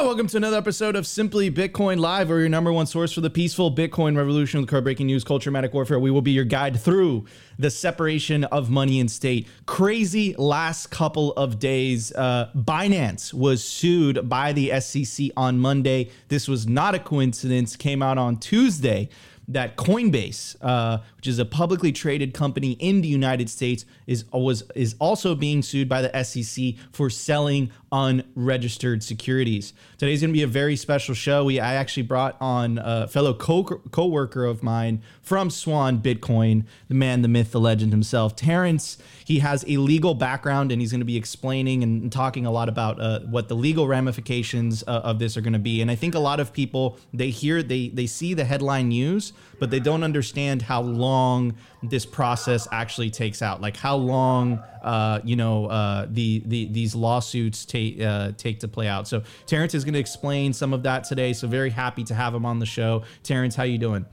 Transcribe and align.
Hello, 0.00 0.08
welcome 0.08 0.28
to 0.28 0.38
another 0.38 0.56
episode 0.56 0.96
of 0.96 1.06
Simply 1.06 1.50
Bitcoin 1.50 1.98
Live, 1.98 2.30
or 2.30 2.40
your 2.40 2.48
number 2.48 2.72
one 2.72 2.86
source 2.86 3.12
for 3.12 3.20
the 3.20 3.28
peaceful 3.28 3.70
Bitcoin 3.70 4.16
revolution 4.16 4.58
with 4.58 4.70
card 4.70 4.82
breaking 4.82 5.08
news, 5.08 5.24
culture, 5.24 5.50
matic 5.50 5.74
warfare. 5.74 6.00
We 6.00 6.10
will 6.10 6.22
be 6.22 6.30
your 6.30 6.46
guide 6.46 6.80
through 6.80 7.26
the 7.58 7.70
separation 7.70 8.44
of 8.44 8.70
money 8.70 8.98
and 8.98 9.10
state. 9.10 9.46
Crazy 9.66 10.34
last 10.38 10.86
couple 10.86 11.34
of 11.34 11.58
days. 11.58 12.12
Uh, 12.12 12.48
Binance 12.56 13.34
was 13.34 13.62
sued 13.62 14.26
by 14.26 14.54
the 14.54 14.80
SEC 14.80 15.32
on 15.36 15.58
Monday. 15.58 16.08
This 16.28 16.48
was 16.48 16.66
not 16.66 16.94
a 16.94 16.98
coincidence, 16.98 17.76
came 17.76 18.00
out 18.00 18.16
on 18.16 18.38
Tuesday 18.38 19.10
that 19.50 19.76
Coinbase, 19.76 20.56
uh, 20.60 20.98
which 21.16 21.26
is 21.26 21.38
a 21.38 21.44
publicly 21.44 21.92
traded 21.92 22.32
company 22.34 22.72
in 22.72 23.00
the 23.00 23.08
United 23.08 23.50
States, 23.50 23.84
is 24.06 24.24
was 24.32 24.62
is 24.74 24.94
also 25.00 25.34
being 25.34 25.60
sued 25.62 25.88
by 25.88 26.02
the 26.02 26.24
SEC 26.24 26.74
for 26.92 27.10
selling 27.10 27.70
unregistered 27.92 29.02
securities. 29.02 29.72
Today's 29.98 30.20
going 30.20 30.30
to 30.30 30.36
be 30.36 30.42
a 30.42 30.46
very 30.46 30.76
special 30.76 31.14
show. 31.14 31.44
We 31.44 31.58
I 31.58 31.74
actually 31.74 32.04
brought 32.04 32.36
on 32.40 32.78
a 32.82 33.08
fellow 33.08 33.34
co 33.34 33.64
co-worker 33.64 34.44
of 34.44 34.62
mine 34.62 35.02
from 35.22 35.50
Swan 35.50 36.00
Bitcoin, 36.00 36.64
the 36.88 36.94
man, 36.94 37.22
the 37.22 37.28
myth, 37.28 37.52
the 37.52 37.60
legend 37.60 37.92
himself, 37.92 38.36
Terrance. 38.36 38.98
He 39.24 39.40
has 39.40 39.64
a 39.68 39.76
legal 39.76 40.14
background 40.14 40.72
and 40.72 40.80
he's 40.80 40.90
going 40.90 41.00
to 41.00 41.04
be 41.04 41.16
explaining 41.16 41.82
and 41.82 42.10
talking 42.10 42.46
a 42.46 42.50
lot 42.50 42.68
about 42.68 43.00
uh, 43.00 43.20
what 43.20 43.48
the 43.48 43.54
legal 43.54 43.86
ramifications 43.86 44.82
uh, 44.86 45.00
of 45.04 45.18
this 45.18 45.36
are 45.36 45.40
going 45.40 45.52
to 45.52 45.58
be. 45.58 45.80
And 45.80 45.90
I 45.90 45.94
think 45.94 46.14
a 46.14 46.20
lot 46.20 46.40
of 46.40 46.52
people 46.52 46.98
they 47.12 47.30
hear 47.30 47.62
they 47.62 47.88
they 47.88 48.06
see 48.06 48.34
the 48.34 48.44
headline 48.44 48.88
news, 48.88 49.32
but 49.58 49.70
they 49.70 49.80
don't 49.80 50.02
understand 50.04 50.62
how 50.62 50.80
long 50.80 51.54
this 51.82 52.04
process 52.04 52.68
actually 52.72 53.10
takes 53.10 53.42
out. 53.42 53.60
Like 53.60 53.76
how 53.76 53.96
long, 53.96 54.58
uh, 54.82 55.20
you 55.24 55.36
know, 55.36 55.66
uh, 55.66 56.06
the, 56.10 56.42
the 56.46 56.66
these 56.66 56.94
lawsuits 56.94 57.64
take 57.64 58.00
uh, 58.00 58.32
take 58.36 58.60
to 58.60 58.68
play 58.68 58.86
out. 58.86 59.08
So 59.08 59.22
Terrance 59.46 59.74
is 59.74 59.84
going 59.84 59.94
to 59.94 60.00
explain 60.00 60.52
some 60.52 60.72
of 60.72 60.82
that 60.82 61.04
today. 61.04 61.32
So 61.32 61.48
very 61.48 61.70
happy 61.70 62.04
to 62.04 62.14
have 62.14 62.34
him 62.34 62.44
on 62.44 62.58
the 62.58 62.66
show. 62.66 63.04
Terrance, 63.22 63.54
how 63.54 63.64
you 63.64 63.78
doing? 63.78 64.06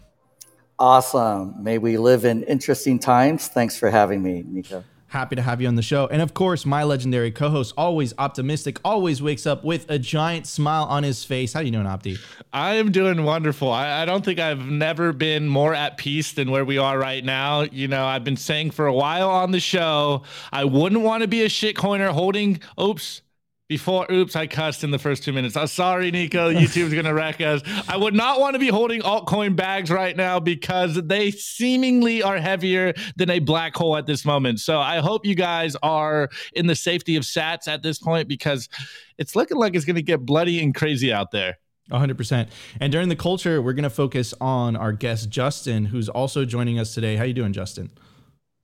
Awesome. 0.79 1.61
May 1.61 1.77
we 1.79 1.97
live 1.97 2.23
in 2.23 2.43
interesting 2.43 2.99
times. 2.99 3.47
Thanks 3.47 3.77
for 3.77 3.89
having 3.89 4.21
me, 4.21 4.43
Nico. 4.47 4.83
Happy 5.09 5.38
to 5.38 5.41
have 5.41 5.61
you 5.61 5.69
on 5.69 5.75
the 5.75 5.81
show. 5.81 6.08
And 6.08 6.22
of 6.22 6.33
course, 6.33 6.66
my 6.66 6.83
legendary 6.83 7.31
co-host, 7.31 7.73
always 7.77 8.13
optimistic, 8.17 8.80
always 8.83 9.22
wakes 9.22 9.45
up 9.45 9.64
with 9.64 9.89
a 9.89 9.97
giant 9.97 10.47
smile 10.47 10.83
on 10.83 11.03
his 11.03 11.23
face. 11.23 11.53
How 11.53 11.61
you 11.61 11.72
doing, 11.72 11.86
Opti? 11.86 12.19
I 12.52 12.75
am 12.75 12.91
doing 12.91 13.23
wonderful. 13.23 13.72
I, 13.72 14.02
I, 14.02 14.05
don't 14.05 14.25
think 14.25 14.39
I've 14.39 14.66
never 14.66 15.14
been 15.14 15.47
more 15.47 15.73
at 15.73 15.97
peace 15.97 16.33
than 16.33 16.52
where 16.52 16.66
we 16.66 16.77
are 16.77 16.99
right 16.99 17.23
now. 17.23 17.61
You 17.61 17.88
know, 17.88 18.05
I've 18.05 18.25
been 18.25 18.36
saying 18.36 18.72
for 18.72 18.86
a 18.86 18.94
while 18.94 19.30
on 19.30 19.52
the 19.52 19.61
show, 19.61 20.23
I 20.52 20.66
wouldn't 20.66 21.02
want 21.02 21.21
to 21.21 21.27
be 21.27 21.44
a 21.44 21.47
shitcoiner 21.47 22.09
holding, 22.09 22.59
oops, 22.80 23.21
before, 23.67 24.09
oops, 24.11 24.35
I 24.35 24.47
cussed 24.47 24.83
in 24.83 24.91
the 24.91 24.99
first 24.99 25.23
two 25.23 25.33
minutes. 25.33 25.57
I'm 25.57 25.67
sorry, 25.67 26.09
Nico. 26.11 26.51
YouTube's 26.53 26.93
gonna 26.93 27.13
wreck 27.13 27.41
us. 27.41 27.61
I 27.87 27.97
would 27.97 28.13
not 28.13 28.39
want 28.39 28.53
to 28.53 28.59
be 28.59 28.69
holding 28.69 29.01
altcoin 29.01 29.55
bags 29.55 29.91
right 29.91 30.15
now 30.15 30.39
because 30.39 30.95
they 30.95 31.31
seemingly 31.31 32.23
are 32.23 32.37
heavier 32.37 32.93
than 33.17 33.29
a 33.29 33.39
black 33.39 33.75
hole 33.75 33.97
at 33.97 34.05
this 34.05 34.25
moment. 34.25 34.59
So 34.59 34.79
I 34.79 34.99
hope 34.99 35.25
you 35.25 35.35
guys 35.35 35.75
are 35.83 36.29
in 36.53 36.67
the 36.67 36.75
safety 36.75 37.15
of 37.17 37.23
Sats 37.23 37.67
at 37.67 37.83
this 37.83 37.99
point 37.99 38.27
because 38.27 38.69
it's 39.17 39.35
looking 39.35 39.57
like 39.57 39.75
it's 39.75 39.85
gonna 39.85 40.02
get 40.02 40.25
bloody 40.25 40.63
and 40.63 40.73
crazy 40.73 41.11
out 41.11 41.31
there. 41.31 41.57
100%. 41.91 42.49
And 42.81 42.91
during 42.91 43.09
the 43.09 43.15
culture, 43.15 43.61
we're 43.61 43.71
going 43.71 43.83
to 43.83 43.89
focus 43.89 44.33
on 44.41 44.75
our 44.75 44.91
guest 44.91 45.29
Justin, 45.29 45.85
who's 45.85 46.09
also 46.09 46.43
joining 46.43 46.79
us 46.79 46.93
today. 46.93 47.15
How 47.15 47.23
you 47.23 47.33
doing, 47.33 47.53
Justin? 47.53 47.89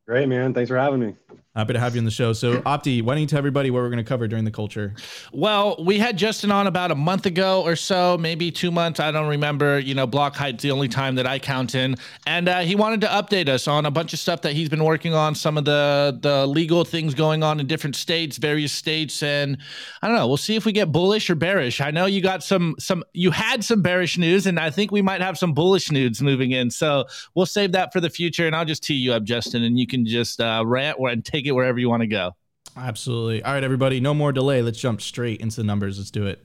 Great, 0.05 0.27
man. 0.27 0.53
Thanks 0.53 0.69
for 0.69 0.77
having 0.77 0.99
me. 0.99 1.15
Happy 1.55 1.73
to 1.73 1.79
have 1.79 1.93
you 1.93 1.99
on 1.99 2.05
the 2.05 2.09
show. 2.09 2.33
So, 2.33 2.61
Opti, 2.61 3.03
why 3.03 3.13
don't 3.13 3.21
you 3.21 3.27
tell 3.27 3.37
everybody 3.37 3.69
what 3.69 3.83
we're 3.83 3.89
going 3.89 4.03
to 4.03 4.03
cover 4.03 4.27
during 4.27 4.43
the 4.43 4.49
culture? 4.49 4.95
Well, 5.31 5.75
we 5.79 5.99
had 5.99 6.17
Justin 6.17 6.51
on 6.51 6.65
about 6.65 6.89
a 6.89 6.95
month 6.95 7.27
ago 7.27 7.61
or 7.61 7.75
so, 7.75 8.17
maybe 8.17 8.49
two 8.49 8.71
months. 8.71 8.99
I 8.99 9.11
don't 9.11 9.27
remember. 9.27 9.77
You 9.77 9.93
know, 9.93 10.07
block 10.07 10.35
height's 10.35 10.63
the 10.63 10.71
only 10.71 10.87
time 10.87 11.13
that 11.15 11.27
I 11.27 11.37
count 11.37 11.75
in, 11.75 11.95
and 12.25 12.49
uh, 12.49 12.61
he 12.61 12.73
wanted 12.73 13.01
to 13.01 13.07
update 13.07 13.49
us 13.49 13.67
on 13.67 13.85
a 13.85 13.91
bunch 13.91 14.13
of 14.13 14.19
stuff 14.19 14.41
that 14.41 14.53
he's 14.53 14.67
been 14.67 14.83
working 14.83 15.13
on, 15.13 15.35
some 15.35 15.59
of 15.59 15.65
the 15.65 16.17
the 16.19 16.47
legal 16.47 16.83
things 16.83 17.13
going 17.13 17.43
on 17.43 17.59
in 17.59 17.67
different 17.67 17.95
states, 17.95 18.37
various 18.37 18.71
states, 18.71 19.21
and 19.21 19.59
I 20.01 20.07
don't 20.07 20.15
know. 20.17 20.27
We'll 20.27 20.37
see 20.37 20.55
if 20.55 20.65
we 20.65 20.71
get 20.71 20.91
bullish 20.91 21.29
or 21.29 21.35
bearish. 21.35 21.81
I 21.81 21.91
know 21.91 22.07
you 22.07 22.21
got 22.21 22.43
some 22.43 22.73
some 22.79 23.03
you 23.13 23.29
had 23.29 23.63
some 23.63 23.83
bearish 23.83 24.17
news, 24.17 24.47
and 24.47 24.59
I 24.59 24.71
think 24.71 24.91
we 24.91 25.03
might 25.03 25.21
have 25.21 25.37
some 25.37 25.53
bullish 25.53 25.91
news 25.91 26.19
moving 26.19 26.49
in. 26.49 26.71
So 26.71 27.05
we'll 27.35 27.45
save 27.45 27.73
that 27.73 27.93
for 27.93 28.01
the 28.01 28.09
future, 28.09 28.47
and 28.47 28.55
I'll 28.55 28.65
just 28.65 28.83
tee 28.83 28.95
you 28.95 29.13
up, 29.13 29.23
Justin, 29.23 29.61
and 29.61 29.77
you 29.77 29.85
can 29.85 30.03
just 30.03 30.41
uh, 30.41 30.63
rant 30.65 30.99
and 31.23 31.31
take 31.31 31.43
take 31.43 31.49
it 31.49 31.53
wherever 31.53 31.79
you 31.79 31.89
want 31.89 32.01
to 32.01 32.07
go. 32.07 32.31
Absolutely. 32.75 33.43
All 33.43 33.53
right, 33.53 33.63
everybody, 33.63 33.99
no 33.99 34.13
more 34.13 34.31
delay. 34.31 34.61
Let's 34.61 34.79
jump 34.79 35.01
straight 35.01 35.41
into 35.41 35.57
the 35.57 35.63
numbers. 35.63 35.97
Let's 35.97 36.11
do 36.11 36.25
it. 36.27 36.43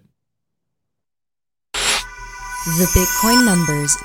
The 1.73 2.87
Bitcoin 2.95 3.47
numbers. 3.47 3.97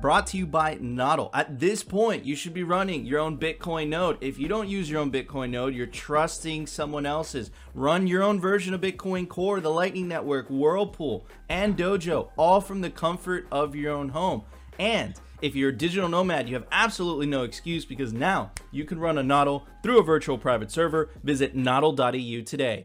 Brought 0.00 0.28
to 0.28 0.36
you 0.36 0.46
by 0.46 0.76
Nodl. 0.76 1.30
At 1.34 1.58
this 1.58 1.82
point, 1.82 2.24
you 2.24 2.36
should 2.36 2.54
be 2.54 2.62
running 2.62 3.04
your 3.04 3.18
own 3.18 3.36
Bitcoin 3.38 3.88
node. 3.88 4.18
If 4.20 4.38
you 4.38 4.46
don't 4.46 4.68
use 4.68 4.88
your 4.88 5.00
own 5.00 5.10
Bitcoin 5.10 5.50
node, 5.50 5.74
you're 5.74 5.86
trusting 5.86 6.68
someone 6.68 7.04
else's. 7.04 7.50
Run 7.74 8.06
your 8.06 8.22
own 8.22 8.38
version 8.38 8.74
of 8.74 8.80
Bitcoin 8.80 9.26
Core, 9.26 9.60
the 9.60 9.70
Lightning 9.70 10.06
Network, 10.06 10.48
Whirlpool, 10.50 11.26
and 11.48 11.76
Dojo, 11.76 12.28
all 12.36 12.60
from 12.60 12.80
the 12.80 12.90
comfort 12.90 13.48
of 13.50 13.74
your 13.74 13.92
own 13.92 14.10
home. 14.10 14.42
And 14.78 15.14
if 15.40 15.54
you're 15.54 15.70
a 15.70 15.76
digital 15.76 16.08
nomad, 16.08 16.48
you 16.48 16.54
have 16.54 16.66
absolutely 16.72 17.26
no 17.26 17.42
excuse 17.42 17.84
because 17.84 18.12
now 18.12 18.50
you 18.70 18.84
can 18.84 18.98
run 18.98 19.18
a 19.18 19.22
Nodl 19.22 19.64
through 19.82 19.98
a 19.98 20.04
virtual 20.04 20.38
private 20.38 20.70
server. 20.70 21.10
Visit 21.22 21.56
nodl.eu 21.56 22.42
today. 22.42 22.84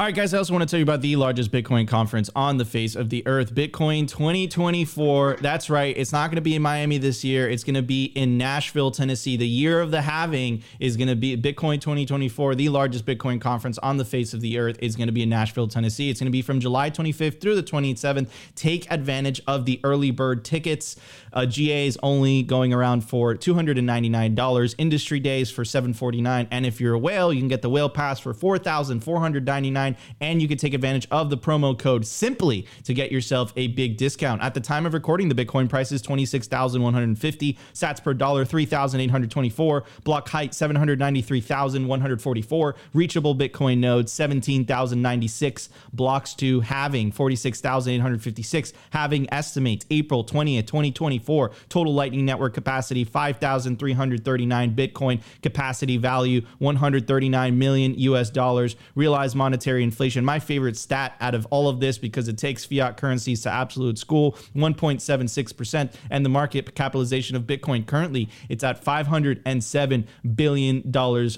All 0.00 0.06
right, 0.06 0.14
guys, 0.14 0.32
I 0.32 0.38
also 0.38 0.54
want 0.54 0.62
to 0.62 0.66
tell 0.66 0.78
you 0.78 0.82
about 0.82 1.02
the 1.02 1.14
largest 1.16 1.52
Bitcoin 1.52 1.86
conference 1.86 2.30
on 2.34 2.56
the 2.56 2.64
face 2.64 2.96
of 2.96 3.10
the 3.10 3.22
earth, 3.26 3.54
Bitcoin 3.54 4.08
2024. 4.08 5.36
That's 5.42 5.68
right. 5.68 5.94
It's 5.94 6.10
not 6.10 6.30
going 6.30 6.36
to 6.36 6.40
be 6.40 6.54
in 6.54 6.62
Miami 6.62 6.96
this 6.96 7.22
year. 7.22 7.50
It's 7.50 7.64
going 7.64 7.74
to 7.74 7.82
be 7.82 8.06
in 8.06 8.38
Nashville, 8.38 8.90
Tennessee. 8.90 9.36
The 9.36 9.46
year 9.46 9.78
of 9.82 9.90
the 9.90 10.00
halving 10.00 10.62
is 10.78 10.96
going 10.96 11.08
to 11.08 11.16
be 11.16 11.36
Bitcoin 11.36 11.82
2024, 11.82 12.54
the 12.54 12.70
largest 12.70 13.04
Bitcoin 13.04 13.42
conference 13.42 13.76
on 13.76 13.98
the 13.98 14.06
face 14.06 14.32
of 14.32 14.40
the 14.40 14.56
earth, 14.56 14.78
is 14.80 14.96
going 14.96 15.08
to 15.08 15.12
be 15.12 15.22
in 15.22 15.28
Nashville, 15.28 15.68
Tennessee. 15.68 16.08
It's 16.08 16.18
going 16.18 16.28
to 16.28 16.32
be 16.32 16.40
from 16.40 16.60
July 16.60 16.88
25th 16.88 17.38
through 17.42 17.56
the 17.56 17.62
27th. 17.62 18.30
Take 18.54 18.90
advantage 18.90 19.42
of 19.46 19.66
the 19.66 19.80
early 19.84 20.12
bird 20.12 20.46
tickets. 20.46 20.96
Uh, 21.30 21.44
GA 21.44 21.86
is 21.86 21.98
only 22.02 22.42
going 22.42 22.72
around 22.72 23.02
for 23.02 23.34
$299. 23.34 24.74
Industry 24.78 25.20
days 25.20 25.50
for 25.50 25.62
749. 25.62 26.48
And 26.50 26.64
if 26.64 26.80
you're 26.80 26.94
a 26.94 26.98
whale, 26.98 27.34
you 27.34 27.40
can 27.42 27.48
get 27.48 27.60
the 27.60 27.68
whale 27.68 27.90
pass 27.90 28.18
for 28.18 28.32
$4,499 28.32 29.89
and 30.20 30.42
you 30.42 30.48
can 30.48 30.58
take 30.58 30.74
advantage 30.74 31.06
of 31.10 31.30
the 31.30 31.38
promo 31.38 31.78
code 31.78 32.06
simply 32.06 32.66
to 32.84 32.94
get 32.94 33.12
yourself 33.12 33.52
a 33.56 33.68
big 33.68 33.96
discount. 33.96 34.42
At 34.42 34.54
the 34.54 34.60
time 34.60 34.86
of 34.86 34.94
recording, 34.94 35.28
the 35.28 35.34
Bitcoin 35.34 35.68
price 35.68 35.92
is 35.92 36.02
26,150, 36.02 37.58
sats 37.72 38.02
per 38.02 38.14
dollar 38.14 38.44
3,824, 38.44 39.84
block 40.04 40.28
height 40.28 40.54
793,144, 40.54 42.74
reachable 42.94 43.34
Bitcoin 43.34 43.78
nodes 43.78 44.12
17,096, 44.12 45.68
blocks 45.92 46.34
to 46.34 46.60
halving, 46.60 47.12
46,856, 47.12 48.72
halving 48.90 49.32
estimates 49.32 49.86
April 49.90 50.24
20th, 50.24 50.66
2024, 50.66 51.50
total 51.68 51.94
Lightning 51.94 52.24
Network 52.24 52.54
capacity 52.54 53.04
5,339 53.04 54.74
Bitcoin, 54.74 55.20
capacity 55.42 55.96
value 55.96 56.42
139 56.58 57.58
million 57.58 57.94
US 57.98 58.30
dollars, 58.30 58.76
realized 58.94 59.36
monetary 59.36 59.79
monetary 59.80 59.84
inflation. 59.84 60.24
My 60.24 60.38
favorite 60.38 60.76
stat 60.76 61.14
out 61.20 61.34
of 61.34 61.46
all 61.50 61.68
of 61.68 61.80
this 61.80 61.98
because 61.98 62.28
it 62.28 62.38
takes 62.38 62.64
fiat 62.64 62.96
currencies 62.96 63.42
to 63.42 63.50
absolute 63.50 63.98
school 63.98 64.32
1.76%. 64.54 65.94
And 66.10 66.24
the 66.24 66.28
market 66.28 66.74
capitalization 66.74 67.36
of 67.36 67.44
Bitcoin 67.44 67.86
currently, 67.86 68.28
it's 68.48 68.64
at 68.64 68.84
$507 68.84 70.06
billion 70.34 70.92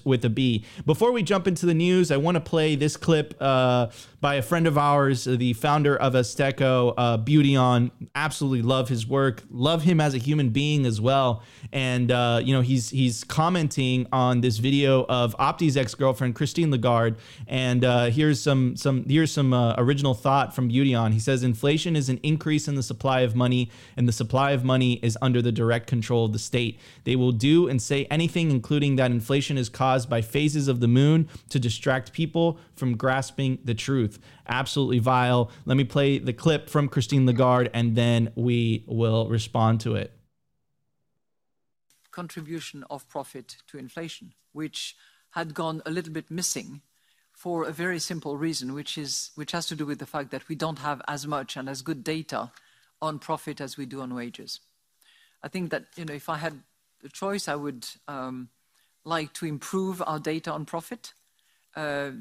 with 0.04 0.24
a 0.24 0.30
B. 0.30 0.64
Before 0.86 1.12
we 1.12 1.22
jump 1.22 1.46
into 1.46 1.66
the 1.66 1.74
news, 1.74 2.10
I 2.10 2.16
want 2.16 2.36
to 2.36 2.40
play 2.40 2.76
this 2.76 2.96
clip 2.96 3.34
uh, 3.40 3.88
by 4.20 4.36
a 4.36 4.42
friend 4.42 4.66
of 4.66 4.78
ours, 4.78 5.24
the 5.24 5.52
founder 5.54 5.96
of 5.96 6.14
Azteco, 6.14 6.94
uh, 6.96 7.18
Beautyon. 7.18 7.90
Absolutely 8.14 8.62
love 8.62 8.88
his 8.88 9.06
work, 9.06 9.42
love 9.50 9.82
him 9.82 10.00
as 10.00 10.14
a 10.14 10.18
human 10.18 10.50
being 10.50 10.86
as 10.86 11.00
well. 11.00 11.42
And, 11.72 12.10
uh, 12.10 12.40
you 12.42 12.54
know, 12.54 12.60
he's, 12.60 12.90
he's 12.90 13.24
commenting 13.24 14.06
on 14.12 14.40
this 14.40 14.58
video 14.58 15.04
of 15.08 15.34
Opti's 15.38 15.76
ex 15.76 15.94
girlfriend, 15.94 16.34
Christine 16.34 16.70
Lagarde. 16.70 17.16
And 17.46 17.84
uh, 17.84 18.06
here's 18.06 18.21
here's 18.22 18.40
some 18.40 18.76
some 18.76 19.04
here's 19.08 19.32
some 19.32 19.52
uh, 19.52 19.74
original 19.78 20.14
thought 20.14 20.54
from 20.54 20.68
Beauty. 20.68 20.92
He 21.10 21.18
says 21.18 21.42
inflation 21.42 21.96
is 21.96 22.08
an 22.08 22.20
increase 22.22 22.68
in 22.68 22.76
the 22.76 22.82
supply 22.82 23.22
of 23.22 23.34
money, 23.34 23.68
and 23.96 24.06
the 24.06 24.12
supply 24.12 24.52
of 24.52 24.62
money 24.64 25.00
is 25.02 25.18
under 25.20 25.42
the 25.42 25.50
direct 25.50 25.88
control 25.88 26.26
of 26.26 26.32
the 26.32 26.38
state. 26.38 26.78
They 27.02 27.16
will 27.16 27.32
do 27.32 27.68
and 27.68 27.82
say 27.82 28.06
anything, 28.12 28.52
including 28.52 28.94
that 28.96 29.10
inflation 29.10 29.58
is 29.58 29.68
caused 29.68 30.08
by 30.08 30.20
phases 30.22 30.68
of 30.68 30.78
the 30.78 30.86
moon 30.86 31.28
to 31.48 31.58
distract 31.58 32.12
people 32.12 32.60
from 32.76 32.96
grasping 32.96 33.58
the 33.64 33.74
truth. 33.74 34.20
Absolutely 34.46 35.00
vile. 35.00 35.50
Let 35.64 35.76
me 35.76 35.84
play 35.84 36.18
the 36.18 36.32
clip 36.32 36.70
from 36.70 36.88
Christine 36.88 37.26
Lagarde, 37.26 37.70
and 37.74 37.96
then 37.96 38.30
we 38.36 38.84
will 38.86 39.28
respond 39.28 39.80
to 39.80 39.96
it. 39.96 40.12
Contribution 42.12 42.84
of 42.88 43.08
profit 43.08 43.56
to 43.66 43.78
inflation, 43.78 44.34
which 44.52 44.94
had 45.30 45.54
gone 45.54 45.82
a 45.84 45.90
little 45.90 46.12
bit 46.12 46.30
missing 46.30 46.82
for 47.42 47.64
a 47.64 47.72
very 47.72 47.98
simple 47.98 48.36
reason, 48.36 48.72
which 48.72 48.94
has 48.94 49.66
to 49.66 49.74
do 49.74 49.84
with 49.84 49.98
the 49.98 50.06
fact 50.06 50.30
that 50.30 50.48
we 50.48 50.54
don't 50.54 50.78
have 50.78 51.02
as 51.08 51.26
much 51.26 51.56
and 51.56 51.68
as 51.68 51.82
good 51.82 52.04
data 52.04 52.52
on 53.00 53.18
profit 53.18 53.60
as 53.60 53.76
we 53.76 53.84
do 53.84 54.00
on 54.00 54.14
wages. 54.14 54.60
I 55.42 55.48
think 55.48 55.72
that 55.72 55.86
if 55.96 56.28
I 56.28 56.36
had 56.36 56.62
the 57.02 57.08
choice, 57.08 57.48
I 57.48 57.56
would 57.56 57.84
um, 58.06 58.50
like 59.04 59.32
to 59.32 59.46
improve 59.46 60.00
our 60.06 60.20
data 60.20 60.52
on 60.52 60.64
profit 60.66 61.14
uh, 61.74 62.12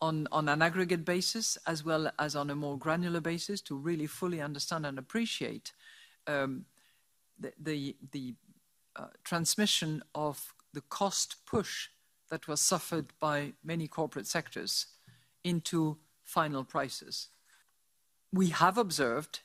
on 0.00 0.28
an 0.32 0.62
aggregate 0.62 1.04
basis 1.04 1.58
as 1.66 1.84
well 1.84 2.08
as 2.16 2.36
on 2.36 2.48
a 2.48 2.54
more 2.54 2.78
granular 2.78 3.20
basis 3.20 3.60
to 3.62 3.74
really 3.74 4.06
fully 4.06 4.40
understand 4.40 4.86
and 4.86 5.00
appreciate 5.00 5.72
um, 6.28 6.64
the 7.40 7.96
uh, 8.94 9.06
transmission 9.24 10.04
of 10.14 10.54
the 10.72 10.82
cost 10.82 11.44
push 11.44 11.88
that 12.30 12.48
was 12.48 12.60
suffered 12.60 13.06
by 13.20 13.52
many 13.62 13.86
corporate 13.86 14.26
sectors 14.26 14.86
into 15.44 15.98
final 16.24 16.64
prices. 16.64 17.28
We 18.32 18.50
have 18.50 18.78
observed 18.78 19.40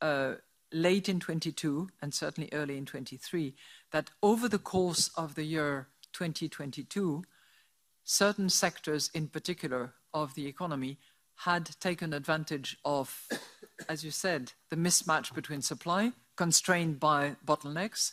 uh, 0.00 0.34
late 0.72 1.08
in 1.08 1.20
22 1.20 1.88
and 2.02 2.12
certainly 2.12 2.50
early 2.52 2.76
in 2.76 2.84
23 2.84 3.54
that 3.92 4.10
over 4.22 4.48
the 4.48 4.58
course 4.58 5.10
of 5.16 5.34
the 5.36 5.44
year 5.44 5.88
2022, 6.12 7.24
certain 8.04 8.48
sectors 8.48 9.10
in 9.14 9.28
particular 9.28 9.94
of 10.12 10.34
the 10.34 10.46
economy 10.46 10.98
had 11.40 11.70
taken 11.80 12.12
advantage 12.12 12.78
of, 12.84 13.28
as 13.88 14.04
you 14.04 14.10
said, 14.10 14.52
the 14.70 14.76
mismatch 14.76 15.34
between 15.34 15.62
supply, 15.62 16.12
constrained 16.34 16.98
by 16.98 17.36
bottlenecks, 17.44 18.12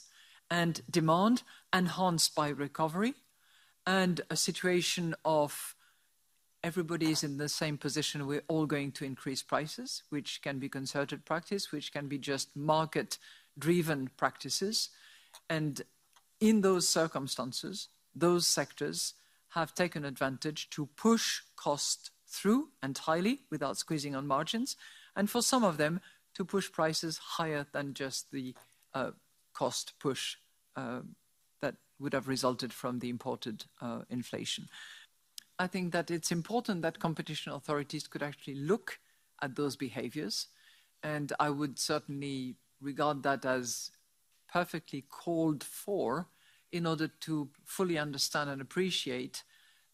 and 0.52 0.82
demand, 0.90 1.44
enhanced 1.74 2.36
by 2.36 2.50
recovery, 2.50 3.16
and 3.86 4.22
a 4.30 4.36
situation 4.36 5.16
of 5.26 5.76
everybody 6.64 7.12
is 7.12 7.24
in 7.24 7.38
the 7.38 7.50
same 7.50 7.78
position. 7.78 8.26
We're 8.26 8.44
all 8.48 8.66
going 8.66 8.94
to 8.94 9.06
increase 9.06 9.44
prices, 9.44 10.04
which 10.10 10.42
can 10.42 10.60
be 10.60 10.70
concerted 10.70 11.26
practice, 11.26 11.72
which 11.72 11.92
can 11.92 12.08
be 12.08 12.18
just 12.18 12.56
market 12.56 13.18
driven 13.60 14.10
practices. 14.18 14.90
And 15.50 15.82
in 16.40 16.62
those 16.62 16.88
circumstances, 16.88 17.90
those 18.16 18.48
sectors 18.48 19.16
have 19.50 19.76
taken 19.76 20.06
advantage 20.06 20.70
to 20.72 20.88
push 20.96 21.42
cost 21.56 22.12
through 22.28 22.70
entirely 22.82 23.42
without 23.52 23.78
squeezing 23.78 24.16
on 24.16 24.26
margins, 24.26 24.76
and 25.16 25.30
for 25.30 25.42
some 25.42 25.64
of 25.64 25.78
them 25.78 26.02
to 26.34 26.44
push 26.44 26.72
prices 26.72 27.18
higher 27.18 27.68
than 27.72 27.94
just 27.94 28.32
the 28.32 28.56
uh, 28.94 29.12
cost 29.54 29.94
push 30.00 30.38
uh, 30.76 31.02
would 32.04 32.14
have 32.14 32.28
resulted 32.28 32.72
from 32.72 33.00
the 33.00 33.10
imported 33.10 33.66
uh, 33.82 34.02
inflation. 34.10 34.68
I 35.58 35.68
think 35.68 35.94
that 35.94 36.12
it's 36.12 36.32
important 36.32 36.82
that 36.82 37.00
competition 37.00 37.54
authorities 37.54 38.08
could 38.08 38.22
actually 38.22 38.56
look 38.56 39.00
at 39.42 39.56
those 39.56 39.76
behaviors, 39.76 40.48
and 41.02 41.32
I 41.40 41.50
would 41.50 41.80
certainly 41.80 42.56
regard 42.82 43.24
that 43.24 43.46
as 43.46 43.92
perfectly 44.52 45.06
called 45.10 45.64
for 45.64 46.28
in 46.72 46.86
order 46.86 47.08
to 47.08 47.50
fully 47.66 47.98
understand 47.98 48.50
and 48.50 48.62
appreciate 48.62 49.44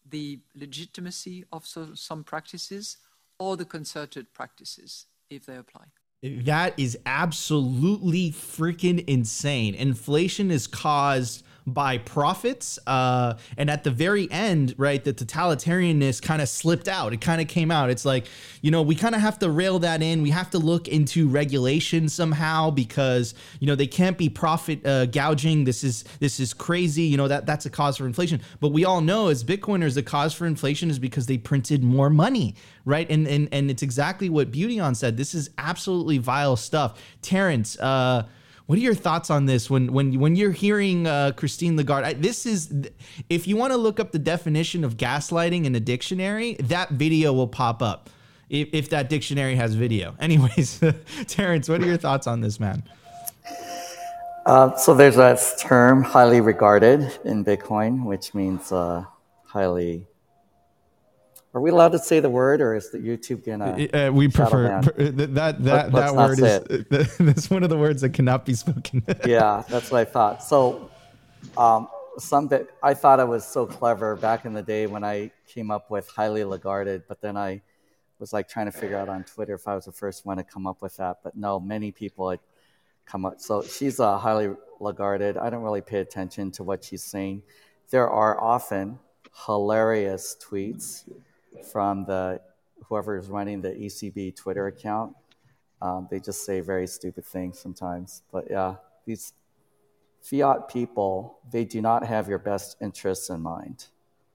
the 0.08 0.40
legitimacy 0.54 1.44
of 1.52 1.66
so, 1.66 1.94
some 1.94 2.24
practices 2.24 2.96
or 3.38 3.56
the 3.56 3.64
concerted 3.64 4.32
practices 4.32 5.06
if 5.30 5.46
they 5.46 5.56
apply. 5.56 5.84
That 6.22 6.78
is 6.78 6.98
absolutely 7.06 8.30
freaking 8.30 9.02
insane. 9.06 9.74
Inflation 9.74 10.50
is 10.50 10.66
caused 10.66 11.44
by 11.74 11.98
profits. 11.98 12.78
Uh, 12.86 13.34
and 13.56 13.70
at 13.70 13.84
the 13.84 13.90
very 13.90 14.30
end, 14.30 14.74
right, 14.76 15.02
the 15.02 15.12
totalitarianness 15.12 16.20
kind 16.20 16.42
of 16.42 16.48
slipped 16.48 16.88
out. 16.88 17.12
It 17.12 17.20
kind 17.20 17.40
of 17.40 17.48
came 17.48 17.70
out. 17.70 17.90
It's 17.90 18.04
like, 18.04 18.26
you 18.62 18.70
know, 18.70 18.82
we 18.82 18.94
kind 18.94 19.14
of 19.14 19.20
have 19.20 19.38
to 19.40 19.50
rail 19.50 19.78
that 19.80 20.02
in. 20.02 20.22
We 20.22 20.30
have 20.30 20.50
to 20.50 20.58
look 20.58 20.88
into 20.88 21.28
regulation 21.28 22.08
somehow 22.08 22.70
because, 22.70 23.34
you 23.58 23.66
know, 23.66 23.74
they 23.74 23.86
can't 23.86 24.18
be 24.18 24.28
profit 24.28 24.84
uh, 24.86 25.06
gouging. 25.06 25.64
This 25.64 25.84
is 25.84 26.04
this 26.18 26.40
is 26.40 26.52
crazy. 26.54 27.02
You 27.02 27.16
know, 27.16 27.28
that 27.28 27.46
that's 27.46 27.66
a 27.66 27.70
cause 27.70 27.96
for 27.96 28.06
inflation. 28.06 28.40
But 28.60 28.68
we 28.68 28.84
all 28.84 29.00
know 29.00 29.28
as 29.28 29.44
Bitcoiners, 29.44 29.94
the 29.94 30.02
cause 30.02 30.34
for 30.34 30.46
inflation 30.46 30.90
is 30.90 30.98
because 30.98 31.26
they 31.26 31.38
printed 31.38 31.82
more 31.82 32.10
money, 32.10 32.54
right? 32.84 33.10
And 33.10 33.26
and 33.26 33.48
and 33.52 33.70
it's 33.70 33.82
exactly 33.82 34.28
what 34.28 34.50
Beautyon 34.50 34.96
said. 34.96 35.16
This 35.16 35.34
is 35.34 35.50
absolutely 35.58 36.18
vile 36.18 36.56
stuff. 36.56 37.00
Terrance, 37.22 37.78
uh, 37.78 38.24
what 38.70 38.78
are 38.78 38.82
your 38.82 38.94
thoughts 38.94 39.30
on 39.30 39.46
this 39.46 39.68
when 39.68 39.92
when 39.92 40.20
when 40.20 40.36
you're 40.36 40.52
hearing 40.52 41.04
uh, 41.04 41.32
Christine 41.32 41.76
Lagarde? 41.76 42.06
I, 42.06 42.12
this 42.12 42.46
is 42.46 42.72
if 43.28 43.48
you 43.48 43.56
want 43.56 43.72
to 43.72 43.76
look 43.76 43.98
up 43.98 44.12
the 44.12 44.18
definition 44.20 44.84
of 44.84 44.96
gaslighting 44.96 45.64
in 45.64 45.72
the 45.72 45.80
dictionary, 45.80 46.54
that 46.60 46.90
video 46.90 47.32
will 47.32 47.48
pop 47.48 47.82
up 47.82 48.10
if, 48.48 48.68
if 48.72 48.88
that 48.90 49.08
dictionary 49.08 49.56
has 49.56 49.74
video. 49.74 50.14
Anyways, 50.20 50.84
Terrance, 51.26 51.68
what 51.68 51.82
are 51.82 51.86
your 51.86 51.96
thoughts 51.96 52.28
on 52.28 52.42
this, 52.42 52.60
man? 52.60 52.84
Uh, 54.46 54.76
so 54.76 54.94
there's 54.94 55.16
a 55.16 55.36
term 55.58 56.04
highly 56.04 56.40
regarded 56.40 57.18
in 57.24 57.44
Bitcoin, 57.44 58.04
which 58.04 58.34
means 58.34 58.70
uh, 58.70 59.02
highly 59.46 60.06
are 61.52 61.60
we 61.60 61.70
allowed 61.70 61.92
to 61.92 61.98
say 61.98 62.20
the 62.20 62.30
word, 62.30 62.60
or 62.60 62.74
is 62.74 62.90
the 62.90 62.98
YouTube 62.98 63.44
gonna? 63.44 63.88
Uh, 63.92 64.12
we 64.12 64.28
prefer 64.28 64.80
that 64.82 65.34
that 65.34 65.64
that, 65.64 65.92
that 65.92 66.14
word 66.14 66.38
is 66.38 67.16
that's 67.18 67.50
one 67.50 67.64
of 67.64 67.70
the 67.70 67.76
words 67.76 68.02
that 68.02 68.10
cannot 68.10 68.44
be 68.44 68.54
spoken. 68.54 69.02
yeah, 69.26 69.64
that's 69.68 69.90
what 69.90 70.00
I 70.00 70.04
thought. 70.04 70.44
So, 70.44 70.90
um, 71.56 71.88
some 72.18 72.46
bit 72.46 72.70
I 72.82 72.94
thought 72.94 73.18
I 73.18 73.24
was 73.24 73.44
so 73.44 73.66
clever 73.66 74.14
back 74.14 74.44
in 74.44 74.52
the 74.52 74.62
day 74.62 74.86
when 74.86 75.02
I 75.02 75.32
came 75.48 75.72
up 75.72 75.90
with 75.90 76.08
highly 76.08 76.44
regarded, 76.44 77.02
but 77.08 77.20
then 77.20 77.36
I 77.36 77.62
was 78.20 78.32
like 78.32 78.48
trying 78.48 78.66
to 78.66 78.72
figure 78.72 78.96
out 78.96 79.08
on 79.08 79.24
Twitter 79.24 79.54
if 79.54 79.66
I 79.66 79.74
was 79.74 79.86
the 79.86 79.92
first 79.92 80.24
one 80.24 80.36
to 80.36 80.44
come 80.44 80.68
up 80.68 80.80
with 80.82 80.96
that. 80.98 81.18
But 81.24 81.36
no, 81.36 81.58
many 81.58 81.90
people 81.90 82.30
had 82.30 82.40
come 83.06 83.24
up. 83.24 83.40
So 83.40 83.62
she's 83.62 83.98
a 83.98 84.04
uh, 84.04 84.18
highly 84.18 84.50
regarded. 84.78 85.36
I 85.36 85.50
don't 85.50 85.62
really 85.62 85.80
pay 85.80 85.98
attention 85.98 86.52
to 86.52 86.62
what 86.62 86.84
she's 86.84 87.02
saying. 87.02 87.42
There 87.90 88.08
are 88.08 88.40
often 88.40 89.00
hilarious 89.46 90.36
tweets 90.40 91.10
from 91.70 92.04
the 92.04 92.40
whoever 92.84 93.16
is 93.16 93.28
running 93.28 93.60
the 93.60 93.70
ECB 93.70 94.34
Twitter 94.36 94.66
account. 94.66 95.14
Um, 95.82 96.08
they 96.10 96.20
just 96.20 96.44
say 96.44 96.60
very 96.60 96.86
stupid 96.86 97.24
things 97.24 97.58
sometimes. 97.58 98.22
But 98.32 98.48
yeah, 98.50 98.76
these 99.06 99.32
fiat 100.22 100.68
people, 100.68 101.38
they 101.50 101.64
do 101.64 101.80
not 101.80 102.04
have 102.04 102.28
your 102.28 102.38
best 102.38 102.76
interests 102.80 103.30
in 103.30 103.40
mind. 103.40 103.86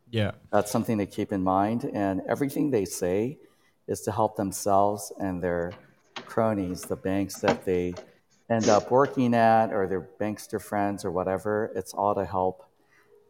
Yeah. 0.10 0.32
That's 0.52 0.72
something 0.72 0.98
to 0.98 1.06
keep 1.06 1.32
in 1.32 1.44
mind. 1.44 1.90
And 1.94 2.22
everything 2.28 2.72
they 2.72 2.86
say 2.86 3.38
is 3.88 4.02
to 4.02 4.12
help 4.12 4.36
themselves 4.36 5.12
and 5.20 5.42
their 5.42 5.74
cronies, 6.26 6.84
the 6.84 6.96
banks 6.96 7.36
that 7.42 7.66
they 7.66 7.94
end 8.50 8.70
up 8.70 8.90
working 8.90 9.34
at 9.34 9.74
or 9.74 9.88
their 9.88 10.08
bankster 10.20 10.62
friends 10.62 11.04
or 11.04 11.12
whatever. 11.12 11.72
It's 11.76 11.94
all 11.94 12.16
to 12.16 12.26
help 12.26 12.64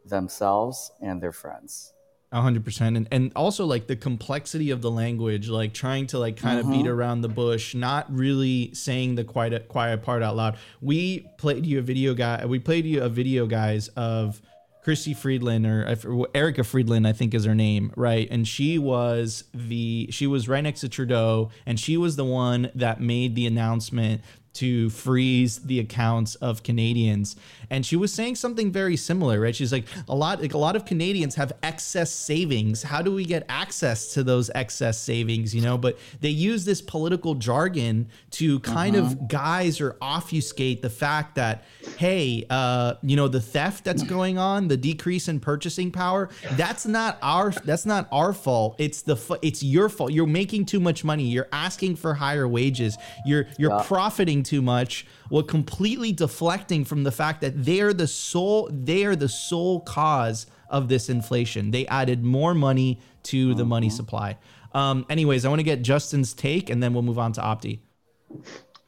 themselves 0.04 0.92
and 1.02 1.20
their 1.20 1.32
friends 1.32 1.92
hundred 2.32 2.64
percent, 2.64 2.96
and 2.96 3.08
and 3.10 3.32
also 3.34 3.64
like 3.64 3.86
the 3.86 3.96
complexity 3.96 4.70
of 4.70 4.82
the 4.82 4.90
language, 4.90 5.48
like 5.48 5.72
trying 5.72 6.06
to 6.08 6.18
like 6.18 6.36
kind 6.36 6.58
of 6.58 6.66
beat 6.66 6.80
mm-hmm. 6.80 6.88
around 6.88 7.20
the 7.22 7.28
bush, 7.28 7.74
not 7.74 8.06
really 8.14 8.74
saying 8.74 9.14
the 9.14 9.24
quiet 9.24 9.68
quiet 9.68 10.02
part 10.02 10.22
out 10.22 10.36
loud. 10.36 10.58
We 10.80 11.26
played 11.38 11.66
you 11.66 11.78
a 11.78 11.82
video 11.82 12.14
guy. 12.14 12.44
We 12.46 12.58
played 12.58 12.84
you 12.84 13.02
a 13.02 13.08
video, 13.08 13.46
guys, 13.46 13.88
of 13.88 14.40
Christy 14.86 15.14
Friedland 15.14 15.66
or 15.66 16.26
Erica 16.32 16.62
Friedland, 16.62 17.08
I 17.08 17.12
think 17.12 17.34
is 17.34 17.44
her 17.44 17.56
name, 17.56 17.92
right? 17.96 18.28
And 18.30 18.46
she 18.46 18.78
was 18.78 19.42
the 19.52 20.08
she 20.12 20.28
was 20.28 20.48
right 20.48 20.62
next 20.62 20.82
to 20.82 20.88
Trudeau, 20.88 21.50
and 21.66 21.78
she 21.80 21.96
was 21.96 22.14
the 22.14 22.24
one 22.24 22.70
that 22.74 23.00
made 23.00 23.34
the 23.34 23.46
announcement 23.46 24.22
to 24.56 24.90
freeze 24.90 25.58
the 25.58 25.80
accounts 25.80 26.34
of 26.36 26.62
Canadians. 26.62 27.36
And 27.68 27.84
she 27.84 27.96
was 27.96 28.12
saying 28.12 28.36
something 28.36 28.70
very 28.70 28.96
similar, 28.96 29.40
right? 29.40 29.54
She's 29.54 29.72
like, 29.72 29.86
a 30.08 30.14
lot, 30.14 30.40
like 30.40 30.54
a 30.54 30.58
lot 30.58 30.76
of 30.76 30.84
Canadians 30.84 31.34
have 31.34 31.52
excess 31.62 32.12
savings. 32.12 32.82
How 32.82 33.02
do 33.02 33.12
we 33.12 33.24
get 33.24 33.44
access 33.48 34.14
to 34.14 34.22
those 34.22 34.50
excess 34.54 35.00
savings? 35.00 35.54
You 35.54 35.62
know, 35.62 35.76
but 35.76 35.98
they 36.20 36.30
use 36.30 36.64
this 36.64 36.80
political 36.80 37.34
jargon 37.34 38.08
to 38.32 38.60
kind 38.60 38.96
uh-huh. 38.96 39.06
of 39.06 39.28
guise 39.28 39.80
or 39.80 39.96
obfuscate 40.00 40.82
the 40.82 40.90
fact 40.90 41.34
that, 41.34 41.64
hey, 41.98 42.46
uh, 42.50 42.94
you 43.02 43.16
know, 43.16 43.28
the 43.28 43.40
theft 43.40 43.84
that's 43.84 44.02
going 44.02 44.38
on, 44.38 44.68
the 44.68 44.76
decrease 44.76 45.28
in 45.28 45.40
purchasing 45.40 45.90
power, 45.90 46.28
that's 46.52 46.86
not 46.86 47.18
our 47.22 47.50
that's 47.50 47.86
not 47.86 48.08
our 48.12 48.32
fault. 48.32 48.76
It's 48.78 49.02
the 49.02 49.16
it's 49.42 49.62
your 49.62 49.88
fault. 49.88 50.12
You're 50.12 50.26
making 50.26 50.66
too 50.66 50.80
much 50.80 51.04
money. 51.04 51.24
You're 51.24 51.48
asking 51.52 51.96
for 51.96 52.14
higher 52.14 52.46
wages. 52.46 52.96
You're 53.24 53.46
you're 53.58 53.72
yeah. 53.72 53.82
profiting 53.84 54.42
too 54.46 54.62
much 54.62 55.06
while 55.28 55.42
completely 55.42 56.12
deflecting 56.12 56.84
from 56.84 57.04
the 57.04 57.12
fact 57.12 57.40
that 57.40 57.64
they 57.64 57.80
are 57.80 57.92
the 57.92 58.06
sole 58.06 58.70
they 58.72 59.04
are 59.04 59.16
the 59.16 59.28
sole 59.28 59.80
cause 59.80 60.46
of 60.68 60.88
this 60.88 61.08
inflation. 61.08 61.70
They 61.70 61.86
added 61.86 62.24
more 62.24 62.54
money 62.54 63.00
to 63.24 63.54
the 63.54 63.64
money 63.64 63.88
uh-huh. 63.88 63.96
supply. 63.96 64.38
Um, 64.72 65.06
anyways, 65.08 65.44
I 65.44 65.48
want 65.48 65.60
to 65.60 65.64
get 65.64 65.82
Justin's 65.82 66.34
take, 66.34 66.70
and 66.70 66.82
then 66.82 66.92
we'll 66.92 67.02
move 67.02 67.18
on 67.18 67.32
to 67.32 67.40
Opti. 67.40 67.80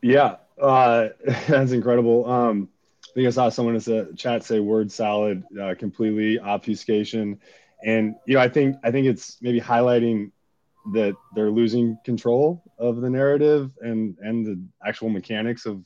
Yeah, 0.02 0.36
uh, 0.60 1.08
that's 1.48 1.72
incredible. 1.72 2.28
Um, 2.28 2.68
I 3.04 3.10
think 3.14 3.26
I 3.26 3.30
saw 3.30 3.48
someone 3.48 3.74
in 3.74 3.80
the 3.80 4.12
chat 4.16 4.44
say 4.44 4.60
word 4.60 4.92
salad, 4.92 5.42
uh, 5.60 5.74
completely 5.78 6.38
obfuscation. 6.38 7.40
And 7.84 8.16
you 8.26 8.34
know, 8.34 8.40
I 8.40 8.48
think 8.48 8.76
I 8.84 8.90
think 8.90 9.06
it's 9.06 9.38
maybe 9.40 9.60
highlighting 9.60 10.30
that 10.92 11.14
they're 11.34 11.50
losing 11.50 11.98
control 12.04 12.62
of 12.78 13.00
the 13.00 13.10
narrative 13.10 13.70
and 13.80 14.16
and 14.20 14.46
the 14.46 14.62
actual 14.86 15.08
mechanics 15.08 15.66
of 15.66 15.82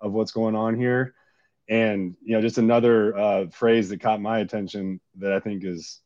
of 0.00 0.12
what's 0.12 0.32
going 0.32 0.54
on 0.54 0.76
here. 0.76 1.14
And 1.68 2.14
you 2.22 2.34
know, 2.34 2.40
just 2.40 2.58
another 2.58 3.16
uh, 3.16 3.46
phrase 3.48 3.88
that 3.88 4.00
caught 4.00 4.20
my 4.20 4.38
attention 4.38 5.00
that 5.18 5.32
I 5.32 5.40
think 5.40 5.64
is 5.64 6.00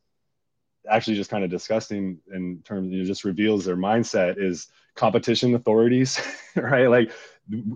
actually 0.89 1.17
just 1.17 1.31
kind 1.31 1.45
of 1.45 1.51
disgusting 1.51 2.19
in 2.33 2.63
terms, 2.65 2.91
you 2.91 3.01
know, 3.01 3.05
just 3.05 3.25
reveals 3.25 3.65
their 3.65 3.77
mindset 3.77 4.43
is 4.43 4.69
competition 4.95 5.55
authorities, 5.55 6.21
right? 6.57 6.87
Like, 6.87 7.13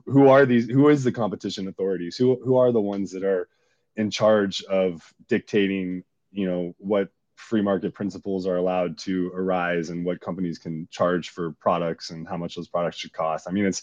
who 0.07 0.29
are 0.29 0.47
these? 0.47 0.69
Who 0.69 0.89
is 0.89 1.05
the 1.05 1.13
competition 1.13 1.69
authorities? 1.69 2.17
Who 2.17 2.41
who 2.45 2.57
are 2.57 2.73
the 2.73 2.81
ones 2.81 3.11
that 3.13 3.25
are 3.25 3.49
in 3.97 4.11
charge 4.11 4.63
of 4.65 5.03
dictating, 5.29 6.05
you 6.33 6.47
know, 6.47 6.75
what 6.79 7.09
free 7.37 7.63
market 7.63 7.95
principles 7.95 8.47
are 8.47 8.57
allowed 8.57 8.97
to 8.99 9.31
arise 9.35 9.91
and 9.91 10.05
what 10.05 10.21
companies 10.21 10.59
can 10.59 10.89
charge 10.91 11.31
for 11.31 11.53
products 11.53 12.11
and 12.11 12.27
how 12.29 12.37
much 12.37 12.55
those 12.55 12.69
products 12.69 12.99
should 12.99 13.13
cost. 13.13 13.49
I 13.49 13.53
mean, 13.53 13.67
it's 13.67 13.83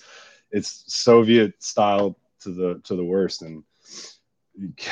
it's 0.51 0.83
Soviet 0.87 1.61
style 1.63 2.17
to 2.41 2.51
the 2.51 2.81
to 2.83 2.95
the 2.95 3.03
worst. 3.03 3.41
And 3.41 3.63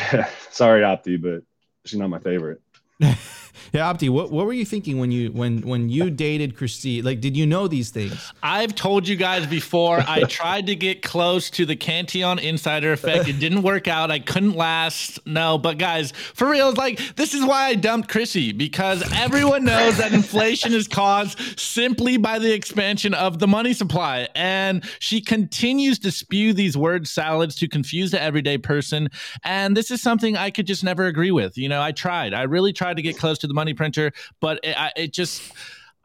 sorry, 0.51 0.82
Opti, 0.82 1.22
but 1.22 1.44
she's 1.86 2.00
not 2.00 2.10
my 2.10 2.20
favorite. 2.20 2.62
Yeah, 3.74 3.92
Opti, 3.92 4.10
what, 4.10 4.32
what 4.32 4.46
were 4.46 4.54
you 4.54 4.66
thinking 4.66 5.00
when 5.00 5.12
you 5.12 5.32
when 5.32 5.62
when 5.62 5.90
you 5.90 6.10
dated 6.28 6.56
Christine? 6.56 7.04
Like, 7.04 7.22
did 7.22 7.38
you 7.38 7.46
know 7.46 7.68
these 7.68 7.90
things? 7.90 8.34
I've 8.42 8.76
told 8.76 9.08
you 9.08 9.16
guys 9.16 9.46
before. 9.46 10.04
I 10.08 10.24
tried 10.30 10.68
to 10.68 10.76
get 10.76 11.02
close 11.02 11.50
to 11.52 11.66
the 11.66 11.76
Cantillon 11.76 12.40
insider 12.40 12.92
effect. 12.92 13.28
It 13.28 13.40
didn't 13.40 13.62
work 13.62 13.88
out. 13.88 14.12
I 14.12 14.20
couldn't 14.20 14.54
last. 14.54 15.26
No, 15.26 15.58
but 15.58 15.78
guys, 15.78 16.12
for 16.12 16.50
real, 16.50 16.74
like 16.74 17.16
this 17.16 17.34
is 17.34 17.46
why 17.46 17.68
I 17.68 17.76
dumped 17.76 18.10
Chrissy 18.10 18.52
because 18.52 19.04
everyone 19.14 19.66
knows 19.66 19.98
that 19.98 20.14
inflation 20.14 20.74
is 20.74 20.88
caused 20.88 21.60
simply 21.60 22.18
by 22.18 22.40
the 22.40 22.54
expansion 22.54 23.14
of 23.14 23.40
the 23.40 23.48
money 23.48 23.74
supply, 23.74 24.28
and 24.36 24.84
she 25.00 25.22
continues 25.22 26.00
to 26.00 26.12
spew 26.12 26.54
these 26.54 26.76
word 26.78 27.08
salads 27.08 27.56
to 27.56 27.68
confuse 27.68 28.12
the 28.12 28.22
everyday 28.22 28.58
person. 28.58 29.10
And 29.44 29.76
this 29.76 29.92
is 29.92 30.02
something 30.02 30.38
I 30.38 30.50
could 30.50 30.68
just 30.68 30.84
never 30.84 31.06
agree 31.06 31.32
with. 31.32 31.58
You 31.58 31.70
know, 31.70 31.82
I 31.82 31.92
tried. 31.92 32.34
I 32.34 32.44
really 32.44 32.74
tried 32.74 32.98
to 32.98 33.02
get 33.02 33.18
close 33.18 33.38
to 33.40 33.48
the 33.48 33.54
money 33.60 33.74
printer, 33.74 34.12
but 34.39 34.60
it, 34.63 34.75
it 34.96 35.13
just. 35.13 35.42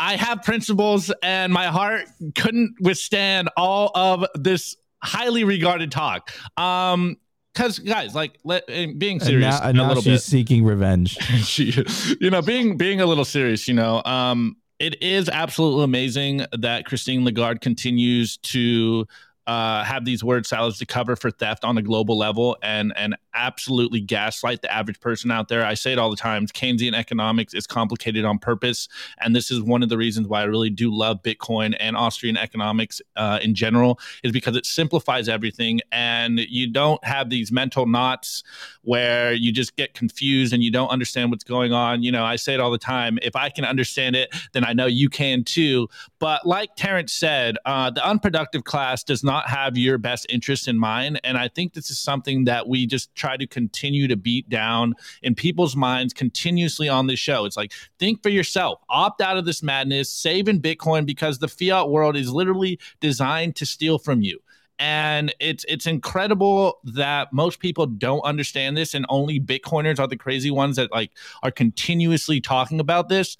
I 0.00 0.16
have 0.16 0.42
principles, 0.42 1.12
and 1.22 1.52
my 1.52 1.66
heart 1.66 2.08
couldn't 2.34 2.74
withstand 2.80 3.48
all 3.56 3.92
of 3.94 4.26
this 4.34 4.76
highly 5.00 5.44
regarded 5.44 5.92
talk. 5.92 6.32
Um, 6.58 7.16
because 7.54 7.78
guys, 7.78 8.16
like 8.16 8.36
let, 8.42 8.64
eh, 8.68 8.88
being 8.98 9.20
serious 9.20 9.60
and 9.60 9.76
now, 9.76 9.84
and 9.84 9.94
now 9.94 10.00
she's 10.00 10.04
bit, 10.04 10.22
seeking 10.22 10.64
revenge. 10.64 11.12
she, 11.44 11.72
you 12.20 12.28
know, 12.28 12.42
being 12.42 12.76
being 12.76 13.00
a 13.00 13.06
little 13.06 13.24
serious, 13.24 13.68
you 13.68 13.74
know, 13.74 14.02
um, 14.04 14.56
it 14.80 15.00
is 15.00 15.28
absolutely 15.28 15.84
amazing 15.84 16.44
that 16.58 16.84
Christine 16.84 17.24
Lagarde 17.24 17.60
continues 17.60 18.38
to 18.38 19.06
uh, 19.46 19.84
have 19.84 20.04
these 20.04 20.24
word 20.24 20.46
salads 20.46 20.78
to 20.78 20.86
cover 20.86 21.16
for 21.16 21.30
theft 21.30 21.64
on 21.64 21.76
a 21.76 21.82
global 21.82 22.16
level 22.16 22.56
and 22.62 22.92
and 22.96 23.16
absolutely 23.34 24.00
gaslight 24.00 24.62
the 24.62 24.72
average 24.72 25.00
person 25.00 25.30
out 25.30 25.48
there. 25.48 25.64
I 25.66 25.74
say 25.74 25.92
it 25.92 25.98
all 25.98 26.08
the 26.10 26.16
time. 26.16 26.46
Keynesian 26.46 26.94
economics 26.94 27.52
is 27.52 27.66
complicated 27.66 28.24
on 28.24 28.38
purpose, 28.38 28.88
and 29.20 29.34
this 29.34 29.50
is 29.50 29.60
one 29.60 29.82
of 29.82 29.88
the 29.88 29.98
reasons 29.98 30.28
why 30.28 30.40
I 30.40 30.44
really 30.44 30.70
do 30.70 30.94
love 30.94 31.22
Bitcoin 31.22 31.76
and 31.78 31.96
Austrian 31.96 32.36
economics 32.36 33.02
uh, 33.16 33.38
in 33.42 33.54
general. 33.54 33.98
Is 34.22 34.32
because 34.32 34.56
it 34.56 34.66
simplifies 34.66 35.28
everything, 35.28 35.80
and 35.92 36.40
you 36.40 36.70
don't 36.70 37.04
have 37.04 37.30
these 37.30 37.52
mental 37.52 37.86
knots 37.86 38.42
where 38.82 39.32
you 39.32 39.52
just 39.52 39.76
get 39.76 39.94
confused 39.94 40.52
and 40.52 40.62
you 40.62 40.70
don't 40.70 40.88
understand 40.88 41.30
what's 41.30 41.44
going 41.44 41.72
on. 41.72 42.02
You 42.02 42.12
know, 42.12 42.24
I 42.24 42.36
say 42.36 42.54
it 42.54 42.60
all 42.60 42.70
the 42.70 42.78
time. 42.78 43.18
If 43.22 43.36
I 43.36 43.50
can 43.50 43.64
understand 43.64 44.16
it, 44.16 44.34
then 44.52 44.64
I 44.64 44.72
know 44.72 44.86
you 44.86 45.08
can 45.08 45.44
too. 45.44 45.88
But 46.24 46.46
like 46.46 46.74
Terrance 46.74 47.12
said, 47.12 47.58
uh, 47.66 47.90
the 47.90 48.02
unproductive 48.02 48.64
class 48.64 49.04
does 49.04 49.22
not 49.22 49.46
have 49.50 49.76
your 49.76 49.98
best 49.98 50.24
interest 50.30 50.68
in 50.68 50.78
mind, 50.78 51.20
and 51.22 51.36
I 51.36 51.48
think 51.48 51.74
this 51.74 51.90
is 51.90 51.98
something 51.98 52.44
that 52.44 52.66
we 52.66 52.86
just 52.86 53.14
try 53.14 53.36
to 53.36 53.46
continue 53.46 54.08
to 54.08 54.16
beat 54.16 54.48
down 54.48 54.94
in 55.22 55.34
people's 55.34 55.76
minds 55.76 56.14
continuously 56.14 56.88
on 56.88 57.08
this 57.08 57.18
show. 57.18 57.44
It's 57.44 57.58
like, 57.58 57.74
think 57.98 58.22
for 58.22 58.30
yourself, 58.30 58.80
opt 58.88 59.20
out 59.20 59.36
of 59.36 59.44
this 59.44 59.62
madness, 59.62 60.08
save 60.08 60.48
in 60.48 60.62
Bitcoin 60.62 61.04
because 61.04 61.40
the 61.40 61.46
fiat 61.46 61.90
world 61.90 62.16
is 62.16 62.32
literally 62.32 62.78
designed 63.00 63.54
to 63.56 63.66
steal 63.66 63.98
from 63.98 64.22
you. 64.22 64.40
And 64.78 65.32
it's 65.40 65.64
it's 65.68 65.86
incredible 65.86 66.78
that 66.84 67.32
most 67.32 67.60
people 67.60 67.86
don't 67.86 68.22
understand 68.22 68.76
this 68.76 68.94
and 68.94 69.06
only 69.08 69.38
bitcoiners 69.38 70.00
are 70.00 70.08
the 70.08 70.16
crazy 70.16 70.50
ones 70.50 70.76
that 70.76 70.90
like 70.90 71.12
are 71.44 71.52
continuously 71.52 72.40
talking 72.40 72.80
about 72.80 73.08
this 73.08 73.36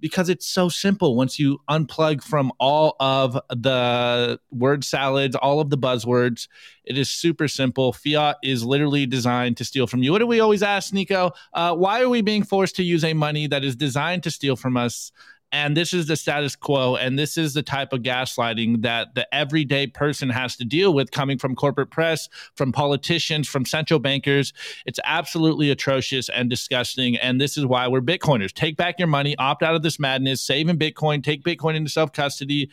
because 0.00 0.28
it's 0.28 0.46
so 0.46 0.68
simple 0.68 1.16
once 1.16 1.38
you 1.38 1.60
unplug 1.68 2.22
from 2.22 2.52
all 2.58 2.96
of 3.00 3.38
the 3.48 4.40
word 4.50 4.84
salads, 4.84 5.36
all 5.36 5.60
of 5.60 5.70
the 5.70 5.78
buzzwords. 5.78 6.48
It 6.84 6.98
is 6.98 7.10
super 7.10 7.48
simple. 7.48 7.92
Fiat 7.92 8.36
is 8.42 8.64
literally 8.64 9.06
designed 9.06 9.56
to 9.58 9.64
steal 9.64 9.86
from 9.86 10.02
you. 10.02 10.12
What 10.12 10.18
do 10.18 10.26
we 10.26 10.40
always 10.40 10.62
ask, 10.62 10.92
Nico? 10.92 11.32
Uh, 11.52 11.74
why 11.74 12.00
are 12.02 12.08
we 12.08 12.22
being 12.22 12.42
forced 12.42 12.76
to 12.76 12.82
use 12.82 13.04
a 13.04 13.14
money 13.14 13.46
that 13.46 13.64
is 13.64 13.76
designed 13.76 14.22
to 14.24 14.30
steal 14.30 14.56
from 14.56 14.76
us? 14.76 15.12
And 15.52 15.76
this 15.76 15.92
is 15.92 16.06
the 16.06 16.16
status 16.16 16.54
quo. 16.54 16.96
And 16.96 17.18
this 17.18 17.36
is 17.36 17.54
the 17.54 17.62
type 17.62 17.92
of 17.92 18.02
gaslighting 18.02 18.82
that 18.82 19.14
the 19.14 19.32
everyday 19.34 19.86
person 19.86 20.30
has 20.30 20.56
to 20.56 20.64
deal 20.64 20.94
with 20.94 21.10
coming 21.10 21.38
from 21.38 21.56
corporate 21.56 21.90
press, 21.90 22.28
from 22.54 22.72
politicians, 22.72 23.48
from 23.48 23.64
central 23.64 23.98
bankers. 23.98 24.52
It's 24.86 25.00
absolutely 25.04 25.70
atrocious 25.70 26.28
and 26.28 26.48
disgusting. 26.48 27.16
And 27.16 27.40
this 27.40 27.56
is 27.58 27.66
why 27.66 27.88
we're 27.88 28.00
Bitcoiners. 28.00 28.52
Take 28.52 28.76
back 28.76 28.98
your 28.98 29.08
money, 29.08 29.36
opt 29.38 29.62
out 29.62 29.74
of 29.74 29.82
this 29.82 29.98
madness, 29.98 30.40
save 30.40 30.68
in 30.68 30.78
Bitcoin, 30.78 31.22
take 31.22 31.42
Bitcoin 31.42 31.74
into 31.74 31.90
self 31.90 32.12
custody 32.12 32.70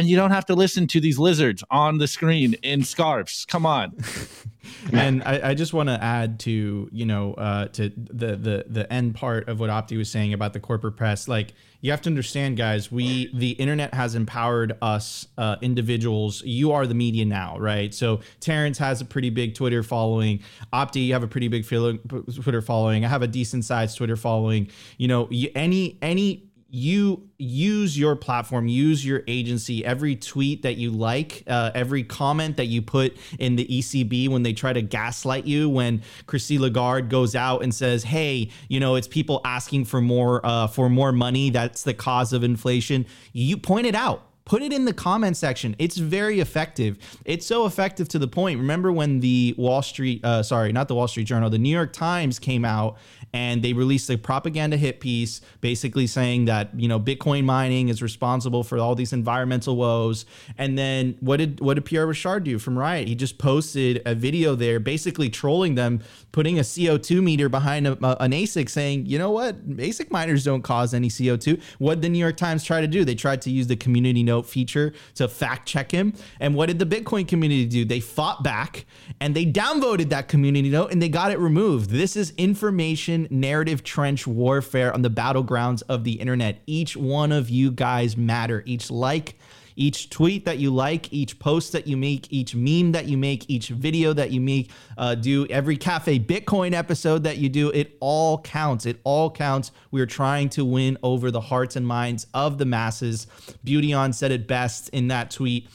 and 0.00 0.08
you 0.08 0.16
don't 0.16 0.30
have 0.30 0.46
to 0.46 0.54
listen 0.54 0.86
to 0.86 0.98
these 0.98 1.18
lizards 1.18 1.62
on 1.70 1.98
the 1.98 2.08
screen 2.08 2.54
in 2.62 2.82
scarves. 2.82 3.44
Come 3.44 3.66
on. 3.66 3.94
and 4.94 5.22
I, 5.24 5.50
I 5.50 5.54
just 5.54 5.74
want 5.74 5.90
to 5.90 6.02
add 6.02 6.40
to 6.40 6.88
you 6.90 7.04
know 7.04 7.34
uh, 7.34 7.66
to 7.68 7.90
the 7.94 8.34
the 8.34 8.64
the 8.66 8.90
end 8.90 9.14
part 9.14 9.46
of 9.50 9.60
what 9.60 9.68
Opti 9.68 9.98
was 9.98 10.10
saying 10.10 10.32
about 10.32 10.54
the 10.54 10.60
corporate 10.60 10.96
press. 10.96 11.28
Like 11.28 11.52
you 11.82 11.90
have 11.90 12.00
to 12.02 12.08
understand, 12.08 12.56
guys. 12.56 12.90
We 12.90 13.30
the 13.34 13.50
internet 13.50 13.92
has 13.92 14.14
empowered 14.14 14.78
us 14.80 15.26
uh, 15.36 15.56
individuals. 15.60 16.42
You 16.46 16.72
are 16.72 16.86
the 16.86 16.94
media 16.94 17.26
now, 17.26 17.58
right? 17.58 17.92
So 17.92 18.20
Terrance 18.40 18.78
has 18.78 19.02
a 19.02 19.04
pretty 19.04 19.28
big 19.28 19.54
Twitter 19.54 19.82
following. 19.82 20.40
Opti, 20.72 21.06
you 21.06 21.12
have 21.12 21.22
a 21.22 21.28
pretty 21.28 21.48
big 21.48 21.68
Twitter 21.68 22.62
following. 22.62 23.04
I 23.04 23.08
have 23.08 23.22
a 23.22 23.28
decent 23.28 23.66
sized 23.66 23.98
Twitter 23.98 24.16
following. 24.16 24.70
You 24.96 25.08
know, 25.08 25.28
any 25.54 25.98
any 26.00 26.49
you 26.70 27.28
use 27.38 27.98
your 27.98 28.14
platform, 28.14 28.68
use 28.68 29.04
your 29.04 29.22
agency, 29.26 29.84
every 29.84 30.14
tweet 30.14 30.62
that 30.62 30.76
you 30.76 30.90
like, 30.90 31.42
uh, 31.46 31.70
every 31.74 32.04
comment 32.04 32.56
that 32.58 32.66
you 32.66 32.80
put 32.80 33.16
in 33.38 33.56
the 33.56 33.66
ECB 33.66 34.28
when 34.28 34.42
they 34.42 34.52
try 34.52 34.72
to 34.72 34.82
gaslight 34.82 35.46
you, 35.46 35.68
when 35.68 36.02
Christine 36.26 36.62
Lagarde 36.62 37.08
goes 37.08 37.34
out 37.34 37.62
and 37.62 37.74
says, 37.74 38.04
"Hey, 38.04 38.50
you 38.68 38.78
know, 38.78 38.94
it's 38.94 39.08
people 39.08 39.40
asking 39.44 39.86
for 39.86 40.00
more 40.00 40.44
uh, 40.46 40.68
for 40.68 40.88
more 40.88 41.12
money. 41.12 41.50
That's 41.50 41.82
the 41.82 41.94
cause 41.94 42.32
of 42.32 42.44
inflation." 42.44 43.06
You 43.32 43.56
point 43.56 43.86
it 43.86 43.94
out 43.94 44.30
put 44.50 44.62
it 44.62 44.72
in 44.72 44.84
the 44.84 44.92
comment 44.92 45.36
section. 45.36 45.76
It's 45.78 45.96
very 45.96 46.40
effective. 46.40 46.98
It's 47.24 47.46
so 47.46 47.66
effective 47.66 48.08
to 48.08 48.18
the 48.18 48.26
point. 48.26 48.58
Remember 48.58 48.90
when 48.90 49.20
the 49.20 49.54
Wall 49.56 49.80
Street, 49.80 50.24
uh, 50.24 50.42
sorry, 50.42 50.72
not 50.72 50.88
the 50.88 50.94
Wall 50.96 51.06
Street 51.06 51.24
Journal, 51.28 51.50
the 51.50 51.58
New 51.58 51.70
York 51.70 51.92
Times 51.92 52.40
came 52.40 52.64
out 52.64 52.98
and 53.32 53.62
they 53.62 53.72
released 53.72 54.10
a 54.10 54.16
propaganda 54.16 54.76
hit 54.76 55.00
piece 55.00 55.40
basically 55.60 56.06
saying 56.06 56.46
that 56.46 56.70
you 56.78 56.88
know 56.88 56.98
Bitcoin 56.98 57.44
mining 57.44 57.88
is 57.88 58.02
responsible 58.02 58.64
for 58.64 58.78
all 58.78 58.94
these 58.94 59.12
environmental 59.12 59.76
woes. 59.76 60.24
And 60.58 60.76
then 60.78 61.16
what 61.20 61.36
did 61.36 61.60
what 61.60 61.74
did 61.74 61.84
Pierre 61.84 62.06
Rochard 62.06 62.44
do 62.44 62.58
from 62.58 62.78
Riot? 62.78 63.08
He 63.08 63.14
just 63.14 63.38
posted 63.38 64.02
a 64.04 64.14
video 64.14 64.54
there, 64.54 64.80
basically 64.80 65.30
trolling 65.30 65.74
them, 65.74 66.00
putting 66.32 66.58
a 66.58 66.62
CO2 66.62 67.22
meter 67.22 67.48
behind 67.48 67.86
a, 67.86 67.92
a, 68.04 68.16
an 68.20 68.32
ASIC, 68.32 68.68
saying, 68.68 69.06
you 69.06 69.18
know 69.18 69.30
what, 69.30 69.68
ASIC 69.68 70.10
miners 70.10 70.44
don't 70.44 70.62
cause 70.62 70.94
any 70.94 71.08
CO2. 71.08 71.60
What 71.78 71.96
did 71.96 72.02
the 72.02 72.08
New 72.08 72.18
York 72.18 72.36
Times 72.36 72.64
try 72.64 72.80
to 72.80 72.88
do? 72.88 73.04
They 73.04 73.14
tried 73.14 73.42
to 73.42 73.50
use 73.50 73.66
the 73.66 73.76
community 73.76 74.22
note 74.22 74.46
feature 74.46 74.92
to 75.14 75.28
fact 75.28 75.68
check 75.68 75.92
him. 75.92 76.14
And 76.40 76.54
what 76.54 76.66
did 76.66 76.78
the 76.78 76.86
Bitcoin 76.86 77.26
community 77.26 77.66
do? 77.66 77.84
They 77.84 78.00
fought 78.00 78.42
back 78.42 78.86
and 79.20 79.34
they 79.34 79.46
downvoted 79.46 80.08
that 80.10 80.28
community 80.28 80.70
note 80.70 80.92
and 80.92 81.00
they 81.00 81.08
got 81.08 81.32
it 81.32 81.38
removed. 81.38 81.90
This 81.90 82.16
is 82.16 82.32
information 82.36 83.19
narrative 83.30 83.82
trench 83.82 84.26
warfare 84.26 84.92
on 84.92 85.02
the 85.02 85.10
battlegrounds 85.10 85.82
of 85.88 86.04
the 86.04 86.12
internet. 86.12 86.60
Each 86.66 86.96
one 86.96 87.32
of 87.32 87.50
you 87.50 87.70
guys 87.70 88.16
matter. 88.16 88.62
Each 88.66 88.90
like, 88.90 89.36
each 89.76 90.10
tweet 90.10 90.44
that 90.44 90.58
you 90.58 90.70
like, 90.70 91.12
each 91.12 91.38
post 91.38 91.72
that 91.72 91.86
you 91.86 91.96
make, 91.96 92.30
each 92.32 92.54
meme 92.54 92.92
that 92.92 93.06
you 93.06 93.16
make, 93.16 93.48
each 93.48 93.68
video 93.68 94.12
that 94.12 94.30
you 94.30 94.40
make, 94.40 94.70
uh, 94.98 95.14
do 95.14 95.46
every 95.46 95.76
Cafe 95.76 96.18
Bitcoin 96.18 96.74
episode 96.74 97.24
that 97.24 97.38
you 97.38 97.48
do, 97.48 97.70
it 97.70 97.96
all 98.00 98.38
counts. 98.42 98.84
It 98.84 99.00
all 99.04 99.30
counts. 99.30 99.72
We're 99.90 100.06
trying 100.06 100.50
to 100.50 100.64
win 100.64 100.98
over 101.02 101.30
the 101.30 101.40
hearts 101.40 101.76
and 101.76 101.86
minds 101.86 102.26
of 102.34 102.58
the 102.58 102.66
masses. 102.66 103.26
Beautyon 103.64 104.14
said 104.14 104.32
it 104.32 104.46
best 104.46 104.90
in 104.90 105.08
that 105.08 105.30
tweet 105.30 105.68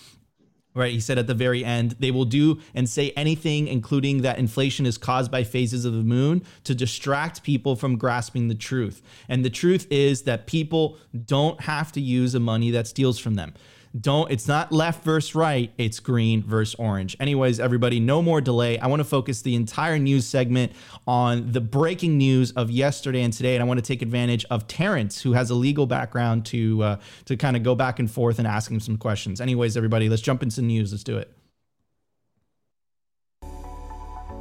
right? 0.75 0.93
He 0.93 0.99
said 0.99 1.17
at 1.17 1.25
the 1.25 1.33
very 1.33 1.65
end, 1.65 1.95
they 1.99 2.11
will 2.11 2.25
do 2.25 2.59
and 2.75 2.87
say 2.87 3.11
anything, 3.11 3.67
including 3.67 4.21
that 4.21 4.37
inflation 4.37 4.85
is 4.85 4.97
caused 4.97 5.31
by 5.31 5.43
phases 5.43 5.85
of 5.85 5.93
the 5.93 6.03
moon, 6.03 6.43
to 6.65 6.75
distract 6.75 7.41
people 7.41 7.75
from 7.75 7.97
grasping 7.97 8.49
the 8.49 8.55
truth. 8.55 9.01
And 9.27 9.43
the 9.43 9.49
truth 9.49 9.87
is 9.89 10.23
that 10.23 10.45
people 10.45 10.97
don't 11.25 11.61
have 11.61 11.91
to 11.93 12.01
use 12.01 12.33
the 12.33 12.39
money 12.39 12.69
that 12.71 12.87
steals 12.87 13.17
from 13.17 13.35
them 13.35 13.53
don't 13.99 14.31
it's 14.31 14.47
not 14.47 14.71
left 14.71 15.03
versus 15.03 15.35
right 15.35 15.71
it's 15.77 15.99
green 15.99 16.43
versus 16.43 16.75
orange. 16.75 17.15
Anyways 17.19 17.59
everybody 17.59 17.99
no 17.99 18.21
more 18.21 18.41
delay. 18.41 18.77
I 18.79 18.87
want 18.87 18.99
to 18.99 19.05
focus 19.05 19.41
the 19.41 19.55
entire 19.55 19.97
news 19.99 20.25
segment 20.25 20.73
on 21.07 21.51
the 21.51 21.61
breaking 21.61 22.17
news 22.17 22.51
of 22.51 22.71
yesterday 22.71 23.21
and 23.21 23.31
today 23.31 23.55
and 23.55 23.63
i 23.63 23.65
want 23.65 23.77
to 23.77 23.85
take 23.85 24.01
advantage 24.01 24.43
of 24.49 24.67
terrance 24.67 25.21
who 25.21 25.33
has 25.33 25.49
a 25.49 25.55
legal 25.55 25.85
background 25.85 26.45
to 26.47 26.81
uh, 26.83 26.99
to 27.25 27.37
kind 27.37 27.55
of 27.55 27.63
go 27.63 27.75
back 27.75 27.99
and 27.99 28.09
forth 28.09 28.39
and 28.39 28.47
ask 28.47 28.69
him 28.71 28.79
some 28.79 28.97
questions. 28.97 29.39
Anyways 29.39 29.77
everybody 29.77 30.09
let's 30.09 30.21
jump 30.21 30.43
into 30.43 30.57
the 30.57 30.67
news. 30.67 30.91
Let's 30.91 31.03
do 31.03 31.17
it. 31.17 31.31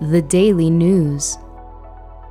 The 0.01 0.23
Daily 0.23 0.71
News. 0.71 1.39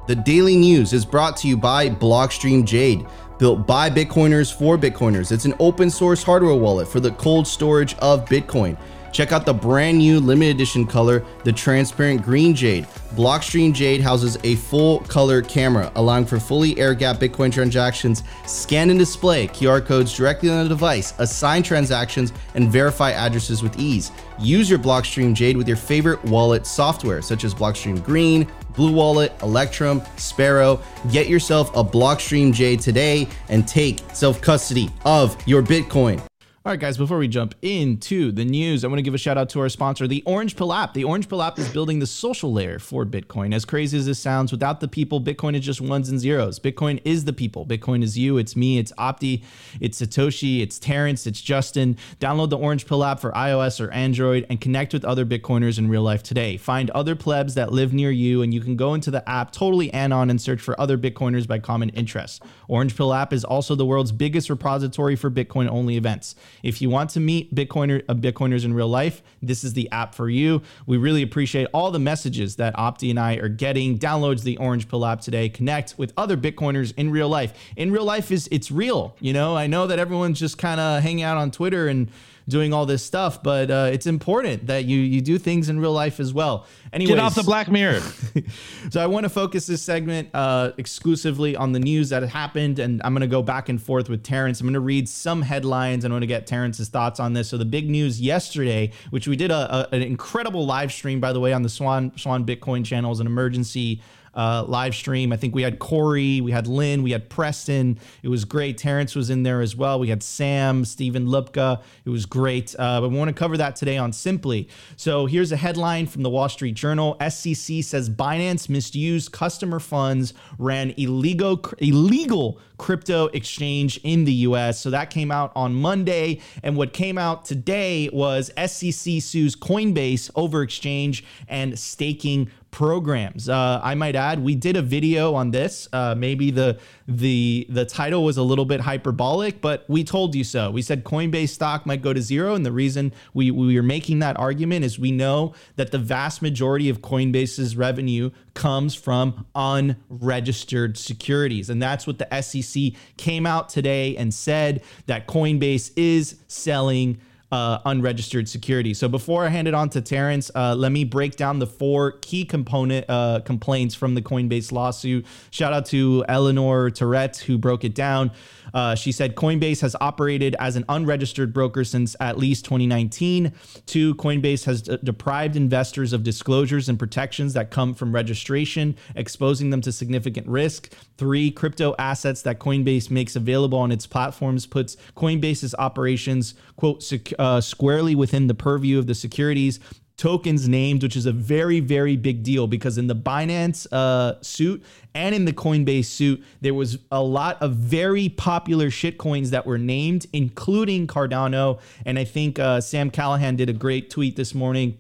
The 0.06 0.16
Daily 0.18 0.58
News 0.58 0.92
is 0.92 1.06
brought 1.06 1.38
to 1.38 1.48
you 1.48 1.56
by 1.56 1.90
Blockstream 1.90 2.66
Jade 2.66 3.06
built 3.40 3.66
by 3.66 3.90
Bitcoiners 3.90 4.54
for 4.54 4.78
Bitcoiners. 4.78 5.32
It's 5.32 5.46
an 5.46 5.54
open 5.60 5.90
source 5.90 6.22
hardware 6.22 6.56
wallet 6.56 6.90
for 6.90 7.00
the 7.00 7.12
cold 7.12 7.48
storage 7.48 7.96
of 8.00 8.26
Bitcoin. 8.26 8.78
Check 9.14 9.32
out 9.32 9.46
the 9.46 9.54
brand 9.54 10.00
new 10.00 10.20
limited 10.20 10.56
edition 10.56 10.86
color, 10.86 11.24
the 11.44 11.54
transparent 11.54 12.22
green 12.24 12.56
jade. 12.56 12.86
Blockstream 13.16 13.72
Jade 13.72 14.02
houses 14.02 14.40
a 14.44 14.56
full 14.56 15.02
color 15.02 15.42
camera, 15.42 15.92
allowing 15.96 16.26
for 16.26 16.40
fully 16.40 16.78
air 16.80 16.96
gap 16.96 17.18
Bitcoin 17.18 17.54
transactions, 17.54 18.24
scan 18.48 18.90
and 18.90 18.98
display 18.98 19.48
QR 19.48 19.86
codes 19.86 20.18
directly 20.18 20.50
on 20.50 20.64
the 20.64 20.70
device, 20.70 21.14
assign 21.20 21.62
transactions, 21.62 22.34
and 22.56 22.72
verify 22.72 23.12
addresses 23.12 23.62
with 23.62 23.80
ease. 23.80 24.12
Use 24.40 24.68
your 24.68 24.80
Blockstream 24.80 25.36
Jade 25.36 25.58
with 25.58 25.68
your 25.68 25.78
favorite 25.78 26.24
wallet 26.26 26.66
software, 26.66 27.22
such 27.22 27.44
as 27.44 27.54
Blockstream 27.54 28.04
Green, 28.04 28.52
Blue 28.76 28.92
Wallet, 28.92 29.34
Electrum, 29.42 30.02
Sparrow. 30.18 30.82
Get 31.12 31.28
yourself 31.28 31.76
a 31.76 31.84
Blockstream 31.84 32.54
Jade 32.54 32.82
today 32.82 33.28
and 33.50 33.68
take 33.68 34.02
self 34.14 34.42
custody 34.42 34.90
of 35.06 35.36
your 35.48 35.64
Bitcoin. 35.64 36.22
All 36.66 36.72
right, 36.72 36.80
guys, 36.80 36.98
before 36.98 37.18
we 37.18 37.28
jump 37.28 37.56
into 37.62 38.32
the 38.32 38.46
news, 38.46 38.86
I 38.86 38.88
want 38.88 39.00
to 39.00 39.02
give 39.02 39.14
a 39.14 39.18
shout 39.18 39.38
out 39.38 39.50
to 39.50 39.60
our 39.60 39.68
sponsor, 39.68 40.08
the 40.08 40.24
Orange 40.26 40.56
Pill 40.56 40.72
app. 40.72 40.94
The 40.94 41.04
Orange 41.04 41.28
Pill 41.28 41.42
app 41.42 41.60
is 41.60 41.68
building 41.68 42.00
the 42.00 42.08
social 42.08 42.54
layer 42.54 42.80
for 42.80 43.06
Bitcoin. 43.06 43.54
As 43.54 43.66
crazy 43.66 43.98
as 43.98 44.06
this 44.06 44.18
sounds, 44.18 44.50
without 44.50 44.80
the 44.80 44.88
people, 44.88 45.20
Bitcoin 45.20 45.58
is 45.58 45.66
just 45.66 45.82
ones 45.82 46.08
and 46.08 46.22
zeros. 46.22 46.60
Bitcoin 46.62 47.02
is 47.04 47.26
the 47.26 47.34
people. 47.34 47.66
Bitcoin 47.66 48.02
is 48.02 48.18
you, 48.18 48.38
it's 48.38 48.56
me, 48.56 48.78
it's 48.78 48.94
Opti, 48.94 49.44
it's 49.82 50.02
Satoshi, 50.02 50.62
it's 50.62 50.80
Terrance, 50.80 51.28
it's 51.28 51.42
Justin. 51.42 51.98
Download 52.22 52.50
the 52.50 52.58
Orange 52.58 52.88
Pill 52.88 53.04
app 53.04 53.20
for 53.20 53.34
iOS 53.34 53.86
or 53.86 53.92
Android 53.92 54.46
and 54.50 54.62
connect 54.62 54.94
with 54.94 55.04
other 55.04 55.26
Bitcoiners 55.26 55.78
in 55.78 55.90
real 55.90 56.04
life 56.04 56.24
today. 56.24 56.56
Find 56.56 56.90
other 56.92 57.18
plebs 57.18 57.56
that 57.56 57.74
live 57.74 57.92
near 57.92 58.10
you, 58.10 58.42
and 58.42 58.54
you 58.54 58.62
can 58.62 58.78
go 58.78 58.94
into 58.94 59.12
the 59.12 59.30
app 59.30 59.52
totally 59.52 59.92
anon 59.94 60.30
and 60.30 60.42
search 60.42 60.62
for 60.62 60.80
other 60.80 60.98
Bitcoiners 60.98 61.46
by 61.46 61.60
common 61.60 61.90
interests. 61.90 62.40
Orange 62.70 62.96
Pill 62.96 63.14
app 63.14 63.34
is 63.34 63.44
also 63.44 63.76
the 63.76 63.86
world's 63.86 64.14
biggest 64.14 64.50
repository 64.50 65.18
for 65.18 65.30
Bitcoin 65.30 65.68
only 65.68 65.98
events. 65.98 66.36
If 66.64 66.82
you 66.82 66.90
want 66.90 67.12
to 67.12 67.20
meet 67.20 67.54
Bitcoiner 67.54 68.04
uh, 68.10 68.16
Bitcoiners 68.16 68.66
in 68.66 68.74
real 68.74 68.88
life, 68.88 69.22
this 69.42 69.64
is 69.64 69.74
the 69.74 69.92
app 69.92 70.16
for 70.16 70.30
you. 70.30 70.62
We 70.88 70.98
really 70.98 71.22
appreciate 71.22 71.68
all 71.74 71.92
the 71.92 72.00
messages 72.00 72.56
that 72.56 72.76
Opti 72.76 73.10
and 73.10 73.20
I 73.20 73.36
are 73.36 73.50
getting. 73.50 74.00
Downloads 74.00 74.44
the 74.44 74.58
Orange 74.58 74.88
Pill 74.88 75.06
app 75.06 75.22
today. 75.22 75.50
Connect 75.50 75.96
with 75.98 76.14
other 76.18 76.38
Bitcoiners 76.38 76.94
in 76.98 77.12
real 77.12 77.30
life. 77.30 77.54
In 77.76 77.92
real 77.92 78.06
life 78.06 78.32
is 78.32 78.48
it's 78.52 78.72
real. 78.72 79.16
You 79.20 79.34
know, 79.34 79.56
I 79.56 79.68
know 79.68 79.86
that 79.88 80.00
everyone's 80.00 80.40
just 80.40 80.58
kind 80.58 80.80
of 80.80 81.04
hanging 81.04 81.24
out 81.24 81.38
on 81.38 81.52
Twitter 81.52 81.88
and 81.88 82.10
doing 82.48 82.74
all 82.74 82.86
this 82.86 83.04
stuff, 83.04 83.42
but 83.42 83.72
uh, 83.72 83.90
it's 83.92 84.06
important 84.06 84.68
that 84.68 84.86
you 84.86 85.00
you 85.00 85.22
do 85.22 85.38
things 85.38 85.70
in 85.70 85.80
real 85.80 85.94
life 85.94 86.20
as 86.20 86.34
well. 86.34 86.66
Anyways, 86.92 87.16
Get 87.16 87.20
off 87.20 87.36
the 87.36 87.44
Black 87.44 87.72
Mirror. 87.72 88.02
so 88.90 89.02
I 89.02 89.08
want 89.08 89.24
to 89.24 89.30
focus 89.30 89.66
this 89.66 89.82
segment 89.82 90.30
uh, 90.34 90.72
exclusively 90.78 91.56
on 91.56 91.72
the 91.72 91.80
news 91.80 92.10
that 92.10 92.24
happened, 92.24 92.80
and 92.80 93.02
I'm 93.04 93.14
going 93.14 93.22
to 93.22 93.28
go 93.28 93.42
back 93.42 93.70
and 93.70 93.82
forth 93.82 94.10
with 94.10 94.24
Terrance. 94.24 94.62
I'm 94.62 94.68
going 94.68 94.74
to 94.74 94.80
read 94.80 95.10
some 95.10 95.42
headlines. 95.42 96.04
And 96.04 96.14
I 96.14 96.16
want 96.16 96.24
to 96.24 96.28
get 96.28 96.46
Terrance's 96.48 96.90
thoughts 96.90 97.20
on 97.20 97.34
this. 97.34 97.50
So 97.50 97.58
the 97.58 97.66
big 97.66 97.90
news 97.90 98.22
yesterday, 98.22 98.92
which 99.10 99.28
we 99.28 99.36
did 99.36 99.52
a, 99.52 99.88
a, 99.92 99.96
an 99.96 100.02
incredible 100.02 100.66
live 100.66 100.92
stream, 100.92 101.20
by 101.20 101.34
the 101.34 101.40
way, 101.40 101.54
on 101.54 101.64
the 101.64 101.70
Swan 101.70 102.12
Swan 102.18 102.46
Bitcoin 102.46 102.86
channel, 102.86 103.12
is 103.12 103.20
an 103.20 103.28
emergency 103.28 104.02
uh, 104.36 104.64
live 104.68 104.96
stream. 104.96 105.32
I 105.32 105.38
think 105.38 105.56
we 105.56 105.62
had 105.62 105.80
Corey, 105.80 106.42
we 106.42 106.52
had 106.52 106.68
Lynn, 106.68 107.04
we 107.04 107.12
had 107.12 107.30
Preston. 107.30 108.00
It 108.22 108.30
was 108.30 108.46
great. 108.46 108.78
Terrance 108.78 109.16
was 109.16 109.30
in 109.30 109.44
there 109.44 109.62
as 109.62 109.76
well. 109.76 110.00
We 110.00 110.10
had 110.10 110.24
Sam, 110.24 110.86
Stephen 110.86 111.28
Lubka. 111.28 111.82
It 112.06 112.10
was 112.10 112.26
great. 112.26 112.76
Uh, 112.78 113.02
but 113.02 113.10
we 113.10 113.18
want 113.18 113.30
to 113.30 113.34
cover 113.34 113.58
that 113.58 113.76
today 113.76 113.98
on 113.98 114.14
Simply. 114.14 114.70
So 114.96 115.26
here's 115.26 115.52
a 115.52 115.58
headline 115.58 116.08
from 116.08 116.24
the 116.24 116.30
Wall 116.30 116.50
Street 116.50 116.76
Journal. 116.76 117.18
SEC 117.30 117.84
says 117.84 118.10
Binance 118.10 118.70
misused 118.70 119.32
customer 119.32 119.80
funds, 119.80 120.34
ran 120.58 120.92
illegal 120.98 121.64
illegal 121.80 122.60
crypto 122.78 123.28
exchange 123.28 123.98
in 124.04 124.26
the 124.26 124.34
US. 124.34 124.80
So 124.80 124.90
that 124.90 125.10
came 125.10 125.32
out 125.32 125.52
on 125.56 125.74
Monday. 125.74 126.42
And 126.64 126.76
what 126.76 126.94
came 126.94 127.18
out 127.18 127.46
today 127.46 128.10
was 128.12 128.52
SEC 128.58 129.22
sues 129.22 129.56
Coinbase 129.56 130.30
over 130.36 130.62
exchange 130.62 131.24
and 131.48 131.78
staking 131.78 132.50
programs. 132.74 133.48
Uh, 133.48 133.80
I 133.84 133.94
might 133.94 134.16
add, 134.16 134.44
we 134.44 134.56
did 134.56 134.76
a 134.76 134.82
video 134.82 135.36
on 135.36 135.52
this. 135.52 135.88
Uh, 135.94 136.16
maybe 136.18 136.50
the 136.52 136.80
the 137.08 137.68
the 137.70 137.86
title 137.86 138.26
was 138.26 138.36
a 138.36 138.44
little 138.44 138.66
bit 138.66 138.82
hyperbolic, 138.82 139.62
but 139.62 139.86
we 139.88 140.04
told 140.04 140.34
you 140.36 140.44
so. 140.44 140.72
We 140.72 140.82
said 140.82 141.04
Coinbase 141.06 141.50
stock 141.50 141.86
might 141.86 142.02
go 142.02 142.12
to 142.14 142.22
zero, 142.22 142.56
and 142.56 142.66
the 142.66 142.72
reason 142.72 143.14
we 143.34 143.52
we 143.52 143.78
are 143.78 143.84
making 143.84 144.20
that 144.20 144.38
argument 144.38 144.84
is 144.84 144.98
we 144.98 145.12
know 145.12 145.54
that 145.76 145.92
the 145.92 146.00
vast 146.00 146.42
majority 146.42 146.90
of 146.90 147.02
Coinbase's 147.02 147.78
revenue 147.78 148.32
comes 148.56 148.96
from 148.96 149.46
unregistered 149.56 150.98
securities, 150.98 151.70
and 151.70 151.82
that's 151.82 152.08
what 152.08 152.18
the 152.18 152.42
SEC 152.42 153.00
came 153.18 153.46
out 153.46 153.70
today 153.70 154.18
and 154.18 154.34
said 154.34 154.82
that 155.06 155.28
Coinbase 155.28 155.92
is 155.96 156.38
selling 156.48 157.20
uh, 157.54 157.78
unregistered 157.86 158.50
security. 158.50 158.96
So 158.96 159.08
before 159.08 159.46
I 159.46 159.50
hand 159.50 159.68
it 159.68 159.76
on 159.76 159.88
to 159.90 160.02
Terrance, 160.02 160.50
uh, 160.56 160.74
let 160.74 160.92
me 160.92 161.04
break 161.04 161.36
down 161.36 161.60
the 161.60 161.68
four 161.68 162.14
key 162.14 162.46
component 162.46 163.06
uh, 163.08 163.42
complaints 163.46 163.94
from 163.94 164.16
the 164.16 164.24
Coinbase 164.24 164.72
lawsuit. 164.72 165.24
Shout 165.52 165.72
out 165.72 165.86
to 165.88 166.26
Eleanor 166.28 166.90
Terrett 166.90 167.38
who 167.44 167.60
broke 167.60 167.84
it 167.84 167.94
down. 167.94 168.32
Uh, 168.74 168.96
she 168.96 169.12
said 169.12 169.36
Coinbase 169.36 169.82
has 169.82 169.96
operated 170.02 170.56
as 170.60 170.76
an 170.76 170.84
unregistered 170.90 171.54
broker 171.54 171.84
since 171.84 172.16
at 172.20 172.40
least 172.40 172.66
2019. 172.66 173.54
Two, 173.86 174.16
Coinbase 174.16 174.66
has 174.66 174.82
d- 174.82 174.98
deprived 175.04 175.56
investors 175.56 176.12
of 176.12 176.24
disclosures 176.24 176.90
and 176.90 176.98
protections 176.98 177.54
that 177.54 177.70
come 177.70 177.94
from 177.94 178.16
registration, 178.16 178.96
exposing 179.16 179.70
them 179.70 179.82
to 179.82 179.92
significant 179.92 180.48
risk. 180.48 180.92
Three, 181.18 181.52
crypto 181.52 181.94
assets 182.00 182.42
that 182.42 182.60
Coinbase 182.60 183.12
makes 183.12 183.36
available 183.36 183.78
on 183.78 183.92
its 183.92 184.08
platforms 184.08 184.66
puts 184.66 184.98
Coinbase's 185.16 185.76
operations, 185.78 186.56
quote, 186.76 187.04
sec- 187.04 187.34
uh, 187.44 187.62
squarely 187.62 188.16
within 188.16 188.48
the 188.48 188.56
purview 188.56 188.98
of 188.98 189.08
the 189.08 189.16
securities 189.16 189.80
tokens 190.18 190.68
named, 190.68 191.02
which 191.02 191.16
is 191.16 191.26
a 191.26 191.32
very, 191.32 191.80
very 191.80 192.16
big 192.16 192.44
deal 192.44 192.68
because 192.68 192.98
in 192.98 193.08
the 193.08 193.16
Binance 193.16 193.88
uh, 193.92 194.40
suit 194.42 194.84
and 195.14 195.34
in 195.34 195.46
the 195.46 195.54
Coinbase 195.54 196.06
suit, 196.06 196.44
there 196.62 196.74
was 196.74 197.00
a 197.12 197.22
lot 197.22 197.62
of 197.62 197.74
very 197.74 198.30
popular 198.30 198.88
shitcoins 198.88 199.50
that 199.50 199.66
were 199.66 199.78
named, 199.78 200.28
including 200.32 201.08
Cardano. 201.08 201.80
And 202.06 202.20
I 202.20 202.26
think 202.26 202.60
uh, 202.60 202.80
Sam 202.82 203.10
Callahan 203.10 203.56
did 203.56 203.70
a 203.70 203.74
great 203.74 204.10
tweet 204.10 204.36
this 204.36 204.54
morning 204.54 204.98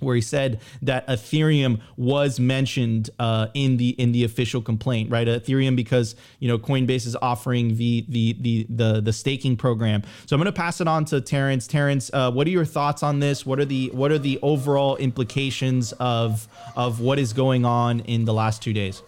where 0.00 0.14
he 0.14 0.20
said 0.20 0.60
that 0.82 1.06
Ethereum 1.08 1.80
was 1.96 2.38
mentioned 2.38 3.10
uh, 3.18 3.48
in 3.54 3.76
the 3.76 3.90
in 3.90 4.12
the 4.12 4.24
official 4.24 4.62
complaint, 4.62 5.10
right? 5.10 5.26
Ethereum 5.26 5.76
because 5.76 6.16
you 6.38 6.48
know 6.48 6.58
Coinbase 6.58 7.06
is 7.06 7.16
offering 7.20 7.76
the 7.76 8.04
the 8.08 8.36
the 8.40 8.66
the, 8.68 9.00
the 9.00 9.12
staking 9.12 9.56
program. 9.56 10.02
So 10.26 10.34
I'm 10.34 10.40
going 10.40 10.52
to 10.52 10.52
pass 10.52 10.80
it 10.80 10.88
on 10.88 11.04
to 11.06 11.20
Terrance. 11.20 11.66
Terrance, 11.66 12.10
uh, 12.12 12.30
what 12.30 12.46
are 12.46 12.50
your 12.50 12.64
thoughts 12.64 13.02
on 13.02 13.20
this? 13.20 13.44
What 13.44 13.58
are 13.58 13.64
the 13.64 13.90
what 13.92 14.12
are 14.12 14.18
the 14.18 14.38
overall 14.42 14.96
implications 14.96 15.92
of 15.92 16.48
of 16.76 17.00
what 17.00 17.18
is 17.18 17.32
going 17.32 17.64
on 17.64 18.00
in 18.00 18.24
the 18.24 18.34
last 18.34 18.62
two 18.62 18.72
days? 18.72 19.02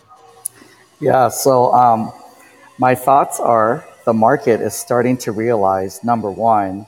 Yeah. 1.00 1.28
So 1.28 1.72
um, 1.72 2.12
my 2.78 2.94
thoughts 2.94 3.40
are 3.40 3.86
the 4.04 4.12
market 4.12 4.60
is 4.60 4.74
starting 4.74 5.16
to 5.18 5.32
realize 5.32 6.02
number 6.02 6.30
one 6.30 6.86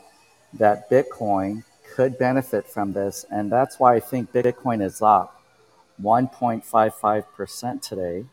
that 0.54 0.90
Bitcoin 0.90 1.64
could 1.94 2.18
benefit 2.18 2.66
from 2.66 2.92
this. 2.92 3.24
And 3.30 3.52
that's 3.52 3.78
why 3.78 3.94
I 3.94 4.00
think 4.00 4.32
Bitcoin 4.32 4.82
is 4.82 5.02
up 5.02 5.40
1.55% 6.02 7.82
today 7.82 8.24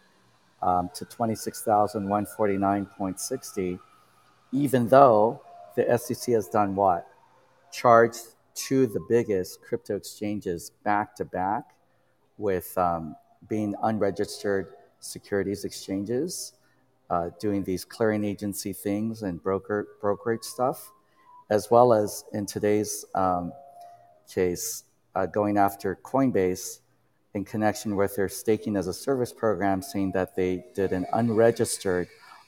um, 0.61 0.89
to 0.93 1.05
26,149.60, 1.05 3.79
even 4.51 4.87
though 4.87 5.41
the 5.75 5.97
SEC 5.97 6.33
has 6.33 6.47
done 6.47 6.75
what? 6.75 7.07
Charged 7.71 8.19
two 8.55 8.83
of 8.83 8.93
the 8.93 9.05
biggest 9.07 9.61
crypto 9.61 9.95
exchanges 9.95 10.71
back 10.83 11.15
to 11.15 11.23
back 11.25 11.75
with 12.37 12.77
um, 12.77 13.15
being 13.47 13.73
unregistered 13.83 14.73
securities 14.99 15.63
exchanges, 15.65 16.53
uh, 17.09 17.29
doing 17.39 17.63
these 17.63 17.85
clearing 17.85 18.23
agency 18.23 18.73
things 18.73 19.23
and 19.23 19.41
broker 19.41 19.87
brokerage 20.01 20.43
stuff 20.43 20.91
as 21.49 21.71
well 21.71 21.93
as 21.93 22.23
in 22.33 22.45
today's 22.45 23.05
um, 23.15 23.51
case 24.31 24.83
uh, 25.15 25.25
going 25.25 25.57
after 25.57 25.97
Coinbase 26.03 26.79
in 27.33 27.45
connection 27.45 27.95
with 27.95 28.15
their 28.15 28.29
staking 28.29 28.75
as 28.75 28.87
a 28.87 28.93
service 28.93 29.33
program, 29.33 29.81
saying 29.81 30.11
that 30.11 30.35
they 30.35 30.65
did 30.73 30.91
an 30.91 31.05
unregistered 31.13 32.07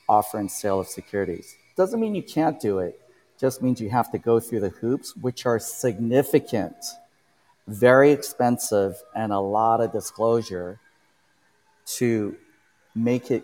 offer 0.09 0.39
and 0.39 0.49
sale 0.49 0.79
of 0.79 0.87
securities. 0.87 1.55
Doesn't 1.75 1.99
mean 1.99 2.15
you 2.15 2.23
can't 2.23 2.59
do 2.59 2.79
it, 2.79 2.99
just 3.39 3.61
means 3.61 3.79
you 3.79 3.89
have 3.89 4.11
to 4.11 4.17
go 4.17 4.39
through 4.39 4.59
the 4.61 4.69
hoops, 4.69 5.15
which 5.15 5.45
are 5.45 5.59
significant, 5.59 6.75
very 7.67 8.11
expensive, 8.11 9.01
and 9.15 9.31
a 9.31 9.39
lot 9.39 9.81
of 9.81 9.91
disclosure 9.91 10.79
to 11.85 12.35
make 12.95 13.31
it 13.31 13.43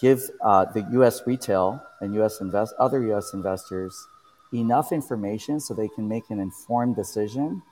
give 0.00 0.30
uh, 0.42 0.64
the 0.66 0.86
U.S. 0.92 1.22
retail 1.26 1.82
and 2.00 2.14
U.S. 2.14 2.40
invest 2.40 2.74
other 2.78 3.02
U.S. 3.04 3.32
investors 3.32 4.06
enough 4.52 4.92
information 4.92 5.60
so 5.60 5.74
they 5.74 5.88
can 5.88 6.08
make 6.08 6.30
an 6.30 6.40
informed 6.40 6.96
decision 6.96 7.62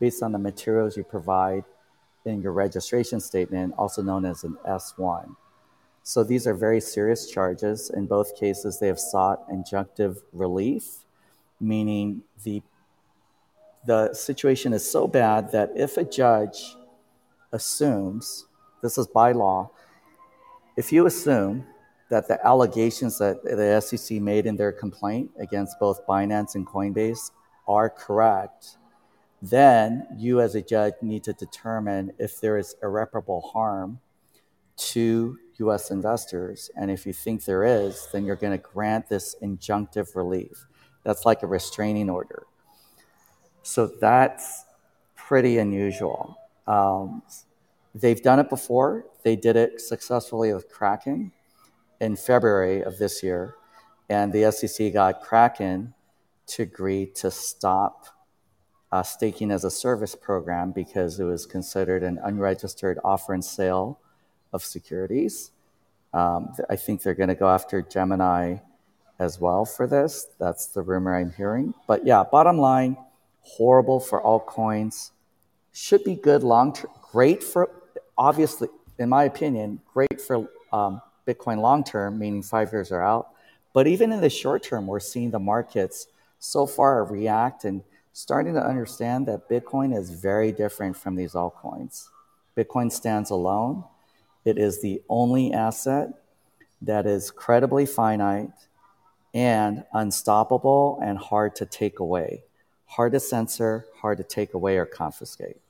based 0.00 0.22
on 0.22 0.32
the 0.32 0.38
materials 0.38 0.96
you 0.96 1.04
provide 1.04 1.64
in 2.24 2.40
your 2.40 2.52
registration 2.52 3.20
statement, 3.20 3.74
also 3.76 4.02
known 4.02 4.24
as 4.24 4.44
an 4.44 4.56
S1. 4.66 5.34
So 6.02 6.24
these 6.24 6.46
are 6.46 6.54
very 6.54 6.80
serious 6.80 7.30
charges. 7.30 7.90
In 7.90 8.06
both 8.06 8.38
cases, 8.38 8.78
they 8.80 8.88
have 8.88 8.98
sought 8.98 9.48
injunctive 9.48 10.22
relief, 10.32 11.04
meaning 11.60 12.22
the 12.42 12.62
the 13.84 14.14
situation 14.14 14.72
is 14.72 14.88
so 14.88 15.08
bad 15.08 15.50
that 15.50 15.72
if 15.74 15.96
a 15.96 16.04
judge 16.04 16.76
assumes, 17.50 18.46
this 18.80 18.96
is 18.96 19.08
by 19.08 19.32
law, 19.32 19.70
if 20.76 20.92
you 20.92 21.04
assume 21.04 21.66
that 22.12 22.28
the 22.28 22.46
allegations 22.46 23.16
that 23.16 23.42
the 23.42 23.80
SEC 23.80 24.20
made 24.20 24.44
in 24.44 24.54
their 24.54 24.70
complaint 24.70 25.30
against 25.38 25.80
both 25.80 26.06
Binance 26.06 26.56
and 26.56 26.66
Coinbase 26.66 27.30
are 27.66 27.88
correct, 27.88 28.76
then 29.40 30.06
you 30.18 30.42
as 30.42 30.54
a 30.54 30.60
judge 30.60 30.92
need 31.00 31.24
to 31.24 31.32
determine 31.32 32.12
if 32.18 32.38
there 32.38 32.58
is 32.58 32.76
irreparable 32.82 33.40
harm 33.40 33.98
to 34.76 35.38
US 35.56 35.90
investors. 35.90 36.70
And 36.76 36.90
if 36.90 37.06
you 37.06 37.14
think 37.14 37.46
there 37.46 37.64
is, 37.64 38.06
then 38.12 38.26
you're 38.26 38.36
going 38.36 38.58
to 38.58 38.62
grant 38.62 39.08
this 39.08 39.34
injunctive 39.42 40.14
relief. 40.14 40.66
That's 41.04 41.24
like 41.24 41.42
a 41.42 41.46
restraining 41.46 42.10
order. 42.10 42.42
So 43.62 43.86
that's 43.86 44.66
pretty 45.16 45.56
unusual. 45.56 46.36
Um, 46.66 47.22
they've 47.94 48.22
done 48.22 48.38
it 48.38 48.50
before. 48.50 49.06
They 49.22 49.34
did 49.34 49.56
it 49.56 49.80
successfully 49.80 50.52
with 50.52 50.68
Kraken 50.68 51.32
in 52.02 52.16
February 52.16 52.82
of 52.82 52.98
this 52.98 53.22
year, 53.22 53.54
and 54.10 54.32
the 54.32 54.50
SEC 54.50 54.92
got 54.92 55.22
Kraken 55.22 55.94
to 56.48 56.64
agree 56.64 57.06
to 57.06 57.30
stop 57.30 58.06
uh, 58.90 59.04
staking 59.04 59.52
as 59.52 59.64
a 59.64 59.70
service 59.70 60.16
program 60.16 60.72
because 60.72 61.20
it 61.20 61.24
was 61.24 61.46
considered 61.46 62.02
an 62.02 62.18
unregistered 62.24 62.98
offer 63.04 63.32
and 63.32 63.44
sale 63.44 64.00
of 64.52 64.64
securities. 64.64 65.52
Um, 66.12 66.52
I 66.68 66.74
think 66.74 67.02
they're 67.02 67.14
going 67.14 67.28
to 67.28 67.36
go 67.36 67.48
after 67.48 67.80
Gemini 67.80 68.56
as 69.20 69.40
well 69.40 69.64
for 69.64 69.86
this. 69.86 70.26
That's 70.40 70.66
the 70.66 70.82
rumor 70.82 71.16
I'm 71.16 71.32
hearing. 71.32 71.72
But 71.86 72.04
yeah, 72.04 72.24
bottom 72.24 72.58
line, 72.58 72.96
horrible 73.42 74.00
for 74.00 74.20
altcoins. 74.20 75.12
Should 75.72 76.02
be 76.02 76.16
good 76.16 76.42
long 76.42 76.74
term. 76.74 76.90
Great 77.12 77.44
for, 77.44 77.70
obviously, 78.18 78.68
in 78.98 79.08
my 79.08 79.24
opinion, 79.24 79.80
great 79.94 80.20
for 80.20 80.48
um, 80.72 81.00
Bitcoin 81.26 81.58
long 81.58 81.84
term, 81.84 82.18
meaning 82.18 82.42
five 82.42 82.72
years 82.72 82.92
are 82.92 83.02
out. 83.02 83.28
But 83.72 83.86
even 83.86 84.12
in 84.12 84.20
the 84.20 84.30
short 84.30 84.62
term, 84.62 84.86
we're 84.86 85.00
seeing 85.00 85.30
the 85.30 85.38
markets 85.38 86.08
so 86.38 86.66
far 86.66 87.04
react 87.04 87.64
and 87.64 87.82
starting 88.12 88.54
to 88.54 88.64
understand 88.64 89.26
that 89.26 89.48
Bitcoin 89.48 89.96
is 89.96 90.10
very 90.10 90.52
different 90.52 90.96
from 90.96 91.14
these 91.14 91.32
altcoins. 91.32 92.08
Bitcoin 92.56 92.92
stands 92.92 93.30
alone. 93.30 93.84
It 94.44 94.58
is 94.58 94.82
the 94.82 95.00
only 95.08 95.52
asset 95.52 96.10
that 96.82 97.06
is 97.06 97.30
credibly 97.30 97.86
finite 97.86 98.50
and 99.32 99.84
unstoppable 99.94 100.98
and 101.02 101.16
hard 101.16 101.54
to 101.56 101.64
take 101.64 102.00
away. 102.00 102.42
Hard 102.86 103.12
to 103.12 103.20
censor, 103.20 103.86
hard 104.02 104.18
to 104.18 104.24
take 104.24 104.52
away 104.52 104.76
or 104.76 104.84
confiscate 104.84 105.61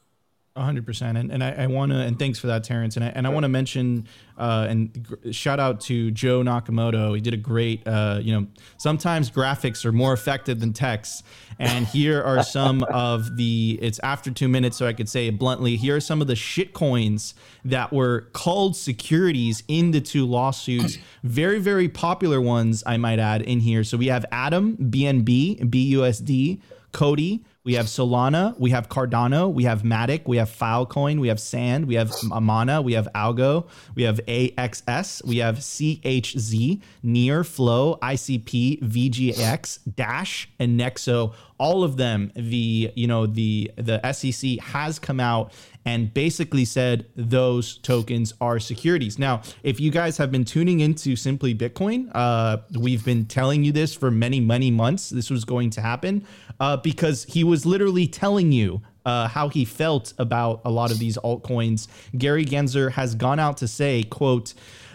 hundred 0.57 0.85
percent, 0.85 1.17
and 1.17 1.31
and 1.33 1.43
I, 1.43 1.65
I 1.65 1.67
want 1.67 1.93
to 1.93 1.99
and 1.99 2.19
thanks 2.19 2.39
for 2.39 2.49
that, 2.49 2.65
Terrance. 2.65 2.97
And 2.97 3.05
I 3.05 3.09
and 3.09 3.27
I 3.27 3.31
want 3.31 3.45
to 3.45 3.49
mention 3.49 4.07
uh, 4.37 4.67
and 4.69 5.07
g- 5.23 5.33
shout 5.33 5.61
out 5.61 5.81
to 5.83 6.11
Joe 6.11 6.43
Nakamoto. 6.43 7.15
He 7.15 7.21
did 7.21 7.33
a 7.33 7.39
great. 7.39 7.87
Uh, 7.87 8.19
you 8.21 8.39
know, 8.39 8.47
sometimes 8.77 9.31
graphics 9.31 9.85
are 9.85 9.93
more 9.93 10.13
effective 10.13 10.61
than 10.61 10.73
text, 10.73 11.25
and 11.59 11.87
here 11.87 12.23
are 12.23 12.43
some 12.45 12.83
of 12.85 13.37
the. 13.37 13.79
It's 13.81 13.99
after 14.01 14.31
two 14.31 14.49
minutes, 14.49 14.77
so 14.77 14.87
I 14.87 14.93
could 14.93 15.09
say 15.09 15.29
it 15.29 15.39
bluntly. 15.39 15.77
Here 15.77 15.97
are 15.97 16.01
some 16.01 16.21
of 16.21 16.27
the 16.27 16.37
shit 16.37 16.75
coins 16.75 17.35
that 17.65 17.93
were 17.93 18.29
called 18.33 18.77
securities 18.77 19.63
in 19.69 19.93
the 19.93 20.01
two 20.01 20.27
lawsuits. 20.27 20.99
Very 21.23 21.61
very 21.61 21.89
popular 21.89 22.41
ones, 22.41 22.83
I 22.85 22.97
might 22.97 23.21
add, 23.21 23.43
in 23.43 23.61
here. 23.61 23.85
So 23.85 23.97
we 23.97 24.09
have 24.09 24.27
Atom 24.33 24.77
BNB, 24.77 25.71
BUSD, 25.71 26.61
COTI. 26.91 27.45
We 27.65 27.75
have 27.75 27.87
Solana, 27.87 28.59
we 28.59 28.71
have 28.71 28.89
Cardano, 28.89 29.53
we 29.53 29.63
have 29.65 29.83
Matic, 29.83 30.27
we 30.27 30.39
have 30.39 30.51
Filecoin, 30.51 31.21
we 31.21 31.29
have 31.29 31.39
Sand, 31.39 31.87
we 31.87 31.95
have 31.95 32.13
Amana, 32.33 32.83
we 32.83 32.95
have 32.95 33.07
Algo, 33.15 33.69
we 33.95 34.03
have 34.03 34.19
AXS, 34.27 35.25
we 35.25 35.37
have 35.37 35.59
CHZ, 35.59 36.81
Near, 37.05 37.45
Flow, 37.45 37.99
ICP, 38.03 38.83
VGX, 38.83 39.79
Dash, 39.95 40.49
and 40.59 40.79
Nexo. 40.79 41.35
All 41.59 41.85
of 41.85 41.97
them, 41.97 42.33
the 42.35 42.91
you 42.97 43.07
know 43.07 43.27
the 43.27 43.71
the 43.77 44.01
SEC 44.13 44.59
has 44.59 44.99
come 44.99 45.21
out 45.21 45.53
and 45.85 46.13
basically 46.15 46.65
said 46.65 47.07
those 47.17 47.79
tokens 47.79 48.35
are 48.41 48.59
securities. 48.59 49.19
Now, 49.19 49.43
if 49.63 49.81
you 49.81 49.91
guys 49.91 50.17
have 50.19 50.31
been 50.31 50.45
tuning 50.45 50.81
into 50.81 51.17
Simply 51.17 51.55
Bitcoin, 51.55 52.11
uh, 52.15 52.59
we've 52.79 53.05
been 53.05 53.27
telling 53.27 53.65
you 53.65 53.73
this 53.73 53.95
for 53.95 54.11
many, 54.11 54.41
many 54.41 54.71
months. 54.71 55.11
This 55.11 55.31
was 55.31 55.45
going 55.45 55.71
to 55.71 55.81
happen 55.81 56.25
uh, 56.61 56.77
because 56.77 57.25
he 57.25 57.43
was 57.43 57.67
literally 57.67 58.07
telling 58.07 58.53
you 58.53 58.83
uh, 59.05 59.29
how 59.29 59.49
he 59.49 59.65
felt 59.65 60.15
about 60.19 60.61
a 60.65 60.71
lot 60.71 60.91
of 60.91 60.99
these 60.99 61.17
altcoins. 61.19 61.89
Gary 62.17 62.45
Gensler 62.45 62.91
has 62.93 63.15
gone 63.15 63.39
out 63.39 63.57
to 63.59 63.69
say, 63.69 64.03
quote, 64.05 64.55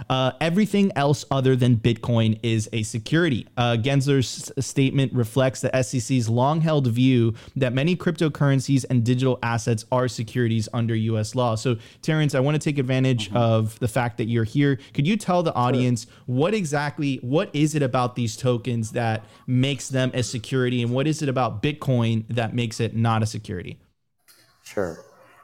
uh, 0.10 0.32
everything 0.40 0.92
else 0.96 1.26
other 1.32 1.56
than 1.56 1.78
Bitcoin 1.78 2.40
is 2.44 2.70
a 2.74 2.84
security. 2.84 3.48
Uh, 3.58 3.78
Gensler's 3.80 4.52
statement 4.66 5.14
reflects 5.14 5.62
the 5.62 5.84
SEC's 5.84 6.30
long 6.30 6.62
held 6.62 6.88
view 6.88 7.34
that 7.56 7.74
many 7.74 7.96
cryptocurrencies 7.96 8.86
and 8.90 9.04
digital 9.04 9.40
assets 9.42 9.86
are 9.92 10.08
securities 10.08 10.70
under 10.74 10.96
US 10.96 11.36
law. 11.36 11.56
So, 11.56 11.78
Terrance, 12.02 12.36
I 12.36 12.40
want 12.40 12.56
to 12.56 12.60
take 12.60 12.78
advantage 12.78 13.28
mm-hmm. 13.28 13.38
of 13.38 13.80
the 13.80 13.88
fact 13.88 14.18
that 14.18 14.26
you're 14.26 14.44
here. 14.44 14.80
Could 14.94 15.08
you 15.08 15.18
tell 15.18 15.44
the 15.44 15.54
audience 15.54 16.04
sure. 16.04 16.14
what 16.26 16.54
exactly, 16.54 17.18
what 17.18 17.50
is 17.54 17.76
it 17.76 17.82
about 17.82 18.16
these 18.16 18.38
tokens 18.38 18.92
that 18.92 19.26
makes 19.46 19.90
them 19.90 20.12
a 20.14 20.24
security, 20.24 20.82
and 20.82 20.92
what 20.92 21.08
is 21.08 21.22
it 21.22 21.30
about 21.30 21.62
Bitcoin 21.62 22.26
that 22.30 22.54
makes 22.54 22.80
it 22.80 22.96
not 22.96 23.24
a 23.24 23.26
security? 23.26 23.80
Sure. 24.74 25.00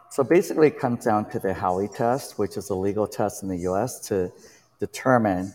So 0.09 0.21
basically, 0.23 0.67
it 0.67 0.77
comes 0.77 1.05
down 1.05 1.29
to 1.31 1.39
the 1.39 1.53
Howey 1.53 1.95
test, 1.95 2.37
which 2.37 2.57
is 2.57 2.69
a 2.69 2.75
legal 2.75 3.07
test 3.07 3.41
in 3.41 3.47
the 3.47 3.59
US 3.69 3.99
to 4.09 4.31
determine 4.79 5.53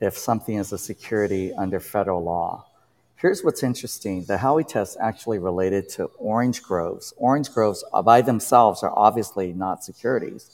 if 0.00 0.18
something 0.18 0.56
is 0.56 0.72
a 0.72 0.78
security 0.78 1.52
under 1.54 1.78
federal 1.78 2.24
law. 2.24 2.66
Here's 3.14 3.44
what's 3.44 3.62
interesting 3.62 4.24
the 4.24 4.36
Howey 4.36 4.66
test 4.66 4.96
actually 5.00 5.38
related 5.38 5.88
to 5.90 6.06
orange 6.18 6.60
groves. 6.62 7.14
Orange 7.16 7.52
groves 7.52 7.84
by 8.04 8.20
themselves 8.20 8.82
are 8.82 8.92
obviously 8.96 9.52
not 9.52 9.84
securities, 9.84 10.50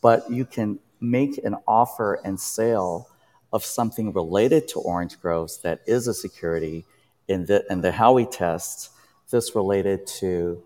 but 0.00 0.30
you 0.30 0.44
can 0.44 0.78
make 1.00 1.38
an 1.44 1.56
offer 1.66 2.20
and 2.24 2.38
sale 2.38 3.08
of 3.52 3.64
something 3.64 4.12
related 4.12 4.68
to 4.68 4.78
orange 4.78 5.20
groves 5.20 5.58
that 5.58 5.80
is 5.86 6.06
a 6.06 6.14
security 6.14 6.84
in 7.26 7.46
the, 7.46 7.64
in 7.68 7.80
the 7.80 7.90
Howey 7.90 8.30
test. 8.30 8.90
This 9.30 9.56
related 9.56 10.06
to 10.20 10.62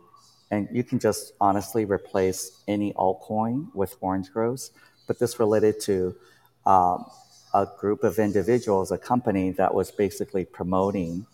and 0.51 0.69
you 0.73 0.83
can 0.83 0.99
just 0.99 1.33
honestly 1.41 1.85
replace 1.85 2.63
any 2.67 2.93
altcoin 2.95 3.73
with 3.75 3.97
orange 4.01 4.33
groves. 4.33 4.73
But 5.07 5.19
this 5.19 5.39
related 5.39 5.81
to 5.83 6.15
um, 6.67 7.07
a 7.55 7.67
group 7.79 8.05
of 8.05 8.19
individuals, 8.19 8.91
a 8.91 8.99
company 8.99 9.51
that 9.53 9.75
was 9.75 9.91
basically 9.91 10.45
promoting 10.45 11.27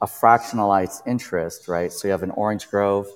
a 0.00 0.06
fractionalized 0.06 1.06
interest, 1.06 1.68
right? 1.68 1.92
So 1.92 2.08
you 2.08 2.12
have 2.12 2.22
an 2.22 2.30
orange 2.32 2.70
grove 2.70 3.08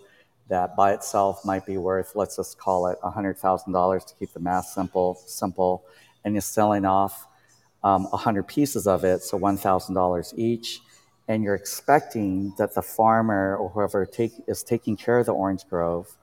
that 0.48 0.74
by 0.76 0.92
itself 0.92 1.44
might 1.44 1.64
be 1.64 1.76
worth, 1.76 2.12
let's 2.14 2.36
just 2.36 2.58
call 2.58 2.88
it 2.88 2.98
$100,000 3.02 4.06
to 4.06 4.14
keep 4.16 4.32
the 4.32 4.40
math 4.40 4.66
simple, 4.66 5.14
simple, 5.26 5.84
and 6.24 6.34
you're 6.34 6.40
selling 6.40 6.84
off 6.84 7.26
um, 7.84 8.04
100 8.04 8.46
pieces 8.46 8.86
of 8.86 9.04
it, 9.04 9.22
so 9.22 9.38
$1,000 9.38 10.34
each 10.36 10.80
and 11.32 11.42
you're 11.42 11.54
expecting 11.54 12.52
that 12.58 12.74
the 12.74 12.82
farmer 12.82 13.56
or 13.56 13.70
whoever 13.70 14.04
take, 14.04 14.32
is 14.46 14.62
taking 14.62 14.98
care 14.98 15.18
of 15.18 15.24
the 15.24 15.32
orange 15.32 15.66
grove, 15.66 16.18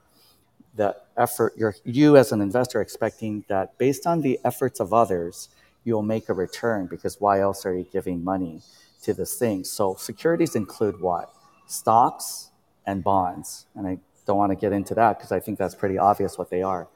the 0.76 0.94
effort, 1.16 1.52
you 1.84 2.16
as 2.16 2.30
an 2.30 2.40
investor 2.40 2.80
expecting 2.80 3.44
that 3.48 3.76
based 3.76 4.06
on 4.06 4.20
the 4.20 4.38
efforts 4.44 4.78
of 4.78 4.94
others, 4.94 5.48
you'll 5.82 6.02
make 6.02 6.28
a 6.28 6.32
return 6.32 6.86
because 6.86 7.20
why 7.20 7.40
else 7.40 7.66
are 7.66 7.74
you 7.74 7.84
giving 7.92 8.22
money 8.22 8.60
to 9.02 9.12
this 9.12 9.36
thing? 9.36 9.64
So 9.64 9.96
securities 9.96 10.54
include 10.54 11.00
what? 11.00 11.34
Stocks 11.66 12.50
and 12.86 13.02
bonds. 13.02 13.66
And 13.74 13.88
I 13.88 13.98
don't 14.26 14.38
want 14.38 14.52
to 14.52 14.56
get 14.56 14.72
into 14.72 14.94
that 14.94 15.18
because 15.18 15.32
I 15.32 15.40
think 15.40 15.58
that's 15.58 15.74
pretty 15.74 15.98
obvious 15.98 16.38
what 16.38 16.50
they 16.50 16.62
are. 16.62 16.86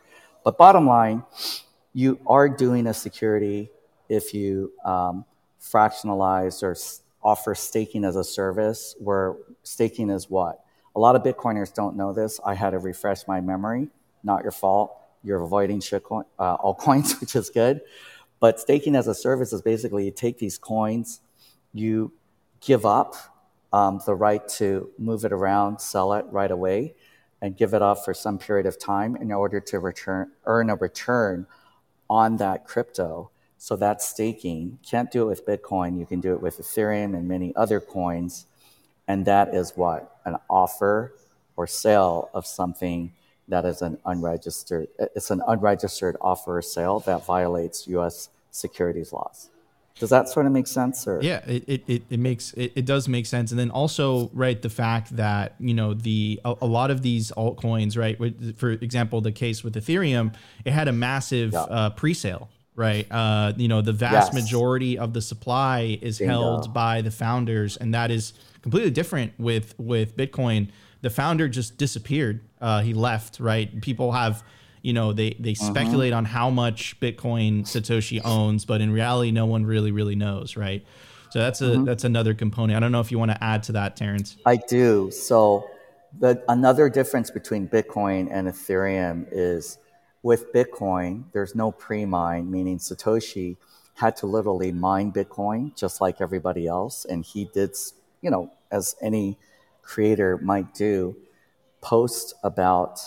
But 0.45 0.57
bottom 0.57 0.87
line, 0.87 1.25
you 1.93 2.21
are 2.29 2.49
doing 2.49 2.87
a 2.87 2.95
security 2.95 3.71
if 4.09 4.33
you 4.33 4.73
um, 4.85 5.25
fractionalize 5.61 6.63
or 6.63 6.77
offer 7.25 7.55
staking 7.55 8.05
as 8.05 8.17
a 8.17 8.25
service, 8.25 8.95
where 8.99 9.37
staking 9.63 10.11
is 10.11 10.29
what? 10.29 10.65
A 10.95 11.01
lot 11.01 11.17
of 11.17 11.23
Bitcoiners 11.23 11.75
don't 11.75 11.97
know 11.97 12.13
this. 12.13 12.39
I 12.45 12.55
had 12.55 12.71
to 12.71 12.79
refresh 12.79 13.27
my 13.27 13.41
memory. 13.41 13.89
Not 14.23 14.43
your 14.43 14.53
fault. 14.53 14.97
You're 15.25 15.43
avoiding 15.43 15.81
shitcoin, 15.81 16.25
uh, 16.39 16.57
which 17.21 17.35
is 17.35 17.51
good. 17.51 17.81
But 18.41 18.61
staking 18.61 18.95
as 18.95 19.07
a 19.07 19.15
service 19.15 19.53
is 19.53 19.63
basically 19.63 20.05
you 20.05 20.11
take 20.11 20.39
these 20.39 20.59
coins, 20.59 21.21
you 21.73 22.13
give 22.61 22.85
up 22.85 23.15
um, 23.73 24.01
the 24.07 24.15
right 24.15 24.47
to 24.49 24.91
move 24.99 25.25
it 25.25 25.33
around, 25.33 25.81
sell 25.81 26.13
it 26.13 26.27
right 26.31 26.51
away, 26.51 26.95
and 27.41 27.57
give 27.57 27.75
it 27.75 27.83
up 27.83 28.05
for 28.05 28.15
some 28.15 28.39
period 28.39 28.67
of 28.67 28.79
time 28.79 29.17
in 29.17 29.33
order 29.33 29.61
to 29.61 29.79
return, 29.79 30.31
earn 30.45 30.71
a 30.71 30.77
return 30.77 31.47
on 32.09 32.37
that 32.37 32.67
crypto. 32.67 33.31
So 33.65 33.77
that's 33.77 34.05
staking. 34.05 34.79
Can't 34.87 35.11
do 35.11 35.23
it 35.23 35.25
with 35.25 35.47
Bitcoin. 35.47 35.99
You 35.99 36.05
can 36.05 36.21
do 36.21 36.35
it 36.35 36.43
with 36.43 36.59
Ethereum 36.59 37.17
and 37.17 37.27
many 37.27 37.57
other 37.57 37.81
coins. 37.81 38.45
And 39.09 39.25
that 39.25 39.55
is 39.55 39.73
what? 39.75 40.19
An 40.27 40.37
offer 40.51 41.15
or 41.57 41.67
sale 41.67 42.29
of 42.35 42.47
something 42.47 43.15
that 43.49 43.65
is 43.65 43.81
an 43.81 43.97
unregistered, 44.05 44.89
it's 44.99 45.31
an 45.31 45.41
unregistered 45.49 46.19
offer 46.21 46.59
or 46.59 46.61
sale 46.61 47.01
that 47.07 47.25
violates 47.25 47.89
US 47.89 48.29
securities 48.51 49.15
laws. 49.15 49.49
Does 49.99 50.11
that 50.11 50.29
sort 50.29 50.45
of 50.45 50.53
make 50.53 50.67
sense? 50.67 51.09
Or 51.09 51.23
Yeah, 51.23 51.39
it, 51.47 51.65
it, 51.89 52.03
it, 52.11 52.19
makes 52.19 52.53
it, 52.53 52.73
it 52.75 52.85
does 52.85 53.09
make 53.09 53.25
sense. 53.25 53.51
And 53.51 53.59
then 53.59 53.71
also, 53.71 54.29
right, 54.35 54.61
the 54.61 54.69
fact 54.69 55.17
that, 55.17 55.55
you 55.59 55.73
know, 55.73 55.95
the 55.95 56.39
a, 56.45 56.55
a 56.61 56.67
lot 56.67 56.91
of 56.91 57.01
these 57.01 57.33
altcoins, 57.33 57.97
right, 57.97 58.19
for 58.59 58.73
example, 58.73 59.23
the 59.23 59.33
case 59.33 59.65
with 59.65 59.75
Ethereum, 59.75 60.35
it 60.67 60.75
had 60.75 60.87
a 60.87 60.93
massive 60.93 61.55
Yeah. 61.55 61.61
uh, 61.63 61.91
pre-sale, 61.91 62.51
right? 62.77 63.07
Uh, 63.11 63.53
you 63.57 63.69
know, 63.69 63.81
the 63.83 63.93
vast 63.93 64.33
Yes. 64.33 64.43
majority 64.43 64.99
of 64.99 65.13
the 65.13 65.21
supply 65.23 65.99
is 66.03 66.19
Bingo. 66.19 66.33
held 66.33 66.73
by 66.75 67.01
the 67.03 67.11
founders, 67.11 67.77
and 67.77 67.95
that 67.95 68.11
is 68.11 68.33
completely 68.63 68.91
different 68.91 69.33
with 69.39 69.75
with 69.79 70.17
Bitcoin. 70.17 70.69
The 71.03 71.11
founder 71.11 71.49
just 71.49 71.77
disappeared. 71.77 72.41
Uh, 72.61 72.81
he 72.81 72.95
left, 72.95 73.39
right? 73.41 73.81
People 73.83 74.13
have 74.13 74.43
you 74.83 74.93
know 74.93 75.13
they 75.13 75.31
they 75.39 75.53
Mm-hmm. 75.53 75.67
speculate 75.73 76.13
on 76.13 76.25
how 76.27 76.51
much 76.51 77.01
bitcoin 77.01 77.63
satoshi 77.63 78.21
owns 78.23 78.67
but 78.67 78.83
in 78.83 78.91
reality 78.93 79.31
no 79.31 79.47
one 79.47 79.65
really 79.65 79.91
really 79.93 80.15
knows 80.15 80.59
right 80.59 80.85
so 81.31 81.39
that's 81.39 81.63
a 81.63 81.65
Mm-hmm. 81.65 81.85
that's 81.85 82.05
another 82.05 82.35
component 82.35 82.77
i 82.77 82.81
don't 82.81 82.93
know 82.93 83.01
if 83.01 83.11
you 83.11 83.19
want 83.19 83.31
to 83.31 83.43
add 83.43 83.63
to 83.63 83.73
that 83.73 83.97
terrance 83.97 84.37
I 84.45 84.57
do. 84.57 85.11
So, 85.11 85.71
the, 86.21 86.43
another 86.49 86.91
difference 86.91 87.31
between 87.31 87.67
Bitcoin 87.67 88.29
and 88.31 88.47
Ethereum 88.47 89.27
is 89.33 89.79
with 90.25 90.55
Bitcoin, 90.55 91.25
there's 91.33 91.55
no 91.55 91.71
pre 91.71 92.07
mine, 92.07 92.51
meaning 92.51 92.79
Satoshi 92.79 93.57
had 93.95 94.17
to 94.17 94.27
literally 94.27 94.73
mine 94.73 95.13
Bitcoin 95.13 95.77
just 95.77 96.01
like 96.01 96.21
everybody 96.21 96.67
else. 96.67 97.05
And 97.05 97.25
he 97.25 97.45
did, 97.53 97.77
you 98.23 98.31
know, 98.31 98.51
as 98.73 98.97
any 99.03 99.39
creator 99.83 100.39
might 100.39 100.73
do, 100.75 101.15
post 101.83 102.35
about 102.43 103.01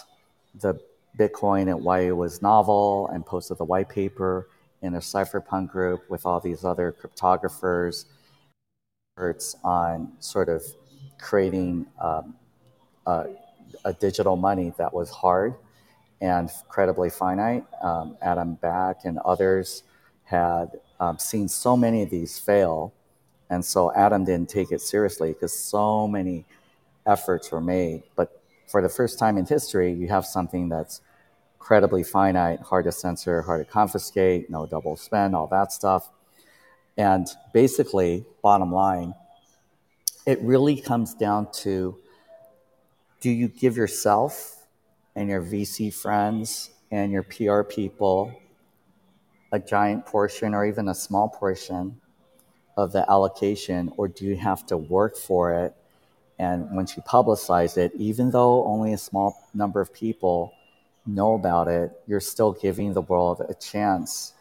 the 0.62 0.80
Bitcoin 1.18 1.64
and 1.64 1.84
why 1.84 2.02
it 2.02 2.16
was 2.16 2.44
novel 2.44 3.08
and 3.12 3.26
posted 3.26 3.58
the 3.58 3.66
white 3.66 3.90
paper 3.90 4.48
in 4.84 4.94
a 4.94 5.00
cypherpunk 5.00 5.72
group 5.72 6.08
with 6.12 6.24
all 6.24 6.40
these 6.40 6.64
other 6.64 6.96
cryptographers 7.02 8.06
experts 9.18 9.56
on 9.64 10.12
sort 10.20 10.50
of 10.50 10.64
creating 11.20 11.88
um, 12.00 12.36
a, 13.08 13.26
a 13.86 13.94
digital 13.94 14.36
money 14.36 14.72
that 14.78 14.94
was 14.94 15.10
hard 15.10 15.56
and 16.22 16.50
credibly 16.68 17.10
finite. 17.10 17.66
Um, 17.82 18.18
Adam 18.22 18.56
Back 18.56 19.06
and 19.06 19.20
others 19.20 19.84
had 20.24 20.72
um, 21.00 21.18
seen 21.20 21.48
so 21.48 21.78
many 21.78 22.04
of 22.04 22.10
these 22.10 22.38
fail. 22.40 22.94
And 23.50 23.64
so 23.64 23.94
Adam 23.94 24.26
didn't 24.26 24.50
take 24.50 24.72
it 24.72 24.82
seriously 24.82 25.34
because 25.34 25.58
so 25.58 26.08
many 26.08 26.46
efforts 27.06 27.52
were 27.52 27.62
made. 27.62 28.04
But 28.16 28.42
for 28.68 28.82
the 28.82 28.90
first 28.90 29.18
time 29.18 29.38
in 29.38 29.46
history, 29.46 29.94
you 29.94 30.08
have 30.10 30.26
something 30.26 30.68
that's 30.70 31.02
credibly 31.60 32.04
finite, 32.04 32.60
hard 32.62 32.86
to 32.86 32.92
censor, 32.92 33.42
hard 33.42 33.66
to 33.66 33.72
confiscate, 33.72 34.50
no 34.50 34.66
double 34.66 34.96
spend, 34.96 35.36
all 35.36 35.48
that 35.48 35.72
stuff. 35.72 36.10
And 36.98 37.28
basically, 37.54 38.26
bottom 38.42 38.72
line, 38.72 39.14
it 40.26 40.42
really 40.42 40.80
comes 40.82 41.14
down 41.14 41.52
to 41.64 41.98
do 43.22 43.30
you 43.30 43.48
give 43.48 43.78
yourself 43.78 44.57
and 45.18 45.28
your 45.28 45.42
VC 45.42 45.94
friends 45.94 46.70
and 46.92 47.12
your 47.12 47.24
PR 47.24 47.64
people 47.64 48.32
a 49.52 49.60
giant 49.60 50.06
portion 50.06 50.54
or 50.54 50.66
even 50.66 50.90
a 50.90 50.96
small 50.96 51.30
portion 51.30 52.00
of 52.76 52.92
the 52.92 53.10
allocation, 53.10 53.92
or 53.98 54.08
do 54.08 54.26
you 54.26 54.36
have 54.36 54.66
to 54.68 54.78
work 54.78 55.18
for 55.18 55.54
it? 55.54 55.74
And 56.38 56.70
once 56.76 56.96
you 56.96 57.02
publicize 57.02 57.78
it, 57.78 57.92
even 57.96 58.30
though 58.30 58.64
only 58.66 58.94
a 58.94 58.98
small 58.98 59.50
number 59.54 59.82
of 59.82 59.92
people 59.92 60.54
know 61.08 61.34
about 61.34 61.68
it, 61.68 61.92
you're 62.06 62.20
still 62.20 62.52
giving 62.52 62.94
the 62.94 63.02
world 63.02 63.42
a 63.50 63.56
chance 63.56 64.34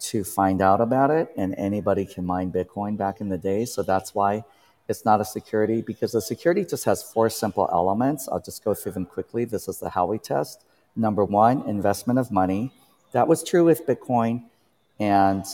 to 0.00 0.24
find 0.24 0.60
out 0.60 0.80
about 0.80 1.10
it. 1.10 1.32
And 1.36 1.54
anybody 1.56 2.04
can 2.04 2.26
mine 2.26 2.52
Bitcoin 2.52 2.98
back 2.98 3.22
in 3.22 3.30
the 3.30 3.38
day. 3.38 3.64
So 3.64 3.82
that's 3.82 4.14
why 4.14 4.44
it's 4.90 5.04
not 5.04 5.20
a 5.20 5.24
security 5.24 5.82
because 5.82 6.10
the 6.10 6.20
security 6.20 6.64
just 6.64 6.84
has 6.84 7.00
four 7.00 7.30
simple 7.30 7.70
elements. 7.72 8.28
I'll 8.28 8.42
just 8.42 8.64
go 8.64 8.74
through 8.74 8.92
them 8.92 9.06
quickly. 9.06 9.44
This 9.44 9.68
is 9.68 9.78
the 9.78 9.90
Howey 9.90 10.20
test. 10.20 10.64
Number 10.96 11.24
one, 11.24 11.62
investment 11.68 12.18
of 12.18 12.32
money. 12.32 12.72
That 13.12 13.28
was 13.28 13.44
true 13.44 13.64
with 13.64 13.86
Bitcoin 13.86 14.46
and 14.98 15.44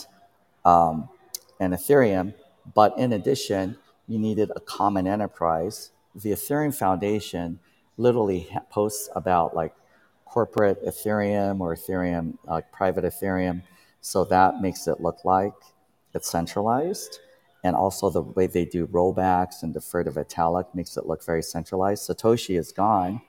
um, 0.65 1.09
and 1.59 1.71
Ethereum. 1.71 2.33
But 2.73 2.97
in 2.97 3.13
addition, 3.13 3.77
you 4.07 4.17
needed 4.17 4.51
a 4.55 4.59
common 4.59 5.05
enterprise. 5.05 5.91
The 6.15 6.31
Ethereum 6.31 6.73
Foundation 6.73 7.59
literally 7.95 8.49
posts 8.71 9.07
about 9.15 9.55
like 9.55 9.75
corporate 10.25 10.83
Ethereum 10.83 11.61
or 11.61 11.75
Ethereum, 11.75 12.39
like 12.45 12.71
private 12.71 13.03
Ethereum. 13.03 13.61
So 14.01 14.25
that 14.25 14.61
makes 14.61 14.87
it 14.87 14.99
look 14.99 15.23
like 15.23 15.53
it's 16.15 16.27
centralized. 16.27 17.19
And 17.67 17.75
also 17.75 18.09
the 18.09 18.21
way 18.21 18.47
they 18.47 18.63
do 18.63 18.87
rollbacks 18.87 19.61
and 19.61 19.73
deferred 19.73 20.05
to 20.05 20.11
Vitalik 20.13 20.73
makes 20.73 20.95
it 20.95 21.05
look 21.05 21.21
very 21.25 21.43
centralized. 21.43 22.09
Satoshi 22.09 22.57
is 22.57 22.71
gone. 22.71 23.19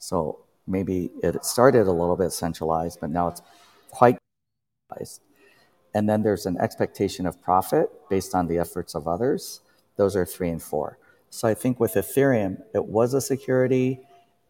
So 0.00 0.40
maybe 0.66 1.12
it 1.22 1.44
started 1.44 1.86
a 1.86 1.92
little 1.92 2.16
bit 2.16 2.32
centralized, 2.32 2.98
but 3.00 3.10
now 3.10 3.28
it's 3.28 3.42
quite 3.90 4.18
centralized. 4.90 5.20
And 5.94 6.08
then 6.08 6.24
there's 6.24 6.46
an 6.46 6.58
expectation 6.58 7.26
of 7.26 7.40
profit 7.40 7.88
based 8.10 8.34
on 8.34 8.48
the 8.48 8.58
efforts 8.58 8.96
of 8.96 9.06
others. 9.06 9.60
Those 9.94 10.16
are 10.16 10.26
three 10.26 10.50
and 10.50 10.60
four. 10.60 10.98
So 11.30 11.46
I 11.46 11.54
think 11.54 11.78
with 11.78 11.94
Ethereum, 11.94 12.60
it 12.74 12.86
was 12.86 13.14
a 13.14 13.20
security. 13.20 14.00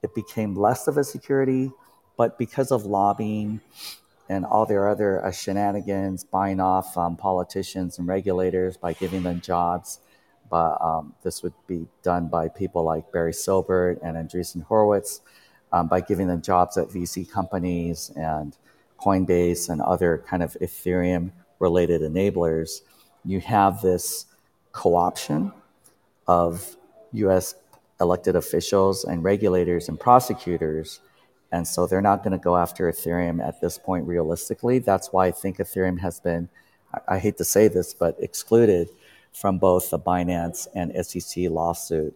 It 0.03 0.15
became 0.15 0.55
less 0.55 0.89
of 0.89 0.97
a 0.97 1.05
security, 1.05 1.73
but 2.17 2.39
because 2.39 2.73
of 2.73 2.87
lobbying 2.87 3.61
and 4.29 4.45
all 4.45 4.67
their 4.67 4.89
other 4.89 5.25
uh, 5.25 5.31
shenanigans, 5.31 6.25
buying 6.25 6.61
off 6.61 6.97
um, 6.97 7.17
politicians 7.17 7.99
and 7.99 8.09
regulators 8.09 8.77
by 8.77 8.93
giving 8.93 9.23
them 9.23 9.41
jobs, 9.41 10.01
but 10.51 10.81
um, 10.81 11.15
this 11.23 11.43
would 11.43 11.55
be 11.67 11.87
done 12.03 12.29
by 12.29 12.49
people 12.49 12.85
like 12.85 13.11
Barry 13.13 13.33
Silbert 13.33 13.99
and 14.03 14.17
Andreessen 14.17 14.63
Horowitz 14.65 15.21
um, 15.73 15.89
by 15.89 16.01
giving 16.01 16.29
them 16.29 16.43
jobs 16.43 16.77
at 16.77 16.89
VC 16.89 17.29
companies 17.31 18.11
and 18.17 18.57
Coinbase 18.99 19.69
and 19.69 19.81
other 19.81 20.25
kind 20.27 20.43
of 20.43 20.57
Ethereum 20.61 21.31
related 21.59 22.03
enablers, 22.03 22.81
you 23.25 23.41
have 23.41 23.83
this 23.83 24.27
co 24.73 24.95
option 24.95 25.53
of 26.27 26.77
US 27.13 27.55
elected 28.01 28.37
officials 28.37 29.05
and 29.05 29.23
regulators 29.23 29.89
and 29.89 29.99
prosecutors. 29.99 31.01
And 31.53 31.67
so 31.67 31.87
they're 31.87 32.03
not 32.03 32.23
going 32.23 32.33
to 32.33 32.43
go 32.43 32.57
after 32.57 32.91
Ethereum 32.91 33.47
at 33.47 33.61
this 33.61 33.79
point 33.79 34.07
realistically. 34.07 34.79
That's 34.79 35.13
why 35.13 35.27
I 35.27 35.31
think 35.31 35.59
Ethereum 35.59 36.01
has 36.01 36.21
been, 36.21 36.49
I- 37.09 37.19
hate 37.19 37.37
to 37.39 37.45
say 37.45 37.69
this, 37.69 37.95
but 37.95 38.17
excluded 38.19 38.89
from 39.33 39.59
both 39.59 39.91
the 39.91 39.99
Binance 39.99 40.67
and 40.75 40.93
SEC 41.07 41.49
lawsuit. 41.51 42.15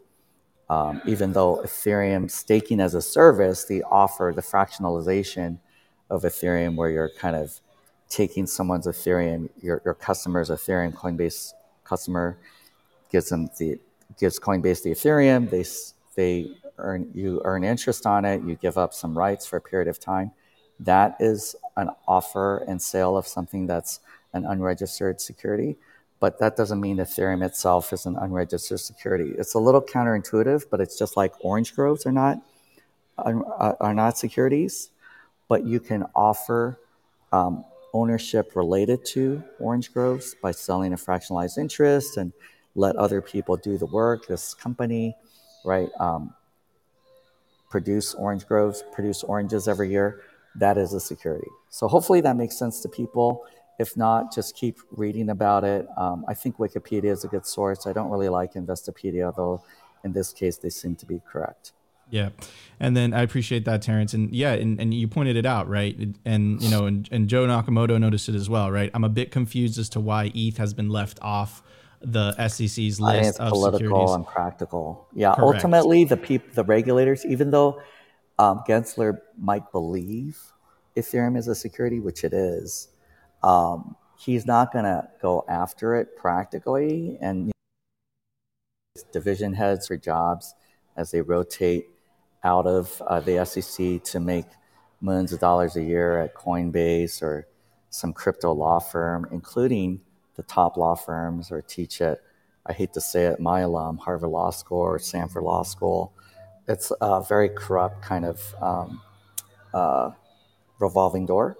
Um, 0.69 1.03
even 1.05 1.33
though 1.33 1.57
Ethereum 1.65 2.31
staking 2.31 2.81
as 2.81 2.95
a 2.95 3.03
service, 3.03 3.65
the 3.65 3.83
offer, 3.85 4.33
the 4.35 4.43
fractionalization 4.43 5.59
of 6.09 6.23
Ethereum, 6.23 6.77
where 6.77 6.91
you're 6.91 7.11
kind 7.19 7.37
of 7.37 7.61
taking 8.09 8.47
someone's 8.47 8.87
Ethereum, 8.87 9.49
your, 9.61 9.83
your 9.85 9.95
customer's 9.95 10.49
Ethereum, 10.49 10.93
Coinbase 10.95 11.53
customer 11.85 12.39
gives 13.11 13.29
them 13.29 13.51
the 13.59 13.79
gives 14.19 14.39
Coinbase 14.39 14.83
the 14.83 14.91
Ethereum. 14.91 15.51
They 15.51 15.65
they 16.15 16.57
earn 16.81 17.11
you 17.15 17.41
earn 17.45 17.65
interest 17.65 18.07
on 18.07 18.25
it. 18.25 18.43
You 18.43 18.57
give 18.57 18.79
up 18.79 18.95
some 18.95 19.17
rights 19.17 19.47
for 19.47 19.57
a 19.57 19.61
period 19.61 19.89
of 19.89 19.99
time. 19.99 20.33
That 20.79 21.17
is 21.21 21.55
an 21.77 21.91
offer 22.09 22.65
and 22.69 22.81
sale 22.81 23.17
of 23.17 23.27
something 23.27 23.67
that's 23.67 24.01
an 24.33 24.45
unregistered 24.45 25.21
security. 25.21 25.77
But 26.21 26.39
that 26.39 26.57
doesn't 26.57 26.81
mean 26.81 26.99
Ethereum 26.99 27.45
itself 27.45 27.93
is 27.93 28.05
an 28.05 28.17
unregistered 28.17 28.81
security. 28.81 29.33
It's 29.39 29.55
a 29.55 29.59
little 29.59 29.81
counterintuitive, 29.81 30.65
but 30.71 30.81
it's 30.81 30.99
just 30.99 31.17
like 31.17 31.33
orange 31.41 31.75
groves 31.75 32.05
are 32.07 32.13
not 32.13 32.43
are, 33.19 33.77
are 33.81 33.95
not 33.95 34.19
securities, 34.19 34.91
but 35.49 35.65
you 35.65 35.81
can 35.81 36.05
offer 36.15 36.79
um, 37.33 37.65
ownership 37.93 38.57
related 38.57 39.05
to 39.05 39.43
orange 39.59 39.93
groves 39.93 40.35
by 40.43 40.53
selling 40.53 40.93
a 40.93 40.97
fractionalized 40.97 41.59
interest 41.59 42.17
and 42.17 42.33
let 42.75 42.97
other 42.97 43.21
people 43.21 43.57
do 43.57 43.77
the 43.79 43.87
work. 43.87 44.27
This 44.27 44.55
company, 44.55 45.17
right, 45.65 45.89
um, 45.99 46.35
produce 47.71 48.13
orange 48.15 48.47
groves, 48.47 48.85
produce 48.93 49.23
oranges 49.23 49.69
every 49.69 49.91
year. 49.91 50.23
That 50.57 50.77
is 50.77 50.93
a 50.93 51.01
security. 51.01 51.49
So 51.71 51.89
hopefully 51.89 52.21
that 52.23 52.37
makes 52.37 52.59
sense 52.59 52.81
to 52.81 52.89
people. 52.89 53.47
If 53.79 53.97
not, 53.97 54.35
just 54.35 54.57
keep 54.57 54.79
reading 54.91 55.31
about 55.31 55.65
it. 55.65 55.87
Um, 55.97 56.25
I 56.29 56.35
think 56.35 56.59
Wikipedia 56.59 57.13
is 57.13 57.25
a 57.25 57.29
good 57.29 57.47
source. 57.47 57.87
I 57.87 57.95
don't 57.95 58.11
really 58.11 58.29
like 58.29 58.55
Investopedia, 58.55 59.35
though 59.35 59.63
in 60.05 60.13
this 60.13 60.33
case 60.33 60.59
they 60.59 60.69
seem 60.69 60.97
to 60.97 61.07
be 61.07 61.23
correct. 61.31 61.73
Yeah. 62.11 62.31
And 62.81 62.97
then 62.97 63.15
I 63.15 63.23
appreciate 63.23 63.65
that, 63.67 63.83
Terrance. 63.83 64.13
And 64.13 64.35
yeah, 64.35 64.53
and, 64.53 64.81
and 64.81 64.93
you 64.93 65.07
pointed 65.07 65.37
it 65.37 65.47
out, 65.47 65.69
right? 65.69 65.97
And, 66.25 66.61
you 66.61 66.69
know, 66.69 66.87
and, 66.87 67.09
and 67.13 67.29
Joe 67.29 67.47
Nakamoto 67.47 68.01
noticed 68.01 68.29
it 68.29 68.35
as 68.35 68.51
well, 68.51 68.71
right? 68.71 68.91
I'm 68.93 69.05
a 69.05 69.09
bit 69.09 69.31
confused 69.31 69.79
as 69.79 69.89
to 69.91 70.01
why 70.01 70.33
ETH 70.35 70.59
has 70.59 70.75
been 70.75 70.89
left 70.89 71.21
off 71.23 71.63
the 72.03 72.33
SEC's 72.49 73.01
list 73.01 73.03
I 73.03 73.13
think 73.15 73.27
it's 73.27 73.39
of 73.39 73.51
political 73.51 73.79
securities. 73.79 74.15
and 74.15 74.27
practical. 74.27 75.09
Yeah, 75.15 75.35
Correct. 75.35 75.57
ultimately, 75.57 76.05
the 76.05 76.17
peop- 76.17 76.53
the 76.55 76.65
regulators, 76.65 77.27
even 77.27 77.51
though 77.51 77.81
um, 78.39 78.63
Gensler 78.67 79.19
might 79.39 79.71
believe 79.71 80.39
Ethereum 80.97 81.37
is 81.37 81.47
a 81.49 81.55
security, 81.55 82.01
which 82.01 82.25
it 82.25 82.33
is, 82.33 82.89
um, 83.43 83.97
he's 84.19 84.47
not 84.47 84.73
going 84.73 84.85
to 84.85 85.09
go 85.21 85.45
after 85.49 85.95
it 85.95 86.17
practically. 86.17 87.19
And 87.21 87.47
you 87.47 87.53
know, 88.97 89.03
division 89.13 89.55
heads 89.55 89.87
for 89.87 89.97
jobs 89.97 90.55
as 90.97 91.11
they 91.11 91.21
rotate 91.21 91.87
out 92.45 92.67
of 92.67 93.03
uh, 93.07 93.21
the 93.21 93.45
SEC 93.45 94.03
to 94.05 94.21
make 94.21 94.47
millions 95.03 95.33
of 95.33 95.41
dollars 95.41 95.77
a 95.77 95.83
year 95.83 96.21
at 96.21 96.35
Coinbase 96.35 97.23
or 97.23 97.47
some 97.91 98.13
crypto 98.13 98.53
law 98.53 98.79
firm, 98.79 99.27
including 99.31 100.01
the 100.41 100.47
top 100.47 100.79
law 100.79 100.95
firms 100.95 101.53
or 101.53 101.61
teach 101.61 102.01
at, 102.01 102.21
I 102.65 102.73
hate 102.73 102.95
to 102.95 103.01
say 103.01 103.27
it, 103.27 103.41
my 103.41 103.61
alum, 103.61 103.99
Harvard 103.99 104.31
Law 104.31 104.51
School 104.51 104.81
or 104.81 104.99
Stanford 104.99 105.43
Law 105.43 105.63
School. 105.63 106.15
It's 106.67 106.91
a 107.01 107.23
very 107.23 107.51
corrupt 107.51 108.01
kind 108.01 108.25
of 108.25 108.55
um, 108.63 109.03
uh, 109.75 110.13
revolving 110.79 111.27
door. 111.27 111.59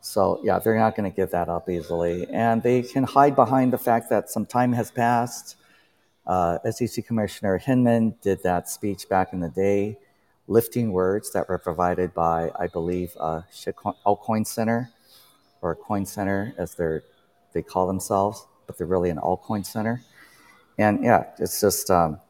So, 0.00 0.40
yeah, 0.42 0.58
they're 0.58 0.78
not 0.78 0.96
going 0.96 1.08
to 1.10 1.14
give 1.14 1.30
that 1.30 1.48
up 1.48 1.68
easily. 1.68 2.26
And 2.30 2.62
they 2.62 2.82
can 2.82 3.04
hide 3.04 3.36
behind 3.36 3.72
the 3.72 3.78
fact 3.78 4.10
that 4.10 4.28
some 4.28 4.44
time 4.44 4.72
has 4.72 4.90
passed. 4.90 5.56
Uh, 6.26 6.58
SEC 6.70 7.06
Commissioner 7.06 7.58
Hinman 7.58 8.16
did 8.22 8.42
that 8.42 8.68
speech 8.68 9.08
back 9.08 9.32
in 9.32 9.40
the 9.40 9.48
day, 9.48 9.98
lifting 10.48 10.90
words 10.90 11.32
that 11.32 11.48
were 11.48 11.58
provided 11.58 12.12
by, 12.12 12.50
I 12.58 12.66
believe, 12.66 13.16
uh, 13.20 13.42
Altcoin 14.04 14.44
Center 14.46 14.90
or 15.62 15.76
Coin 15.76 16.06
Center 16.06 16.54
as 16.58 16.74
they're, 16.74 17.04
they 17.56 17.62
call 17.62 17.86
themselves, 17.86 18.46
but 18.66 18.76
they're 18.76 18.86
really 18.86 19.10
an 19.10 19.16
altcoin 19.16 19.64
center. 19.64 20.02
And 20.78 21.02
yeah, 21.02 21.24
it's 21.38 21.58
just 21.58 21.90
um, 21.90 22.20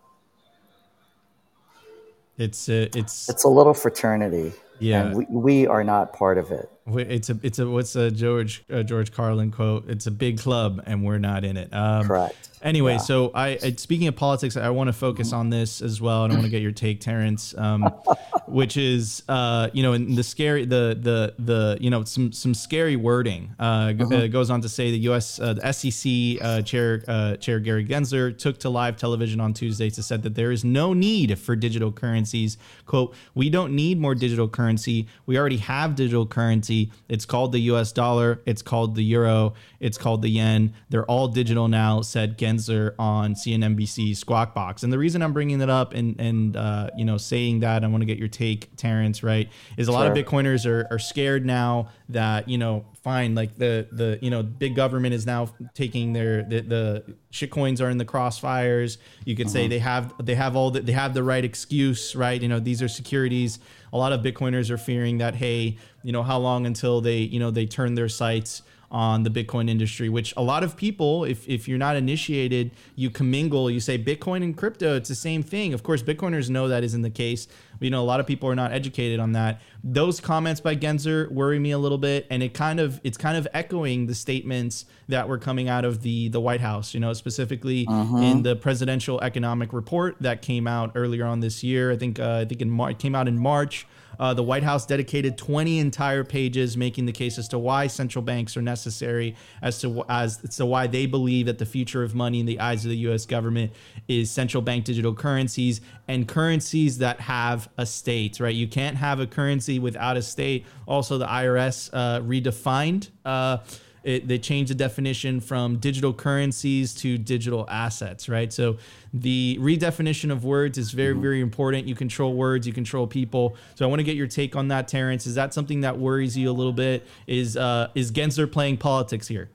It's 2.39 2.69
uh, 2.69 2.89
it's 2.95 3.29
it's 3.29 3.45
a 3.45 3.49
little 3.49 3.75
fraternity. 3.75 4.53
Yeah. 4.79 5.13
We, 5.15 5.27
we 5.29 5.67
are 5.67 5.85
not 5.85 6.13
part 6.13 6.39
of 6.39 6.51
it. 6.51 6.71
it's 6.89 7.31
a 7.31 7.39
it's 7.43 7.59
a 7.59 7.69
what's 7.69 7.97
a 7.97 8.11
George 8.11 8.65
uh, 8.71 8.83
George 8.83 9.13
Carlin 9.13 9.51
quote? 9.51 9.89
It's 9.91 10.07
a 10.07 10.11
big 10.11 10.39
club 10.39 10.83
and 10.87 11.05
we're 11.05 11.19
not 11.19 11.45
in 11.45 11.57
it. 11.57 11.73
Um, 11.73 12.07
Correct. 12.07 12.51
Anyway, 12.63 12.93
Yeah. 12.93 12.99
so 12.99 13.31
I, 13.35 13.59
speaking 13.77 14.09
of 14.09 14.17
politics, 14.17 14.57
I 14.57 14.71
want 14.71 14.89
to 14.89 14.93
focus 14.93 15.33
on 15.33 15.51
this 15.51 15.83
as 15.83 16.01
well, 16.01 16.25
and 16.25 16.33
I 16.33 16.37
want 16.37 16.47
to 16.47 16.51
get 16.51 16.63
your 16.63 16.73
take, 16.73 17.01
Terrance, 17.01 17.55
um, 17.57 17.83
which 18.47 18.77
is 18.77 19.23
uh, 19.29 19.69
you 19.73 19.83
know, 19.83 19.93
in 19.93 20.15
the 20.17 20.23
scary 20.25 20.65
the 20.65 20.99
the 21.01 21.35
the 21.39 21.77
you 21.81 21.91
know 21.91 22.03
some 22.05 22.33
some 22.33 22.55
scary 22.55 22.97
wording. 22.97 23.55
Uh, 23.59 23.93
g- 23.93 24.03
uh, 24.17 24.27
goes 24.29 24.51
on 24.51 24.63
to 24.63 24.69
say 24.69 24.91
the 24.91 24.99
U.S. 25.01 25.39
Uh, 25.39 25.53
the 25.53 25.73
SEC 25.73 26.43
uh, 26.45 26.63
chair 26.63 27.05
uh, 27.07 27.37
Chair 27.37 27.61
Gary 27.61 27.85
Gensler 27.85 28.37
took 28.37 28.59
to 28.61 28.71
live 28.71 28.97
television 28.97 29.39
on 29.41 29.53
Tuesday 29.53 29.91
to 29.91 30.03
said 30.03 30.23
that 30.23 30.35
there 30.35 30.51
is 30.51 30.65
no 30.65 30.93
need 30.93 31.39
for 31.39 31.55
digital 31.57 31.93
currencies. 31.93 32.57
"Quote: 32.87 33.15
We 33.35 33.51
don't 33.51 33.75
need 33.77 34.01
more 34.01 34.15
digital 34.15 34.49
currency. 34.67 35.07
We 35.27 35.39
already 35.39 35.59
have 35.59 35.95
digital 35.95 36.27
currency. 36.27 36.91
It's 37.09 37.25
called 37.25 37.53
the 37.53 37.61
U.S. 37.61 37.93
dollar. 37.93 38.43
It's 38.47 38.63
called 38.63 38.97
the 38.97 39.03
euro. 39.03 39.55
It's 39.79 39.97
called 39.97 40.23
the 40.23 40.29
yen. 40.29 40.75
They're 40.91 41.05
all 41.05 41.29
digital 41.29 41.69
now," 41.69 42.03
said 42.03 42.37
Gensler 42.37 42.95
on 42.99 43.35
CNBC's 43.35 44.19
Squawk 44.19 44.55
Box. 44.55 44.83
And 44.83 44.93
the 44.93 44.99
reason 44.99 45.23
I'm 45.23 45.33
bringing 45.33 45.59
that 45.59 45.71
up 45.71 45.95
and 45.95 46.21
and 46.21 46.57
uh, 46.57 46.91
you 46.97 47.05
know 47.05 47.17
saying 47.17 47.61
that 47.61 47.85
I 47.85 47.87
want 47.87 48.03
to 48.03 48.07
get 48.07 48.19
your 48.19 48.29
take, 48.29 48.75
Terrance, 48.77 49.23
right? 49.23 49.49
Is 49.77 49.89
a 49.89 49.93
lot 49.93 50.07
of 50.07 50.15
Bitcoiners 50.15 50.67
are, 50.67 50.89
are 50.91 50.99
scared 50.99 51.47
now 51.47 51.91
that 52.09 52.49
you 52.49 52.59
know 52.59 52.85
fine 53.07 53.37
like 53.37 53.55
the 53.57 53.87
the 53.93 54.19
you 54.21 54.31
know 54.31 54.43
big 54.43 54.75
government 54.75 55.15
is 55.15 55.27
now 55.27 55.49
taking 55.75 56.13
their 56.13 56.43
the, 56.43 56.61
the 56.61 57.15
shitcoins 57.33 57.81
are 57.81 57.89
in 57.89 57.99
the 57.99 58.05
crossfires 58.05 58.99
you 59.25 59.37
could 59.37 59.49
say 59.49 59.69
they 59.69 59.79
have 59.79 60.13
they 60.25 60.35
have 60.35 60.57
all 60.57 60.73
the, 60.73 60.81
they 60.81 60.91
have 60.91 61.15
the 61.15 61.23
right 61.23 61.45
excuse 61.45 62.17
right 62.17 62.43
you 62.43 62.49
know 62.49 62.59
these 62.59 62.83
are 62.83 62.89
securities 62.89 63.61
a 63.93 63.97
lot 63.97 64.13
of 64.13 64.21
bitcoiners 64.21 64.71
are 64.71 64.79
fearing 64.79 65.19
that 65.19 65.35
hey 65.35 65.77
you 66.03 66.13
know 66.13 66.23
how 66.23 66.39
long 66.39 66.67
until 66.67 67.01
they 67.01 67.19
you 67.19 67.39
know 67.39 67.51
they 67.51 67.67
turn 67.67 67.95
their 67.95 68.09
sights 68.09 68.63
on 68.91 69.25
the 69.25 69.31
Bitcoin 69.31 69.69
industry, 69.69 70.09
which 70.09 70.33
a 70.37 70.43
lot 70.43 70.63
of 70.63 70.77
people, 70.77 71.25
if, 71.25 71.49
if 71.49 71.67
you're 71.69 71.79
not 71.79 71.97
initiated, 71.97 72.71
you 72.95 73.11
commingle, 73.11 73.71
you 73.71 73.81
say 73.81 73.99
Bitcoin 73.99 74.43
and 74.45 74.57
crypto, 74.57 74.95
it's 74.97 75.09
the 75.09 75.15
same 75.15 75.43
thing. 75.43 75.75
Of 75.75 75.83
course, 75.83 76.03
Bitcoiners 76.03 76.49
know 76.49 76.69
that 76.69 76.85
isn't 76.85 77.03
the 77.03 77.11
case. 77.11 77.49
You 77.81 77.91
know, 77.91 78.01
a 78.03 78.07
lot 78.07 78.21
of 78.21 78.27
people 78.27 78.49
are 78.49 78.55
not 78.55 78.73
educated 78.73 79.21
on 79.21 79.33
that. 79.33 79.61
Those 79.85 80.19
comments 80.21 80.61
by 80.61 80.77
Gensler 80.77 81.31
worry 81.31 81.59
me 81.59 81.73
a 81.73 81.79
little 81.79 81.99
bit, 81.99 82.27
and 82.31 82.43
it 82.43 82.55
kind 82.55 82.81
of 82.81 83.01
it's 83.05 83.19
kind 83.19 83.37
of 83.37 83.47
echoing 83.53 84.07
the 84.07 84.15
statements 84.15 84.87
that 85.09 85.29
were 85.29 85.37
coming 85.39 85.69
out 85.69 85.85
of 85.85 86.01
the 86.03 86.29
the 86.29 86.41
White 86.41 86.63
House. 86.63 86.95
You 86.95 87.01
know, 87.01 87.13
specifically 87.13 87.87
in 88.23 88.43
the 88.43 88.57
presidential 88.57 89.21
economic 89.21 89.73
report 89.75 90.17
that 90.21 90.41
came 90.41 90.67
out 90.67 90.93
earlier 90.95 91.27
on 91.27 91.41
this 91.41 91.63
year. 91.63 91.93
I 91.93 91.97
think 91.99 92.19
uh, 92.19 92.39
I 92.43 92.45
think 92.47 92.63
in 92.63 92.71
Mar- 92.71 92.93
it 92.93 92.99
came 92.99 93.15
out 93.15 93.29
in 93.29 93.39
March. 93.39 93.87
Uh, 94.19 94.35
the 94.35 94.43
White 94.43 94.63
House 94.63 94.87
dedicated 94.87 95.37
20 95.39 95.79
entire 95.79 96.25
pages 96.25 96.77
making 96.77 97.07
the 97.07 97.13
case 97.13 97.39
as 97.39 97.49
to 97.49 97.59
why 97.59 97.87
central 97.87 98.23
banks 98.23 98.57
are 98.57 98.63
necessary, 98.63 99.37
as 99.63 99.81
to 99.81 100.05
as 100.09 100.39
to 100.57 100.67
why 100.67 100.87
they 100.87 101.07
believe 101.07 101.47
that 101.47 101.59
the 101.59 101.67
future 101.67 102.03
of 102.03 102.15
money 102.15 102.41
in 102.41 102.47
the 102.47 102.61
eyes 102.61 102.85
of 102.85 102.91
the 102.91 102.97
U.S. 102.99 103.27
government 103.27 103.73
is 104.09 104.31
central 104.31 104.63
bank 104.63 104.85
digital 104.85 105.15
currencies 105.15 105.81
and 106.09 106.29
currencies 106.29 106.99
that 106.99 107.21
have 107.21 107.69
a 107.79 107.87
state. 107.87 108.41
Right? 108.41 108.55
You 108.55 108.69
can't 108.69 108.97
have 108.97 109.21
a 109.21 109.27
currency 109.27 109.79
without 109.79 110.17
a 110.17 110.23
state. 110.23 110.67
Also, 110.87 111.19
the 111.19 111.27
IRS 111.27 111.91
uh, 111.93 112.21
redefined. 112.21 113.11
Uh, 113.25 113.59
it, 114.07 114.29
they 114.29 114.39
changed 114.39 114.71
the 114.71 114.75
definition 114.77 115.41
from 115.41 115.79
digital 115.79 116.13
currencies 116.13 116.95
to 116.95 117.19
digital 117.19 117.67
assets, 117.69 118.29
right? 118.29 118.53
So 118.53 118.77
the 119.13 119.59
redefinition 119.61 120.31
of 120.31 120.45
words 120.45 120.79
is 120.79 120.93
very, 120.93 121.13
very 121.13 121.41
important. 121.41 121.89
You 121.89 121.97
control 121.97 122.35
words, 122.35 122.69
you 122.69 122.73
control 122.73 123.09
people. 123.09 123.57
So 123.75 123.85
I 123.85 123.89
want 123.89 123.99
to 123.99 124.05
get 124.05 124.15
your 124.15 124.29
take 124.29 124.55
on 124.55 124.69
that, 124.69 124.87
Terrance. 124.87 125.27
Is 125.27 125.35
that 125.35 125.53
something 125.53 125.81
that 125.81 125.99
worries 125.99 126.37
you 126.37 126.49
a 126.49 126.53
little 126.53 126.73
bit? 126.73 127.05
Is 127.27 127.57
uh, 127.57 127.89
is 127.97 128.13
Gensler 128.13 128.51
playing 128.51 128.77
politics 128.77 129.27
here? 129.27 129.51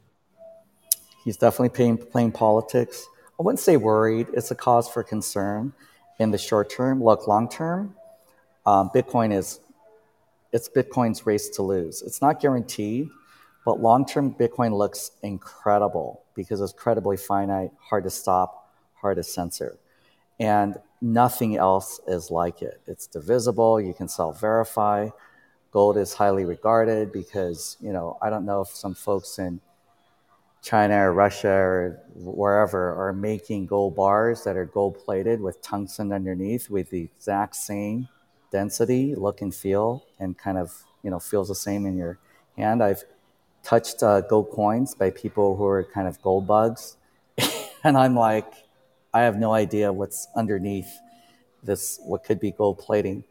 He's 1.23 1.37
definitely 1.37 1.69
playing, 1.69 1.97
playing 1.99 2.33
politics. 2.33 3.07
I 3.39 3.43
wouldn't 3.43 3.59
say 3.59 3.77
worried. 3.77 4.27
It's 4.33 4.51
a 4.51 4.55
cause 4.55 4.89
for 4.89 5.01
concern 5.01 5.71
in 6.19 6.31
the 6.31 6.37
short 6.37 6.69
term. 6.69 7.01
Look, 7.01 7.25
long 7.25 7.47
term, 7.47 7.95
um, 8.65 8.89
Bitcoin 8.93 9.33
is 9.33 9.61
it's 10.51 10.67
Bitcoin's 10.67 11.25
race 11.25 11.47
to 11.51 11.61
lose. 11.61 12.01
It's 12.01 12.21
not 12.21 12.41
guaranteed, 12.41 13.09
but 13.65 13.79
long 13.79 14.05
term, 14.05 14.33
Bitcoin 14.33 14.75
looks 14.75 15.11
incredible 15.21 16.23
because 16.35 16.61
it's 16.61 16.73
credibly 16.73 17.17
finite, 17.17 17.71
hard 17.79 18.03
to 18.05 18.09
stop, 18.09 18.71
hard 18.95 19.17
to 19.17 19.23
censor, 19.23 19.77
and 20.39 20.77
nothing 21.01 21.57
else 21.57 21.99
is 22.07 22.31
like 22.31 22.61
it. 22.61 22.81
It's 22.87 23.07
divisible. 23.07 23.79
You 23.79 23.93
can 23.93 24.07
self 24.07 24.39
verify. 24.39 25.09
Gold 25.71 25.97
is 25.97 26.13
highly 26.13 26.43
regarded 26.43 27.11
because 27.11 27.77
you 27.79 27.93
know 27.93 28.17
I 28.21 28.29
don't 28.29 28.45
know 28.45 28.61
if 28.61 28.69
some 28.69 28.95
folks 28.95 29.37
in 29.37 29.61
China 30.61 31.07
or 31.07 31.13
Russia 31.13 31.49
or 31.49 32.03
wherever 32.15 32.93
are 33.07 33.13
making 33.13 33.65
gold 33.67 33.95
bars 33.95 34.43
that 34.43 34.57
are 34.57 34.65
gold 34.65 34.97
plated 34.97 35.41
with 35.41 35.61
tungsten 35.61 36.11
underneath 36.11 36.69
with 36.69 36.89
the 36.89 37.01
exact 37.01 37.55
same 37.55 38.07
density, 38.51 39.15
look 39.15 39.41
and 39.41 39.53
feel, 39.53 40.03
and 40.19 40.37
kind 40.37 40.57
of 40.57 40.83
you 41.03 41.11
know 41.11 41.19
feels 41.19 41.47
the 41.47 41.55
same 41.55 41.85
in 41.85 41.95
your 41.95 42.17
hand. 42.57 42.83
I've 42.83 43.03
touched 43.63 44.03
uh, 44.03 44.21
gold 44.21 44.51
coins 44.51 44.95
by 44.95 45.09
people 45.11 45.55
who 45.55 45.65
are 45.65 45.83
kind 45.83 46.07
of 46.07 46.21
gold 46.21 46.47
bugs, 46.47 46.97
and 47.83 47.97
I'm 47.97 48.15
like, 48.15 48.51
I 49.13 49.21
have 49.21 49.37
no 49.37 49.53
idea 49.53 49.91
what's 49.91 50.27
underneath 50.35 50.89
this, 51.63 51.99
what 52.03 52.23
could 52.23 52.39
be 52.39 52.51
gold 52.51 52.79
plating. 52.79 53.23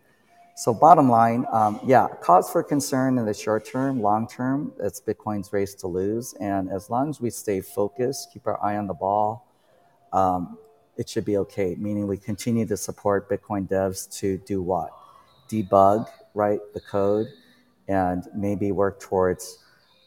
So 0.56 0.74
bottom 0.74 1.08
line, 1.08 1.46
um, 1.50 1.80
yeah, 1.84 2.06
cause 2.20 2.50
for 2.50 2.62
concern 2.62 3.16
in 3.16 3.24
the 3.24 3.32
short 3.32 3.64
term, 3.64 4.02
long 4.02 4.28
term, 4.28 4.72
it's 4.78 5.00
Bitcoin's 5.00 5.52
race 5.52 5.74
to 5.76 5.86
lose. 5.86 6.34
And 6.34 6.70
as 6.70 6.90
long 6.90 7.08
as 7.08 7.20
we 7.20 7.30
stay 7.30 7.62
focused, 7.62 8.30
keep 8.32 8.46
our 8.46 8.62
eye 8.62 8.76
on 8.76 8.86
the 8.86 8.94
ball, 8.94 9.48
um, 10.12 10.58
it 10.98 11.08
should 11.08 11.24
be 11.24 11.38
okay. 11.38 11.76
Meaning 11.78 12.06
we 12.06 12.18
continue 12.18 12.66
to 12.66 12.76
support 12.76 13.30
Bitcoin 13.30 13.66
devs 13.66 14.10
to 14.18 14.36
do 14.38 14.60
what? 14.60 14.90
debug 15.50 16.08
right 16.34 16.60
the 16.74 16.80
code 16.80 17.26
and 17.88 18.28
maybe 18.34 18.70
work 18.70 19.00
towards 19.00 19.58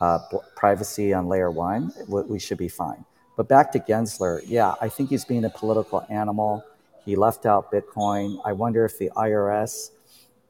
uh, 0.02 0.20
privacy 0.56 1.14
on 1.14 1.28
layer 1.28 1.52
one, 1.52 1.94
we 2.08 2.39
should 2.39 2.58
be 2.58 2.68
fine. 2.68 3.06
But 3.36 3.48
back 3.48 3.72
to 3.72 3.80
Gensler, 3.80 4.41
yeah, 4.46 4.76
I 4.82 4.89
think 4.89 5.10
he's 5.10 5.26
being 5.26 5.46
a 5.46 5.50
political 5.50 6.06
animal. 6.10 6.64
He 7.06 7.16
left 7.16 7.46
out 7.46 7.72
Bitcoin. 7.72 8.39
I 8.46 8.54
wonder 8.54 8.86
if 8.86 8.98
the 8.98 9.12
IRS 9.16 9.89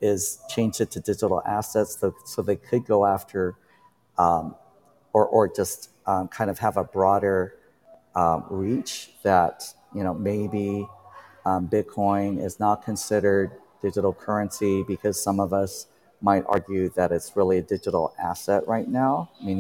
is 0.01 0.39
changed 0.49 0.81
it 0.81 0.91
to 0.91 0.99
digital 0.99 1.41
assets 1.45 1.97
so, 1.97 2.13
so 2.25 2.41
they 2.41 2.57
could 2.57 2.85
go 2.85 3.05
after 3.05 3.55
um, 4.17 4.55
or, 5.13 5.25
or 5.25 5.47
just 5.47 5.89
um, 6.05 6.27
kind 6.27 6.49
of 6.49 6.59
have 6.59 6.75
a 6.75 6.83
broader 6.83 7.55
um, 8.15 8.45
reach 8.49 9.11
that, 9.23 9.73
you 9.95 10.03
know, 10.03 10.13
maybe 10.13 10.85
um, 11.45 11.67
Bitcoin 11.69 12.43
is 12.43 12.59
not 12.59 12.83
considered 12.83 13.51
digital 13.81 14.13
currency 14.13 14.83
because 14.83 15.21
some 15.21 15.39
of 15.39 15.53
us 15.53 15.87
might 16.23 16.43
argue 16.47 16.89
that 16.89 17.11
it's 17.11 17.35
really 17.35 17.59
a 17.59 17.61
digital 17.61 18.15
asset 18.17 18.65
right 18.67 18.87
now, 18.87 19.29
meaning 19.43 19.59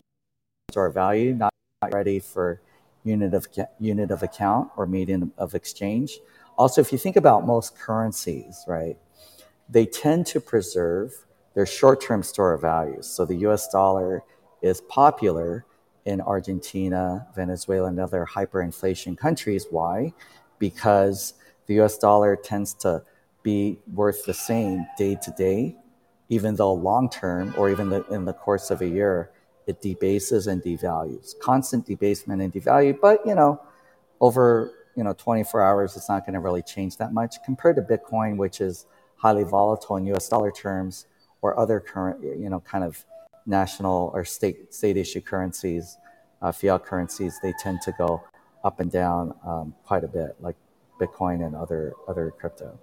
store 0.71 0.87
of 0.87 0.93
value, 0.93 1.35
not 1.35 1.51
ready 1.91 2.19
for 2.19 2.61
unit 3.03 3.33
of 3.33 3.47
unit 3.79 4.09
of 4.09 4.23
account 4.23 4.71
or 4.77 4.87
medium 4.87 5.33
of 5.37 5.53
exchange. 5.53 6.19
Also, 6.57 6.79
if 6.79 6.91
you 6.91 6.97
think 6.97 7.17
about 7.17 7.45
most 7.45 7.77
currencies, 7.77 8.63
right, 8.65 8.97
they 9.69 9.85
tend 9.85 10.25
to 10.25 10.39
preserve 10.39 11.25
their 11.53 11.65
short-term 11.65 12.23
store 12.23 12.53
of 12.53 12.61
values. 12.61 13.07
So 13.07 13.25
the 13.25 13.35
U.S. 13.47 13.67
dollar 13.67 14.23
is 14.61 14.81
popular 14.81 15.65
in 16.05 16.21
Argentina, 16.21 17.27
Venezuela, 17.35 17.89
and 17.89 17.99
other 17.99 18.25
hyperinflation 18.25 19.17
countries. 19.17 19.67
Why? 19.69 20.13
Because 20.59 21.33
the 21.67 21.81
US 21.81 21.97
dollar 21.97 22.35
tends 22.35 22.73
to 22.75 23.03
be 23.41 23.79
worth 23.93 24.25
the 24.25 24.33
same 24.33 24.85
day 24.97 25.17
to 25.21 25.31
day, 25.31 25.75
even 26.33 26.55
though 26.55 26.73
long 26.73 27.09
term 27.09 27.53
or 27.57 27.69
even 27.69 27.89
the, 27.89 28.03
in 28.07 28.25
the 28.25 28.33
course 28.33 28.71
of 28.71 28.81
a 28.81 28.87
year, 28.87 29.29
it 29.67 29.81
debases 29.81 30.47
and 30.47 30.61
devalues. 30.63 31.37
Constant 31.39 31.85
debasement 31.85 32.41
and 32.41 32.51
devalue, 32.51 32.97
but 32.99 33.21
you 33.25 33.35
know, 33.35 33.61
over 34.19 34.71
you 34.95 35.03
know 35.03 35.13
24 35.13 35.61
hours, 35.61 35.95
it's 35.95 36.09
not 36.09 36.25
going 36.25 36.33
to 36.33 36.39
really 36.39 36.63
change 36.63 36.97
that 36.97 37.13
much 37.13 37.35
compared 37.45 37.75
to 37.75 37.81
Bitcoin, 37.83 38.37
which 38.37 38.61
is 38.61 38.87
highly 39.17 39.43
volatile 39.43 39.95
in 39.97 40.05
U.S. 40.07 40.27
dollar 40.27 40.51
terms, 40.51 41.05
or 41.41 41.57
other 41.59 41.79
current 41.79 42.21
you 42.23 42.49
know 42.49 42.59
kind 42.61 42.83
of 42.83 43.05
national 43.45 44.11
or 44.13 44.25
state 44.25 44.73
state 44.73 44.97
issue 44.97 45.21
currencies, 45.21 45.97
uh, 46.41 46.51
fiat 46.51 46.83
currencies. 46.83 47.39
They 47.43 47.53
tend 47.59 47.81
to 47.81 47.93
go 47.97 48.23
up 48.63 48.79
and 48.79 48.91
down 48.91 49.33
um, 49.45 49.75
quite 49.85 50.03
a 50.03 50.07
bit, 50.07 50.35
like 50.41 50.55
Bitcoin 50.99 51.45
and 51.45 51.55
other 51.55 51.93
other 52.07 52.33
crypto. 52.39 52.79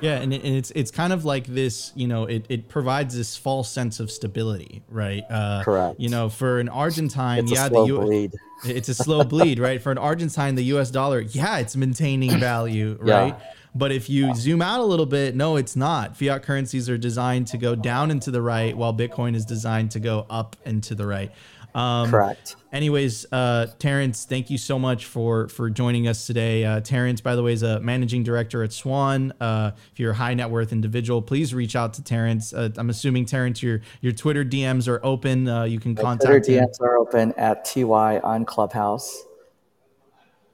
Yeah, 0.00 0.20
and, 0.20 0.32
and 0.32 0.44
it's 0.44 0.70
it's 0.72 0.90
kind 0.90 1.12
of 1.12 1.24
like 1.24 1.46
this, 1.46 1.92
you 1.94 2.06
know, 2.06 2.24
it, 2.24 2.46
it 2.48 2.68
provides 2.68 3.16
this 3.16 3.36
false 3.36 3.70
sense 3.70 4.00
of 4.00 4.10
stability, 4.10 4.82
right? 4.88 5.22
Uh, 5.28 5.62
Correct. 5.64 6.00
You 6.00 6.08
know, 6.08 6.28
for 6.28 6.60
an 6.60 6.68
Argentine, 6.68 7.44
it's 7.44 7.52
yeah, 7.52 7.68
the 7.68 7.84
U- 7.84 8.00
bleed. 8.00 8.32
It's 8.64 8.88
a 8.88 8.94
slow 8.94 9.24
bleed, 9.24 9.58
right? 9.68 9.80
For 9.80 9.92
an 9.92 9.98
Argentine, 9.98 10.54
the 10.54 10.64
U.S. 10.64 10.90
dollar, 10.90 11.20
yeah, 11.20 11.58
it's 11.58 11.76
maintaining 11.76 12.30
value, 12.40 12.96
right? 13.00 13.34
Yeah. 13.38 13.52
But 13.74 13.92
if 13.92 14.08
you 14.08 14.34
zoom 14.34 14.62
out 14.62 14.80
a 14.80 14.84
little 14.84 15.06
bit, 15.06 15.36
no, 15.36 15.56
it's 15.56 15.76
not. 15.76 16.16
Fiat 16.16 16.42
currencies 16.42 16.88
are 16.88 16.98
designed 16.98 17.46
to 17.48 17.58
go 17.58 17.74
down 17.74 18.10
and 18.10 18.20
to 18.22 18.30
the 18.30 18.42
right, 18.42 18.76
while 18.76 18.92
Bitcoin 18.94 19.36
is 19.36 19.44
designed 19.44 19.92
to 19.92 20.00
go 20.00 20.26
up 20.28 20.56
and 20.64 20.82
to 20.84 20.94
the 20.94 21.06
right. 21.06 21.30
Um, 21.78 22.10
Correct. 22.10 22.56
Anyways, 22.72 23.24
uh, 23.30 23.68
Terrance, 23.78 24.24
thank 24.24 24.50
you 24.50 24.58
so 24.58 24.80
much 24.80 25.06
for 25.06 25.48
for 25.48 25.70
joining 25.70 26.08
us 26.08 26.26
today. 26.26 26.64
Uh, 26.64 26.80
Terrance, 26.80 27.20
by 27.20 27.36
the 27.36 27.42
way, 27.42 27.52
is 27.52 27.62
a 27.62 27.78
managing 27.78 28.24
director 28.24 28.64
at 28.64 28.72
Swan. 28.72 29.32
Uh, 29.40 29.70
if 29.92 30.00
you're 30.00 30.10
a 30.10 30.14
high 30.14 30.34
net 30.34 30.50
worth 30.50 30.72
individual, 30.72 31.22
please 31.22 31.54
reach 31.54 31.76
out 31.76 31.94
to 31.94 32.02
Terrance. 32.02 32.52
Uh, 32.52 32.70
I'm 32.76 32.90
assuming 32.90 33.26
Terrance, 33.26 33.62
your 33.62 33.80
your 34.00 34.12
Twitter 34.12 34.44
DMs 34.44 34.88
are 34.88 34.98
open. 35.04 35.46
Uh, 35.46 35.64
you 35.64 35.78
can 35.78 35.94
My 35.94 36.02
contact 36.02 36.46
Twitter 36.46 36.60
him. 36.60 36.66
DMs 36.66 36.80
are 36.80 36.98
open 36.98 37.32
at 37.34 37.64
ty 37.64 37.82
on 38.18 38.44
Clubhouse. 38.44 39.24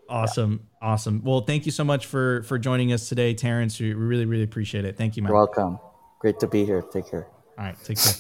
Awesome, 0.07 0.61
yeah. 0.83 0.89
awesome. 0.89 1.22
Well, 1.25 1.41
thank 1.41 1.64
you 1.64 1.72
so 1.72 1.85
much 1.85 2.05
for 2.05 2.43
for 2.43 2.59
joining 2.59 2.93
us 2.93 3.09
today, 3.09 3.33
Terrance. 3.33 3.81
We 3.81 3.95
really 3.95 4.27
really 4.27 4.45
appreciate 4.45 4.85
it. 4.85 4.99
Thank 4.99 5.16
you, 5.16 5.22
man. 5.22 5.31
You're 5.31 5.39
welcome. 5.39 5.79
Great 6.18 6.39
to 6.41 6.47
be 6.47 6.66
here. 6.66 6.83
Take 6.83 7.11
care. 7.11 7.29
All 7.59 7.64
right, 7.64 7.83
take 7.83 7.99
care. 7.99 8.12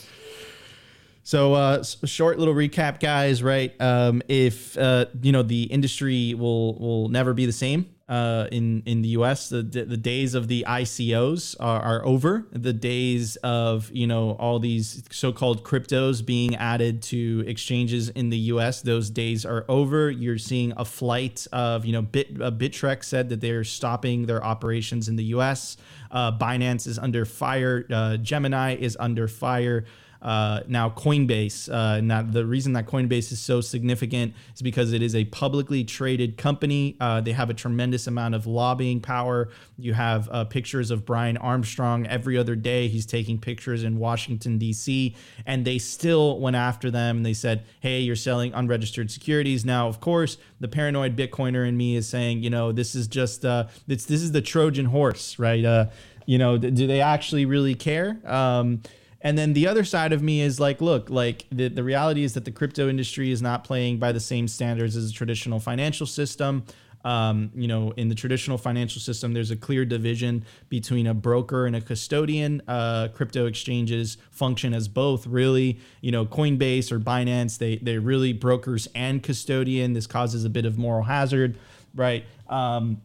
So, 1.26 1.54
uh, 1.54 1.82
short 1.82 2.38
little 2.38 2.54
recap, 2.54 3.00
guys. 3.00 3.42
Right? 3.42 3.74
Um, 3.80 4.22
if 4.28 4.76
uh, 4.76 5.06
you 5.22 5.32
know 5.32 5.42
the 5.42 5.64
industry 5.64 6.34
will 6.34 6.78
will 6.78 7.08
never 7.08 7.32
be 7.32 7.46
the 7.46 7.52
same 7.52 7.94
uh, 8.08 8.46
in 8.52 8.82
in 8.84 9.00
the 9.00 9.08
U.S. 9.08 9.48
The, 9.48 9.62
the 9.62 9.96
days 9.96 10.34
of 10.34 10.48
the 10.48 10.66
ICOs 10.68 11.56
are, 11.58 11.80
are, 11.80 12.04
over. 12.04 12.46
The 12.52 12.74
days 12.74 13.36
of 13.36 13.90
you 13.90 14.06
know 14.06 14.32
all 14.32 14.58
these 14.58 15.02
so-called 15.10 15.64
cryptos 15.64 16.24
being 16.24 16.56
added 16.56 17.02
to 17.04 17.42
exchanges 17.46 18.10
in 18.10 18.28
the 18.28 18.36
U.S. 18.36 18.82
Those 18.82 19.08
days 19.08 19.46
are 19.46 19.64
over. 19.68 20.10
You're 20.10 20.36
seeing 20.36 20.74
a 20.76 20.84
flight 20.84 21.46
of 21.52 21.86
you 21.86 21.92
know 21.92 22.02
Bit 22.02 22.40
uh, 22.40 22.50
Bittrex 22.50 23.04
said 23.04 23.30
that 23.30 23.40
they're 23.40 23.64
stopping 23.64 24.26
their 24.26 24.44
operations 24.44 25.08
in 25.08 25.16
the 25.16 25.24
U.S. 25.24 25.78
Uh, 26.10 26.36
Binance 26.36 26.86
is 26.86 26.98
under 26.98 27.24
fire. 27.24 27.86
Uh, 27.90 28.18
Gemini 28.18 28.76
is 28.76 28.96
under 29.00 29.26
fire. 29.26 29.86
Uh, 30.24 30.60
now, 30.66 30.88
Coinbase. 30.88 31.70
Uh, 31.70 32.00
now, 32.00 32.22
the 32.22 32.46
reason 32.46 32.72
that 32.72 32.86
Coinbase 32.86 33.30
is 33.30 33.40
so 33.40 33.60
significant 33.60 34.32
is 34.54 34.62
because 34.62 34.94
it 34.94 35.02
is 35.02 35.14
a 35.14 35.26
publicly 35.26 35.84
traded 35.84 36.38
company. 36.38 36.96
Uh, 36.98 37.20
they 37.20 37.32
have 37.32 37.50
a 37.50 37.54
tremendous 37.54 38.06
amount 38.06 38.34
of 38.34 38.46
lobbying 38.46 39.00
power. 39.00 39.50
You 39.76 39.92
have 39.92 40.28
uh, 40.32 40.44
pictures 40.44 40.90
of 40.90 41.04
Brian 41.04 41.36
Armstrong 41.36 42.06
every 42.06 42.38
other 42.38 42.56
day. 42.56 42.88
He's 42.88 43.04
taking 43.04 43.38
pictures 43.38 43.84
in 43.84 43.98
Washington, 43.98 44.56
D.C., 44.56 45.14
and 45.44 45.66
they 45.66 45.78
still 45.78 46.40
went 46.40 46.56
after 46.56 46.90
them. 46.90 47.22
They 47.22 47.34
said, 47.34 47.64
hey, 47.80 48.00
you're 48.00 48.16
selling 48.16 48.54
unregistered 48.54 49.10
securities. 49.10 49.64
Now, 49.64 49.88
of 49.88 50.00
course, 50.00 50.38
the 50.58 50.68
paranoid 50.68 51.16
Bitcoiner 51.16 51.68
in 51.68 51.76
me 51.76 51.96
is 51.96 52.08
saying, 52.08 52.42
you 52.42 52.48
know, 52.48 52.72
this 52.72 52.94
is 52.94 53.06
just, 53.06 53.44
uh, 53.44 53.66
this, 53.86 54.06
this 54.06 54.22
is 54.22 54.32
the 54.32 54.40
Trojan 54.40 54.86
horse, 54.86 55.38
right? 55.38 55.64
Uh, 55.64 55.86
you 56.24 56.38
know, 56.38 56.56
do 56.56 56.86
they 56.86 57.02
actually 57.02 57.44
really 57.44 57.74
care? 57.74 58.18
Um, 58.24 58.80
and 59.24 59.38
then 59.38 59.54
the 59.54 59.66
other 59.66 59.84
side 59.84 60.12
of 60.12 60.22
me 60.22 60.42
is 60.42 60.60
like, 60.60 60.82
look, 60.82 61.08
like 61.08 61.46
the, 61.50 61.68
the 61.68 61.82
reality 61.82 62.24
is 62.24 62.34
that 62.34 62.44
the 62.44 62.50
crypto 62.50 62.90
industry 62.90 63.32
is 63.32 63.40
not 63.40 63.64
playing 63.64 63.98
by 63.98 64.12
the 64.12 64.20
same 64.20 64.46
standards 64.46 64.96
as 64.96 65.10
a 65.10 65.12
traditional 65.12 65.58
financial 65.58 66.06
system. 66.06 66.64
Um, 67.04 67.50
you 67.54 67.66
know, 67.66 67.92
in 67.96 68.10
the 68.10 68.14
traditional 68.14 68.58
financial 68.58 69.00
system, 69.00 69.32
there's 69.32 69.50
a 69.50 69.56
clear 69.56 69.86
division 69.86 70.44
between 70.68 71.06
a 71.06 71.14
broker 71.14 71.66
and 71.66 71.74
a 71.74 71.80
custodian. 71.80 72.62
Uh, 72.68 73.08
crypto 73.14 73.46
exchanges 73.46 74.18
function 74.30 74.74
as 74.74 74.88
both, 74.88 75.26
really. 75.26 75.80
You 76.02 76.12
know, 76.12 76.26
Coinbase 76.26 76.92
or 76.92 76.98
Binance, 76.98 77.58
they 77.58 77.76
they're 77.76 78.00
really 78.00 78.32
brokers 78.34 78.88
and 78.94 79.22
custodian. 79.22 79.94
This 79.94 80.06
causes 80.06 80.44
a 80.44 80.50
bit 80.50 80.64
of 80.64 80.78
moral 80.78 81.04
hazard, 81.04 81.58
right? 81.94 82.24
Um, 82.48 83.02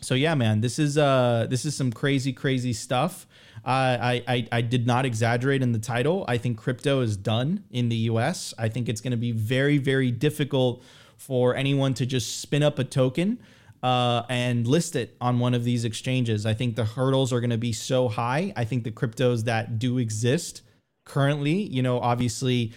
so 0.00 0.14
yeah, 0.14 0.34
man, 0.34 0.60
this 0.60 0.78
is 0.78 0.96
uh, 0.98 1.46
this 1.48 1.64
is 1.64 1.74
some 1.74 1.92
crazy, 1.92 2.32
crazy 2.32 2.72
stuff. 2.72 3.26
I, 3.64 4.22
I, 4.26 4.48
I 4.52 4.60
did 4.60 4.86
not 4.86 5.06
exaggerate 5.06 5.62
in 5.62 5.72
the 5.72 5.78
title. 5.78 6.24
I 6.28 6.38
think 6.38 6.58
crypto 6.58 7.00
is 7.00 7.16
done 7.16 7.64
in 7.70 7.88
the 7.88 7.96
US. 7.96 8.52
I 8.58 8.68
think 8.68 8.88
it's 8.88 9.00
going 9.00 9.12
to 9.12 9.16
be 9.16 9.32
very, 9.32 9.78
very 9.78 10.10
difficult 10.10 10.82
for 11.16 11.54
anyone 11.54 11.94
to 11.94 12.06
just 12.06 12.40
spin 12.40 12.62
up 12.62 12.78
a 12.78 12.84
token 12.84 13.38
uh, 13.82 14.22
and 14.28 14.66
list 14.66 14.96
it 14.96 15.16
on 15.20 15.38
one 15.38 15.54
of 15.54 15.64
these 15.64 15.84
exchanges. 15.84 16.46
I 16.46 16.54
think 16.54 16.76
the 16.76 16.84
hurdles 16.84 17.32
are 17.32 17.40
going 17.40 17.50
to 17.50 17.58
be 17.58 17.72
so 17.72 18.08
high. 18.08 18.52
I 18.56 18.64
think 18.64 18.84
the 18.84 18.90
cryptos 18.90 19.44
that 19.44 19.78
do 19.78 19.98
exist 19.98 20.62
currently, 21.04 21.62
you 21.62 21.82
know, 21.82 22.00
obviously 22.00 22.72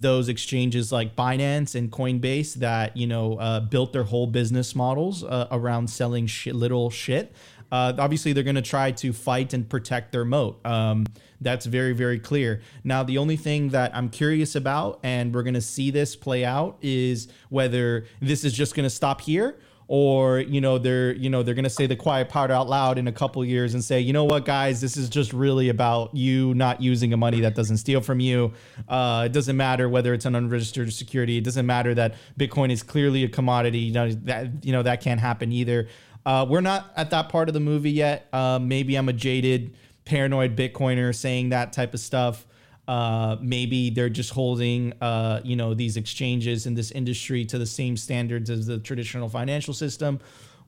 those 0.00 0.28
exchanges 0.28 0.92
like 0.92 1.14
Binance 1.16 1.74
and 1.74 1.90
Coinbase 1.90 2.54
that 2.54 2.96
you 2.96 3.06
know 3.06 3.34
uh, 3.34 3.60
built 3.60 3.92
their 3.92 4.04
whole 4.04 4.26
business 4.26 4.74
models 4.74 5.22
uh, 5.24 5.48
around 5.50 5.90
selling 5.90 6.26
shit, 6.26 6.54
little 6.54 6.90
shit 6.90 7.34
uh, 7.72 7.94
obviously 7.98 8.34
they're 8.34 8.44
going 8.44 8.54
to 8.54 8.62
try 8.62 8.90
to 8.90 9.12
fight 9.14 9.54
and 9.54 9.68
protect 9.68 10.12
their 10.12 10.26
moat. 10.26 10.64
Um, 10.64 11.06
that's 11.40 11.64
very, 11.64 11.94
very 11.94 12.20
clear. 12.20 12.60
Now, 12.84 13.02
the 13.02 13.16
only 13.16 13.36
thing 13.36 13.70
that 13.70 13.96
I'm 13.96 14.10
curious 14.10 14.54
about, 14.54 15.00
and 15.02 15.34
we're 15.34 15.42
going 15.42 15.54
to 15.54 15.62
see 15.62 15.90
this 15.90 16.14
play 16.14 16.44
out, 16.44 16.76
is 16.82 17.28
whether 17.48 18.04
this 18.20 18.44
is 18.44 18.52
just 18.52 18.74
going 18.74 18.84
to 18.84 18.90
stop 18.90 19.22
here 19.22 19.58
or 19.88 20.38
you 20.38 20.60
know 20.60 20.78
they're 20.78 21.12
you 21.16 21.28
know 21.28 21.42
they're 21.42 21.54
going 21.54 21.64
to 21.64 21.70
say 21.70 21.86
the 21.86 21.96
quiet 21.96 22.28
part 22.28 22.50
out 22.50 22.68
loud 22.68 22.96
in 22.96 23.08
a 23.08 23.12
couple 23.12 23.44
years 23.44 23.74
and 23.74 23.82
say 23.84 24.00
you 24.00 24.12
know 24.12 24.24
what 24.24 24.44
guys? 24.44 24.80
This 24.80 24.96
is 24.96 25.08
just 25.08 25.32
really 25.32 25.68
about 25.68 26.14
you 26.14 26.54
not 26.54 26.80
using 26.80 27.12
a 27.12 27.16
money 27.16 27.40
that 27.40 27.54
doesn't 27.54 27.78
steal 27.78 28.00
from 28.00 28.20
you. 28.20 28.52
Uh, 28.88 29.24
it 29.26 29.32
doesn't 29.32 29.56
matter 29.56 29.88
whether 29.88 30.14
it's 30.14 30.24
an 30.24 30.34
unregistered 30.34 30.92
security. 30.92 31.36
It 31.36 31.44
doesn't 31.44 31.66
matter 31.66 31.94
that 31.94 32.14
bitcoin 32.38 32.70
is 32.70 32.82
clearly 32.82 33.24
a 33.24 33.28
commodity. 33.28 33.80
You 33.80 33.92
know 33.92 34.10
that 34.10 34.64
you 34.64 34.72
know 34.72 34.82
that 34.82 35.00
can't 35.00 35.20
happen 35.20 35.52
either 35.52 35.88
uh, 36.24 36.46
we're 36.48 36.60
not 36.60 36.92
at 36.96 37.10
that 37.10 37.28
part 37.28 37.48
of 37.48 37.54
the 37.54 37.60
movie 37.60 37.90
yet. 37.90 38.28
Uh, 38.32 38.58
maybe 38.60 38.96
I'm 38.96 39.08
a 39.08 39.12
jaded, 39.12 39.74
paranoid 40.04 40.56
Bitcoiner 40.56 41.14
saying 41.14 41.50
that 41.50 41.72
type 41.72 41.94
of 41.94 42.00
stuff. 42.00 42.46
Uh, 42.88 43.36
maybe 43.40 43.90
they're 43.90 44.08
just 44.08 44.30
holding, 44.30 44.92
uh, 45.00 45.40
you 45.44 45.54
know, 45.54 45.72
these 45.72 45.96
exchanges 45.96 46.66
in 46.66 46.74
this 46.74 46.90
industry 46.90 47.44
to 47.44 47.58
the 47.58 47.66
same 47.66 47.96
standards 47.96 48.50
as 48.50 48.66
the 48.66 48.78
traditional 48.78 49.28
financial 49.28 49.72
system. 49.72 50.18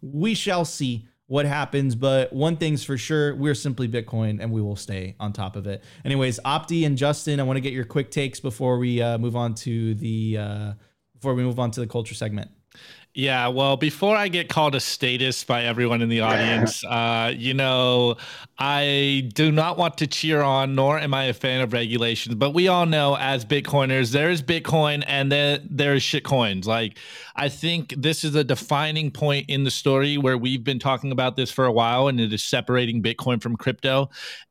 We 0.00 0.34
shall 0.34 0.64
see 0.64 1.08
what 1.26 1.46
happens. 1.46 1.94
But 1.94 2.32
one 2.32 2.56
thing's 2.56 2.84
for 2.84 2.96
sure, 2.96 3.34
we're 3.34 3.54
simply 3.54 3.88
Bitcoin 3.88 4.40
and 4.40 4.52
we 4.52 4.60
will 4.60 4.76
stay 4.76 5.16
on 5.18 5.32
top 5.32 5.56
of 5.56 5.66
it. 5.66 5.82
Anyways, 6.04 6.38
Opti 6.44 6.86
and 6.86 6.96
Justin, 6.96 7.40
I 7.40 7.42
want 7.42 7.56
to 7.56 7.60
get 7.60 7.72
your 7.72 7.84
quick 7.84 8.10
takes 8.10 8.40
before 8.40 8.78
we 8.78 9.00
uh, 9.00 9.18
move 9.18 9.36
on 9.36 9.54
to 9.56 9.94
the 9.94 10.38
uh, 10.38 10.72
before 11.14 11.34
we 11.34 11.42
move 11.42 11.58
on 11.58 11.70
to 11.72 11.80
the 11.80 11.86
culture 11.86 12.14
segment. 12.14 12.50
Yeah, 13.16 13.46
well, 13.46 13.76
before 13.76 14.16
I 14.16 14.26
get 14.26 14.48
called 14.48 14.74
a 14.74 14.80
status 14.80 15.44
by 15.44 15.62
everyone 15.62 16.02
in 16.02 16.08
the 16.08 16.22
audience, 16.22 16.82
uh, 16.84 17.32
you 17.36 17.54
know, 17.54 18.16
I 18.58 19.30
do 19.34 19.50
not 19.50 19.76
want 19.78 19.98
to 19.98 20.06
cheer 20.06 20.40
on, 20.40 20.74
nor 20.74 20.98
am 20.98 21.12
I 21.12 21.24
a 21.24 21.32
fan 21.32 21.60
of 21.60 21.72
regulations. 21.72 22.36
But 22.36 22.54
we 22.54 22.68
all 22.68 22.86
know, 22.86 23.16
as 23.16 23.44
Bitcoiners, 23.44 24.12
there 24.12 24.30
is 24.30 24.42
Bitcoin 24.42 25.02
and 25.06 25.30
then 25.32 25.66
there's 25.68 26.02
shitcoins. 26.02 26.64
Like, 26.64 26.98
I 27.34 27.48
think 27.48 27.94
this 27.96 28.22
is 28.22 28.34
a 28.36 28.44
defining 28.44 29.10
point 29.10 29.46
in 29.48 29.64
the 29.64 29.70
story 29.70 30.16
where 30.18 30.38
we've 30.38 30.62
been 30.62 30.78
talking 30.78 31.10
about 31.10 31.34
this 31.34 31.50
for 31.50 31.64
a 31.64 31.72
while, 31.72 32.06
and 32.06 32.20
it 32.20 32.32
is 32.32 32.44
separating 32.44 33.02
Bitcoin 33.02 33.42
from 33.42 33.56
crypto. 33.56 34.08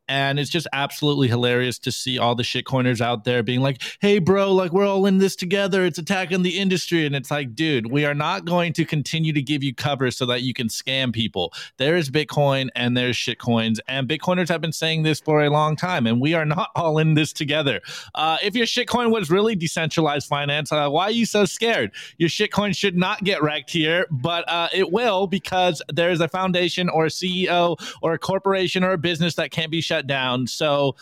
And 0.10 0.38
it's 0.38 0.50
just 0.50 0.68
absolutely 0.74 1.30
hilarious 1.30 1.80
to 1.80 1.92
see 1.92 2.20
all 2.20 2.36
the 2.36 2.44
shitcoiners 2.44 3.00
out 3.00 3.24
there 3.24 3.42
being 3.42 3.62
like, 3.62 3.82
hey, 4.02 4.20
bro, 4.20 4.52
like 4.52 4.74
we're 4.74 4.86
all 4.86 5.06
in 5.06 5.20
this 5.20 5.34
together. 5.36 5.86
It's 5.86 5.98
attacking 5.98 6.42
the 6.42 6.60
industry. 6.60 7.06
And 7.06 7.16
it's 7.16 7.32
like, 7.32 7.56
dude, 7.56 7.90
we 7.90 8.04
are 8.04 8.14
not 8.14 8.44
going 8.44 8.74
to 8.74 8.84
continue 8.84 9.32
to 9.32 9.42
give 9.42 9.64
you 9.64 9.74
cover 9.74 10.12
so 10.12 10.26
that 10.26 10.42
you 10.42 10.54
can 10.54 10.68
scam 10.68 11.14
people. 11.14 11.54
There 11.78 11.96
is 11.96 12.10
Bitcoin 12.10 12.68
and 12.76 12.98
there's 12.98 13.16
shitcoins. 13.16 13.80
And 13.88 13.93
Bitcoiners 14.02 14.50
have 14.50 14.62
been 14.62 14.72
saying 14.72 15.04
this 15.04 15.20
for 15.20 15.44
a 15.44 15.50
long 15.50 15.76
time. 15.76 16.08
And 16.08 16.22
we 16.22 16.34
are 16.34 16.46
not 16.46 16.72
all 16.76 16.98
in 16.98 17.14
this 17.14 17.34
together. 17.34 17.82
Uh, 18.16 18.38
if 18.44 18.56
your 18.56 18.66
shitcoin 18.66 19.12
was 19.12 19.30
really 19.30 19.56
decentralized 19.56 20.28
finance, 20.28 20.72
uh, 20.72 20.90
why 20.90 21.06
are 21.06 21.12
you 21.12 21.26
so 21.26 21.46
scared? 21.46 21.92
Your 22.18 22.30
shitcoin 22.30 22.76
should 22.76 22.98
not 22.98 23.24
get 23.24 23.42
wrecked 23.42 23.72
here, 23.72 24.08
but 24.12 24.48
uh, 24.50 24.70
it 24.74 24.92
will 24.92 25.28
because 25.28 25.82
there's 25.92 26.22
a 26.22 26.28
foundation 26.28 26.90
or 26.90 27.06
a 27.06 27.10
CEO 27.10 27.78
or 28.02 28.14
a 28.14 28.20
corporation 28.20 28.84
or 28.84 28.92
a 28.92 28.98
business 28.98 29.36
that 29.36 29.52
can't 29.52 29.72
be 29.72 29.82
shut 29.82 30.08
down. 30.08 30.48
So, 30.48 30.96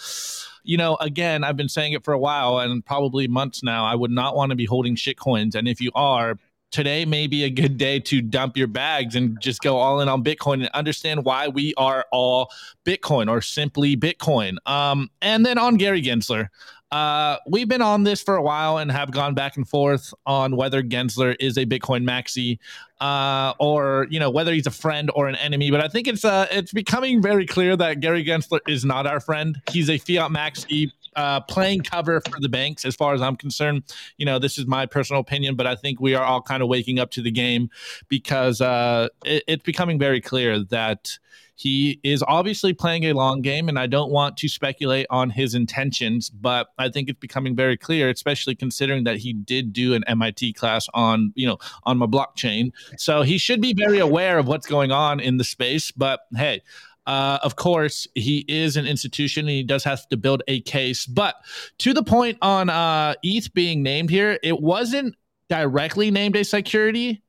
you 0.63 0.77
know, 0.77 0.95
again, 0.97 1.43
I've 1.43 1.57
been 1.57 1.69
saying 1.69 1.93
it 1.93 2.03
for 2.03 2.13
a 2.13 2.19
while 2.19 2.59
and 2.59 2.85
probably 2.85 3.27
months 3.27 3.63
now. 3.63 3.85
I 3.85 3.95
would 3.95 4.11
not 4.11 4.35
want 4.35 4.51
to 4.51 4.55
be 4.55 4.65
holding 4.65 4.95
shit 4.95 5.17
coins. 5.17 5.55
And 5.55 5.67
if 5.67 5.81
you 5.81 5.91
are, 5.95 6.37
today 6.71 7.05
may 7.05 7.27
be 7.27 7.43
a 7.43 7.49
good 7.49 7.77
day 7.77 7.99
to 7.99 8.21
dump 8.21 8.57
your 8.57 8.67
bags 8.67 9.15
and 9.15 9.39
just 9.41 9.61
go 9.61 9.77
all 9.77 9.99
in 9.99 10.09
on 10.09 10.23
Bitcoin 10.23 10.55
and 10.55 10.69
understand 10.69 11.25
why 11.25 11.47
we 11.47 11.73
are 11.75 12.05
all 12.11 12.49
Bitcoin 12.85 13.29
or 13.29 13.41
simply 13.41 13.95
Bitcoin. 13.95 14.55
Um, 14.65 15.09
and 15.21 15.45
then 15.45 15.57
on 15.57 15.75
Gary 15.75 16.01
Gensler. 16.01 16.47
Uh, 16.91 17.37
we've 17.47 17.69
been 17.69 17.81
on 17.81 18.03
this 18.03 18.21
for 18.21 18.35
a 18.35 18.41
while 18.41 18.77
and 18.77 18.91
have 18.91 19.11
gone 19.11 19.33
back 19.33 19.55
and 19.55 19.65
forth 19.65 20.13
on 20.25 20.57
whether 20.57 20.83
Gensler 20.83 21.37
is 21.39 21.57
a 21.57 21.65
Bitcoin 21.65 22.03
maxi, 22.03 22.59
uh, 22.99 23.53
or 23.59 24.07
you 24.09 24.19
know 24.19 24.29
whether 24.29 24.53
he's 24.53 24.67
a 24.67 24.71
friend 24.71 25.09
or 25.15 25.27
an 25.27 25.35
enemy. 25.35 25.71
But 25.71 25.81
I 25.81 25.87
think 25.87 26.09
it's 26.09 26.25
uh, 26.25 26.47
it's 26.51 26.73
becoming 26.73 27.21
very 27.21 27.45
clear 27.45 27.77
that 27.77 28.01
Gary 28.01 28.25
Gensler 28.25 28.59
is 28.67 28.83
not 28.83 29.07
our 29.07 29.21
friend. 29.21 29.61
He's 29.71 29.89
a 29.89 29.97
fiat 29.97 30.31
maxi 30.31 30.91
uh, 31.15 31.41
playing 31.41 31.81
cover 31.81 32.21
for 32.21 32.39
the 32.39 32.49
banks, 32.49 32.85
as 32.85 32.95
far 32.95 33.13
as 33.13 33.21
I'm 33.21 33.35
concerned. 33.35 33.83
You 34.17 34.25
know, 34.25 34.39
this 34.39 34.57
is 34.57 34.65
my 34.65 34.85
personal 34.85 35.21
opinion, 35.21 35.55
but 35.55 35.67
I 35.67 35.75
think 35.75 35.99
we 35.99 36.15
are 36.15 36.23
all 36.23 36.41
kind 36.41 36.61
of 36.61 36.69
waking 36.69 36.99
up 36.99 37.11
to 37.11 37.21
the 37.21 37.31
game 37.31 37.69
because 38.07 38.61
uh, 38.61 39.09
it, 39.25 39.43
it's 39.47 39.63
becoming 39.63 39.99
very 39.99 40.21
clear 40.21 40.59
that 40.65 41.17
he 41.61 41.99
is 42.03 42.23
obviously 42.27 42.73
playing 42.73 43.03
a 43.05 43.13
long 43.13 43.41
game, 43.43 43.69
and 43.69 43.77
I 43.77 43.85
don't 43.85 44.09
want 44.09 44.35
to 44.37 44.49
speculate 44.49 45.05
on 45.11 45.29
his 45.29 45.53
intentions, 45.53 46.27
but 46.31 46.69
I 46.79 46.89
think 46.89 47.07
it's 47.07 47.19
becoming 47.19 47.55
very 47.55 47.77
clear, 47.77 48.09
especially 48.09 48.55
considering 48.55 49.03
that 49.03 49.17
he 49.17 49.33
did 49.33 49.71
do 49.71 49.93
an 49.93 50.03
MIT 50.07 50.53
class 50.53 50.87
on, 50.95 51.31
you 51.35 51.45
know, 51.45 51.59
on 51.83 51.99
my 51.99 52.07
blockchain. 52.07 52.71
So 52.97 53.21
he 53.21 53.37
should 53.37 53.61
be 53.61 53.75
very 53.75 53.99
aware 53.99 54.39
of 54.39 54.47
what's 54.47 54.65
going 54.65 54.91
on 54.91 55.19
in 55.19 55.37
the 55.37 55.43
space. 55.43 55.91
But 55.91 56.21
hey, 56.35 56.63
uh, 57.07 57.39
of 57.41 57.55
course, 57.55 58.07
he 58.15 58.45
is 58.47 58.77
an 58.77 58.85
institution 58.85 59.41
and 59.41 59.49
he 59.49 59.63
does 59.63 59.83
have 59.83 60.07
to 60.09 60.17
build 60.17 60.43
a 60.47 60.61
case. 60.61 61.05
But 61.05 61.35
to 61.79 61.93
the 61.93 62.03
point 62.03 62.37
on 62.41 62.69
uh, 62.69 63.15
ETH 63.23 63.53
being 63.53 63.83
named 63.83 64.09
here, 64.09 64.39
it 64.43 64.59
wasn't 64.59 65.15
directly 65.49 66.11
named 66.11 66.35
a 66.35 66.43
security 66.43 67.21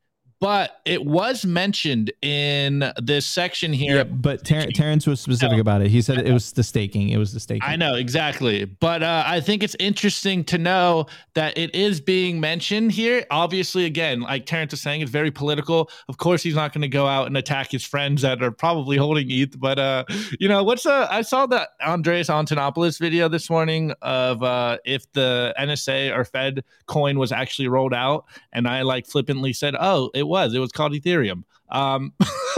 but 0.42 0.80
it 0.84 1.04
was 1.04 1.46
mentioned 1.46 2.12
in 2.20 2.92
this 3.00 3.24
section 3.24 3.72
here. 3.72 3.98
Yeah, 3.98 4.02
but 4.02 4.44
Ter- 4.44 4.72
Terrance 4.72 5.06
was 5.06 5.20
specific 5.20 5.60
about 5.60 5.82
it. 5.82 5.88
He 5.88 6.02
said 6.02 6.18
it 6.18 6.32
was 6.32 6.50
the 6.50 6.64
staking. 6.64 7.10
It 7.10 7.16
was 7.16 7.32
the 7.32 7.38
staking. 7.38 7.62
I 7.62 7.76
know 7.76 7.94
exactly, 7.94 8.64
but 8.64 9.04
uh, 9.04 9.22
I 9.24 9.38
think 9.38 9.62
it's 9.62 9.76
interesting 9.78 10.42
to 10.46 10.58
know 10.58 11.06
that 11.34 11.56
it 11.56 11.72
is 11.76 12.00
being 12.00 12.40
mentioned 12.40 12.90
here. 12.90 13.24
Obviously, 13.30 13.84
again, 13.84 14.22
like 14.22 14.44
Terrance 14.44 14.72
is 14.72 14.80
saying, 14.80 15.02
it's 15.02 15.12
very 15.12 15.30
political. 15.30 15.88
Of 16.08 16.16
course, 16.16 16.42
he's 16.42 16.56
not 16.56 16.72
going 16.72 16.82
to 16.82 16.88
go 16.88 17.06
out 17.06 17.28
and 17.28 17.36
attack 17.36 17.70
his 17.70 17.84
friends 17.84 18.22
that 18.22 18.42
are 18.42 18.50
probably 18.50 18.96
holding 18.96 19.30
ETH. 19.30 19.60
But 19.60 19.78
uh, 19.78 20.06
you 20.40 20.48
know, 20.48 20.64
what's 20.64 20.86
uh, 20.86 21.06
I 21.08 21.22
saw 21.22 21.46
the 21.46 21.68
Andreas 21.86 22.26
Antonopoulos 22.26 22.98
video 22.98 23.28
this 23.28 23.48
morning 23.48 23.94
of 24.02 24.42
uh, 24.42 24.78
if 24.84 25.10
the 25.12 25.54
NSA 25.56 26.18
or 26.18 26.24
Fed 26.24 26.64
coin 26.86 27.16
was 27.20 27.30
actually 27.30 27.68
rolled 27.68 27.94
out, 27.94 28.24
and 28.52 28.66
I 28.66 28.82
like 28.82 29.06
flippantly 29.06 29.52
said, 29.52 29.76
"Oh, 29.78 30.10
it." 30.14 30.31
Was. 30.32 30.54
It 30.54 30.58
was 30.60 30.72
called 30.72 30.92
Ethereum. 30.92 31.44
Um, 31.68 32.14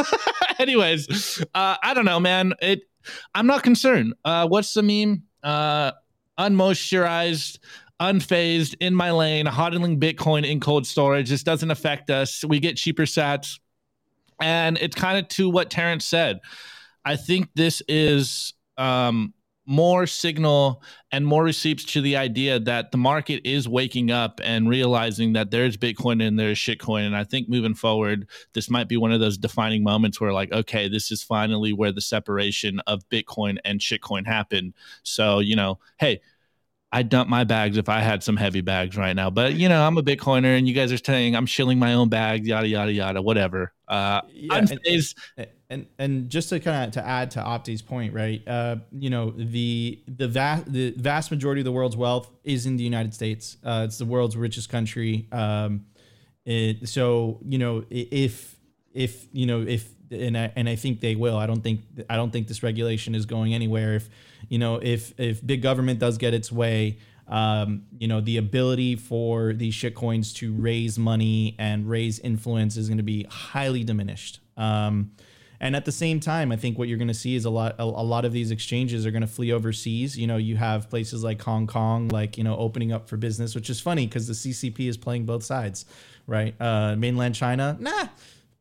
anyways, 0.60 1.42
uh, 1.54 1.76
I 1.82 1.92
don't 1.92 2.04
know, 2.04 2.20
man. 2.20 2.54
It. 2.62 2.82
I'm 3.34 3.48
not 3.48 3.64
concerned. 3.64 4.14
Uh, 4.24 4.46
what's 4.46 4.72
the 4.72 4.82
meme? 4.82 5.24
Uh, 5.42 5.90
unmoisturized, 6.38 7.58
unfazed, 8.00 8.76
in 8.78 8.94
my 8.94 9.10
lane, 9.10 9.46
hodling 9.46 9.98
Bitcoin 9.98 10.48
in 10.48 10.60
cold 10.60 10.86
storage. 10.86 11.28
This 11.28 11.42
doesn't 11.42 11.70
affect 11.70 12.10
us. 12.10 12.44
We 12.44 12.60
get 12.60 12.76
cheaper 12.76 13.06
sats, 13.06 13.58
and 14.40 14.78
it's 14.80 14.94
kind 14.94 15.18
of 15.18 15.26
to 15.30 15.50
what 15.50 15.68
Terrance 15.68 16.04
said. 16.04 16.38
I 17.04 17.16
think 17.16 17.48
this 17.56 17.82
is 17.88 18.54
um, 18.78 19.34
more 19.66 20.06
signal 20.06 20.82
and 21.10 21.26
more 21.26 21.42
receipts 21.42 21.84
to 21.84 22.00
the 22.00 22.16
idea 22.16 22.58
that 22.60 22.90
the 22.92 22.98
market 22.98 23.40
is 23.48 23.68
waking 23.68 24.10
up 24.10 24.40
and 24.44 24.68
realizing 24.68 25.32
that 25.32 25.50
there's 25.50 25.76
Bitcoin 25.76 26.26
and 26.26 26.38
there's 26.38 26.58
shitcoin. 26.58 27.06
And 27.06 27.16
I 27.16 27.24
think 27.24 27.48
moving 27.48 27.74
forward, 27.74 28.28
this 28.52 28.68
might 28.68 28.88
be 28.88 28.96
one 28.96 29.12
of 29.12 29.20
those 29.20 29.38
defining 29.38 29.82
moments 29.82 30.20
where, 30.20 30.32
like, 30.32 30.52
okay, 30.52 30.88
this 30.88 31.10
is 31.10 31.22
finally 31.22 31.72
where 31.72 31.92
the 31.92 32.00
separation 32.00 32.80
of 32.86 33.08
Bitcoin 33.08 33.58
and 33.64 33.80
shitcoin 33.80 34.26
happened. 34.26 34.74
So, 35.02 35.38
you 35.38 35.56
know, 35.56 35.78
hey, 35.98 36.20
I'd 36.94 37.08
dump 37.08 37.28
my 37.28 37.42
bags 37.42 37.76
if 37.76 37.88
I 37.88 37.98
had 37.98 38.22
some 38.22 38.36
heavy 38.36 38.60
bags 38.60 38.96
right 38.96 39.14
now. 39.14 39.28
But 39.28 39.54
you 39.54 39.68
know, 39.68 39.84
I'm 39.84 39.98
a 39.98 40.02
Bitcoiner, 40.02 40.56
and 40.56 40.68
you 40.68 40.74
guys 40.74 40.92
are 40.92 40.96
saying 40.96 41.34
I'm 41.34 41.44
shilling 41.44 41.76
my 41.80 41.94
own 41.94 42.08
bags, 42.08 42.46
yada 42.46 42.68
yada 42.68 42.92
yada, 42.92 43.20
whatever. 43.20 43.72
Uh, 43.88 44.20
yeah, 44.32 44.58
and, 44.58 44.80
and, 45.68 45.86
and 45.98 46.30
just 46.30 46.50
to 46.50 46.60
kind 46.60 46.86
of 46.86 46.92
to 46.92 47.04
add 47.04 47.32
to 47.32 47.40
Opti's 47.40 47.82
point, 47.82 48.14
right? 48.14 48.46
Uh, 48.46 48.76
you 48.92 49.10
know, 49.10 49.30
the 49.30 50.04
the 50.06 50.28
vast 50.28 50.72
the 50.72 50.94
vast 50.96 51.32
majority 51.32 51.62
of 51.62 51.64
the 51.64 51.72
world's 51.72 51.96
wealth 51.96 52.30
is 52.44 52.64
in 52.64 52.76
the 52.76 52.84
United 52.84 53.12
States. 53.12 53.56
Uh, 53.64 53.82
it's 53.84 53.98
the 53.98 54.04
world's 54.04 54.36
richest 54.36 54.68
country. 54.68 55.26
Um, 55.32 55.86
it, 56.44 56.88
so 56.88 57.40
you 57.44 57.58
know, 57.58 57.84
if 57.90 58.54
if 58.92 59.26
you 59.32 59.46
know 59.46 59.62
if 59.62 59.93
and 60.10 60.36
I, 60.36 60.52
and 60.56 60.68
I 60.68 60.76
think 60.76 61.00
they 61.00 61.14
will. 61.14 61.36
I 61.36 61.46
don't 61.46 61.62
think 61.62 61.82
I 62.08 62.16
don't 62.16 62.30
think 62.30 62.48
this 62.48 62.62
regulation 62.62 63.14
is 63.14 63.26
going 63.26 63.54
anywhere. 63.54 63.94
If 63.94 64.08
you 64.48 64.58
know 64.58 64.76
if 64.76 65.18
if 65.18 65.44
big 65.44 65.62
government 65.62 65.98
does 65.98 66.18
get 66.18 66.34
its 66.34 66.52
way, 66.52 66.98
um, 67.28 67.82
you 67.98 68.08
know 68.08 68.20
the 68.20 68.36
ability 68.36 68.96
for 68.96 69.52
these 69.52 69.74
shitcoins 69.74 70.34
to 70.36 70.52
raise 70.52 70.98
money 70.98 71.54
and 71.58 71.88
raise 71.88 72.18
influence 72.18 72.76
is 72.76 72.88
going 72.88 72.98
to 72.98 73.04
be 73.04 73.26
highly 73.30 73.84
diminished. 73.84 74.40
Um, 74.56 75.12
and 75.60 75.74
at 75.74 75.86
the 75.86 75.92
same 75.92 76.20
time, 76.20 76.52
I 76.52 76.56
think 76.56 76.76
what 76.76 76.88
you're 76.88 76.98
going 76.98 77.08
to 77.08 77.14
see 77.14 77.36
is 77.36 77.44
a 77.44 77.50
lot. 77.50 77.76
A, 77.78 77.84
a 77.84 77.84
lot 77.84 78.24
of 78.24 78.32
these 78.32 78.50
exchanges 78.50 79.06
are 79.06 79.10
going 79.10 79.22
to 79.22 79.26
flee 79.26 79.52
overseas. 79.52 80.18
You 80.18 80.26
know, 80.26 80.36
you 80.36 80.56
have 80.56 80.90
places 80.90 81.24
like 81.24 81.40
Hong 81.42 81.66
Kong, 81.66 82.08
like 82.08 82.36
you 82.36 82.44
know, 82.44 82.56
opening 82.56 82.92
up 82.92 83.08
for 83.08 83.16
business, 83.16 83.54
which 83.54 83.70
is 83.70 83.80
funny 83.80 84.06
because 84.06 84.26
the 84.26 84.34
CCP 84.34 84.88
is 84.88 84.96
playing 84.96 85.24
both 85.24 85.42
sides, 85.42 85.86
right? 86.26 86.54
Uh, 86.60 86.96
mainland 86.96 87.34
China, 87.34 87.76
nah 87.80 88.08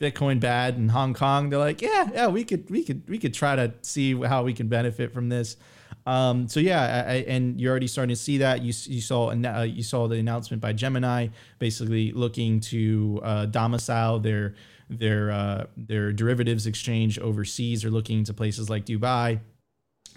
Bitcoin 0.03 0.39
bad 0.39 0.75
in 0.75 0.89
Hong 0.89 1.13
Kong. 1.13 1.49
They're 1.49 1.59
like, 1.59 1.81
yeah, 1.81 2.09
yeah, 2.13 2.27
we 2.27 2.43
could, 2.43 2.69
we 2.69 2.83
could, 2.83 3.07
we 3.07 3.17
could 3.17 3.33
try 3.33 3.55
to 3.55 3.73
see 3.81 4.13
how 4.15 4.43
we 4.43 4.53
can 4.53 4.67
benefit 4.67 5.13
from 5.13 5.29
this. 5.29 5.55
Um, 6.05 6.49
so 6.49 6.59
yeah, 6.59 7.05
I, 7.07 7.13
and 7.27 7.59
you're 7.59 7.71
already 7.71 7.87
starting 7.87 8.13
to 8.13 8.21
see 8.21 8.39
that. 8.39 8.61
You 8.61 8.73
you 8.87 8.99
saw 8.99 9.29
uh, 9.29 9.61
you 9.61 9.83
saw 9.83 10.07
the 10.07 10.17
announcement 10.17 10.61
by 10.61 10.73
Gemini, 10.73 11.27
basically 11.59 12.11
looking 12.11 12.59
to 12.61 13.21
uh, 13.23 13.45
domicile 13.45 14.19
their 14.19 14.55
their 14.89 15.31
uh, 15.31 15.65
their 15.77 16.11
derivatives 16.11 16.67
exchange 16.67 17.19
overseas, 17.19 17.85
or 17.85 17.89
looking 17.89 18.25
to 18.25 18.33
places 18.33 18.69
like 18.69 18.85
Dubai. 18.85 19.39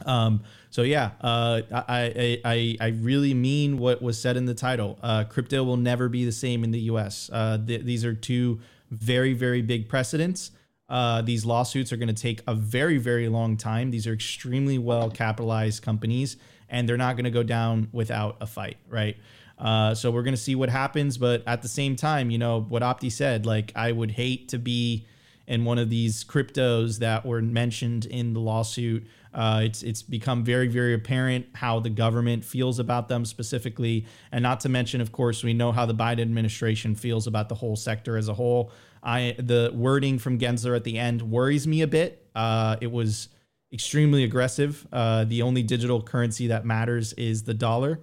Um, 0.05 0.43
so 0.71 0.83
yeah, 0.83 1.13
uh, 1.23 1.63
I, 1.73 2.41
I, 2.45 2.77
I 2.81 2.89
really 2.89 3.33
mean 3.33 3.79
what 3.79 4.03
was 4.03 4.21
said 4.21 4.37
in 4.37 4.45
the 4.45 4.55
title. 4.55 4.99
Uh, 5.03 5.25
crypto 5.25 5.65
will 5.65 5.79
never 5.79 6.11
be 6.11 6.27
the 6.27 6.33
same 6.33 6.65
in 6.65 6.71
the 6.71 6.81
U.S. 6.81 7.31
Uh, 7.33 7.59
th- 7.65 7.83
these 7.83 8.05
are 8.05 8.13
two 8.13 8.61
very, 8.91 9.33
very 9.33 9.63
big 9.63 9.89
precedents. 9.89 10.51
Uh, 10.89 11.21
these 11.23 11.45
lawsuits 11.45 11.93
are 11.93 11.97
going 11.97 12.09
to 12.09 12.15
take 12.15 12.43
a 12.47 12.55
very, 12.55 12.99
very 12.99 13.29
long 13.29 13.57
time. 13.57 13.91
These 13.91 14.07
are 14.07 14.13
extremely 14.13 14.79
well 14.79 15.11
capitalized 15.11 15.83
companies, 15.83 16.37
and 16.69 16.89
they're 16.89 16.97
not 16.97 17.17
going 17.17 17.25
to 17.25 17.31
go 17.31 17.43
down 17.43 17.89
without 17.93 18.37
a 18.41 18.47
fight, 18.47 18.77
right? 18.89 19.17
Uh, 19.59 19.95
so 19.95 20.11
we're 20.11 20.23
going 20.23 20.35
to 20.35 20.41
see 20.41 20.55
what 20.55 20.69
happens. 20.69 21.19
But 21.19 21.43
at 21.47 21.63
the 21.63 21.69
same 21.69 21.97
time, 21.97 22.31
you 22.31 22.39
know, 22.39 22.61
what 22.61 22.83
Opti 22.83 23.11
said, 23.11 23.47
like, 23.47 23.73
I 23.75 23.91
would 23.91 24.13
hate 24.13 24.49
to 24.51 24.59
be 24.59 25.07
in 25.47 25.65
one 25.65 25.79
of 25.79 25.91
these 25.91 26.25
cryptos 26.25 26.99
that 26.99 27.25
were 27.25 27.41
mentioned 27.41 28.07
in 28.07 28.33
the 28.33 28.41
lawsuit. 28.41 29.07
Uh, 29.37 29.61
it's 29.65 29.83
it's 29.83 30.03
become 30.03 30.43
very 30.43 30.67
very 30.67 30.95
apparent 30.95 31.47
how 31.55 31.79
the 31.79 31.91
government 31.91 32.43
feels 32.43 32.79
about 32.79 33.09
them 33.09 33.27
specifically, 33.27 34.07
and 34.33 34.43
not 34.43 34.61
to 34.61 34.69
mention, 34.71 35.03
of 35.03 35.13
course, 35.13 35.45
we 35.45 35.53
know 35.53 35.73
how 35.73 35.85
the 35.85 35.95
Biden 35.95 36.23
administration 36.23 36.95
feels 36.95 37.27
about 37.27 37.51
the 37.51 37.55
whole 37.55 37.77
sector 37.77 38.17
as 38.17 38.29
a 38.29 38.35
whole. 38.35 38.73
I 39.03 39.37
the 39.39 39.71
wording 39.75 40.19
from 40.19 40.39
Gensler 40.39 40.75
at 40.75 40.85
the 40.85 40.99
end 40.99 41.21
worries 41.21 41.67
me 41.67 41.83
a 41.83 41.87
bit. 41.87 42.27
Uh, 42.35 42.77
it 42.81 42.91
was 42.91 43.29
extremely 43.73 44.25
aggressive. 44.25 44.87
Uh, 44.91 45.25
the 45.25 45.43
only 45.43 45.63
digital 45.63 46.03
currency 46.03 46.47
that 46.47 46.65
matters 46.65 47.13
is 47.13 47.43
the 47.43 47.53
dollar, 47.53 48.01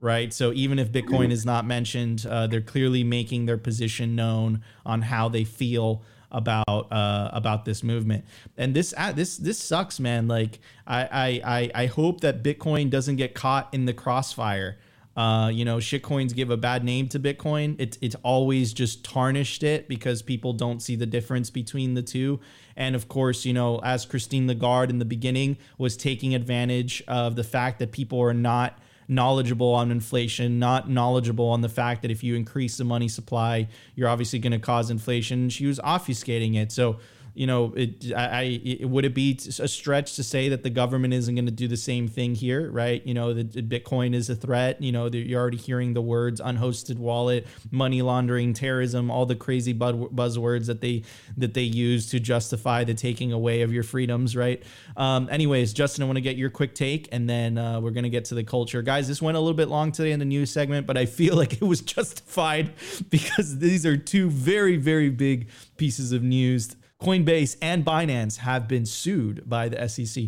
right? 0.00 0.34
So 0.34 0.52
even 0.52 0.78
if 0.78 0.92
Bitcoin 0.92 1.30
is 1.30 1.46
not 1.46 1.64
mentioned, 1.64 2.26
uh, 2.28 2.46
they're 2.46 2.60
clearly 2.60 3.04
making 3.04 3.46
their 3.46 3.56
position 3.56 4.14
known 4.14 4.62
on 4.84 5.00
how 5.00 5.30
they 5.30 5.44
feel 5.44 6.02
about 6.34 6.92
uh, 6.92 7.30
about 7.32 7.64
this 7.64 7.82
movement. 7.82 8.24
And 8.58 8.74
this 8.74 8.92
uh, 8.96 9.12
this 9.12 9.38
this 9.38 9.58
sucks, 9.58 9.98
man. 9.98 10.28
Like 10.28 10.60
I 10.86 11.40
I 11.44 11.70
I 11.74 11.86
hope 11.86 12.20
that 12.20 12.42
Bitcoin 12.42 12.90
doesn't 12.90 13.16
get 13.16 13.34
caught 13.34 13.72
in 13.72 13.86
the 13.86 13.94
crossfire. 13.94 14.78
Uh, 15.16 15.48
you 15.48 15.64
know, 15.64 15.76
shitcoins 15.76 16.34
give 16.34 16.50
a 16.50 16.56
bad 16.56 16.82
name 16.82 17.08
to 17.08 17.20
Bitcoin. 17.20 17.76
It's 17.78 17.96
it's 18.00 18.16
always 18.24 18.72
just 18.72 19.04
tarnished 19.04 19.62
it 19.62 19.88
because 19.88 20.22
people 20.22 20.52
don't 20.52 20.82
see 20.82 20.96
the 20.96 21.06
difference 21.06 21.50
between 21.50 21.94
the 21.94 22.02
two. 22.02 22.40
And 22.76 22.96
of 22.96 23.08
course, 23.08 23.44
you 23.44 23.52
know, 23.52 23.78
as 23.84 24.04
Christine 24.04 24.48
Lagarde 24.48 24.90
in 24.90 24.98
the 24.98 25.04
beginning 25.04 25.56
was 25.78 25.96
taking 25.96 26.34
advantage 26.34 27.02
of 27.06 27.36
the 27.36 27.44
fact 27.44 27.78
that 27.78 27.92
people 27.92 28.20
are 28.20 28.34
not 28.34 28.78
knowledgeable 29.08 29.72
on 29.72 29.90
inflation, 29.90 30.58
not 30.58 30.88
knowledgeable 30.88 31.48
on 31.48 31.60
the 31.60 31.68
fact 31.68 32.02
that 32.02 32.10
if 32.10 32.22
you 32.22 32.34
increase 32.34 32.76
the 32.76 32.84
money 32.84 33.08
supply, 33.08 33.68
you're 33.94 34.08
obviously 34.08 34.38
going 34.38 34.52
to 34.52 34.58
cause 34.58 34.90
inflation. 34.90 35.48
She 35.48 35.66
was 35.66 35.78
obfuscating 35.80 36.56
it. 36.56 36.72
So 36.72 36.98
you 37.34 37.48
know, 37.48 37.72
it, 37.76 38.12
I, 38.16 38.60
it, 38.64 38.88
would 38.88 39.04
it 39.04 39.12
be 39.12 39.36
a 39.58 39.66
stretch 39.66 40.14
to 40.16 40.22
say 40.22 40.48
that 40.50 40.62
the 40.62 40.70
government 40.70 41.14
isn't 41.14 41.34
going 41.34 41.46
to 41.46 41.52
do 41.52 41.66
the 41.66 41.76
same 41.76 42.06
thing 42.06 42.36
here, 42.36 42.70
right? 42.70 43.04
You 43.04 43.12
know, 43.12 43.34
the, 43.34 43.44
Bitcoin 43.60 44.14
is 44.14 44.30
a 44.30 44.36
threat. 44.36 44.80
You 44.80 44.92
know, 44.92 45.06
you're 45.06 45.40
already 45.40 45.56
hearing 45.56 45.94
the 45.94 46.00
words 46.00 46.40
unhosted 46.40 46.96
wallet, 46.96 47.48
money 47.72 48.02
laundering, 48.02 48.54
terrorism, 48.54 49.10
all 49.10 49.26
the 49.26 49.34
crazy 49.34 49.74
buzzwords 49.74 50.66
that 50.66 50.80
they 50.80 51.02
that 51.36 51.54
they 51.54 51.62
use 51.62 52.08
to 52.10 52.20
justify 52.20 52.84
the 52.84 52.94
taking 52.94 53.32
away 53.32 53.62
of 53.62 53.72
your 53.72 53.82
freedoms, 53.82 54.36
right? 54.36 54.62
Um, 54.96 55.28
anyways, 55.28 55.72
Justin, 55.72 56.04
I 56.04 56.06
want 56.06 56.18
to 56.18 56.22
get 56.22 56.36
your 56.36 56.50
quick 56.50 56.76
take, 56.76 57.08
and 57.10 57.28
then 57.28 57.58
uh, 57.58 57.80
we're 57.80 57.90
going 57.90 58.04
to 58.04 58.10
get 58.10 58.26
to 58.26 58.36
the 58.36 58.44
culture, 58.44 58.80
guys. 58.80 59.08
This 59.08 59.20
went 59.20 59.36
a 59.36 59.40
little 59.40 59.54
bit 59.54 59.68
long 59.68 59.90
today 59.90 60.12
in 60.12 60.20
the 60.20 60.24
news 60.24 60.50
segment, 60.50 60.86
but 60.86 60.96
I 60.96 61.06
feel 61.06 61.34
like 61.44 61.54
it 61.54 61.62
was 61.62 61.80
justified 61.80 62.74
because 63.10 63.58
these 63.58 63.84
are 63.84 63.96
two 63.96 64.30
very, 64.30 64.76
very 64.76 65.10
big 65.10 65.48
pieces 65.76 66.12
of 66.12 66.22
news 66.22 66.76
Coinbase 67.04 67.56
and 67.60 67.84
Binance 67.84 68.38
have 68.38 68.66
been 68.66 68.86
sued 68.86 69.48
by 69.48 69.68
the 69.68 69.88
SEC. 69.88 70.24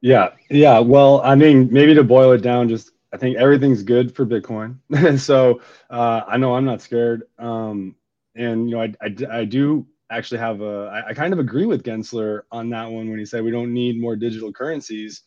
Yeah, 0.00 0.30
yeah. 0.48 0.78
Well, 0.78 1.20
I 1.22 1.34
mean, 1.34 1.68
maybe 1.70 1.94
to 1.94 2.04
boil 2.04 2.32
it 2.32 2.40
down, 2.40 2.68
just 2.68 2.92
I 3.12 3.16
think 3.16 3.36
everything's 3.36 3.82
good 3.82 4.14
for 4.14 4.24
Bitcoin. 4.24 4.78
so 5.20 5.60
uh, 5.90 6.22
I 6.26 6.36
know 6.36 6.54
I'm 6.54 6.64
not 6.64 6.80
scared. 6.80 7.24
Um, 7.38 7.96
and 8.34 8.70
you 8.70 8.76
know, 8.76 8.82
I, 8.82 8.94
I, 9.02 9.38
I 9.40 9.44
do 9.44 9.86
actually 10.10 10.38
have 10.38 10.62
a 10.62 10.90
I, 11.06 11.10
I 11.10 11.14
kind 11.14 11.32
of 11.32 11.38
agree 11.38 11.66
with 11.66 11.82
Gensler 11.82 12.42
on 12.50 12.70
that 12.70 12.90
one 12.90 13.10
when 13.10 13.18
he 13.18 13.26
said 13.26 13.44
we 13.44 13.50
don't 13.50 13.74
need 13.74 14.00
more 14.00 14.16
digital 14.16 14.52
currencies. 14.52 15.22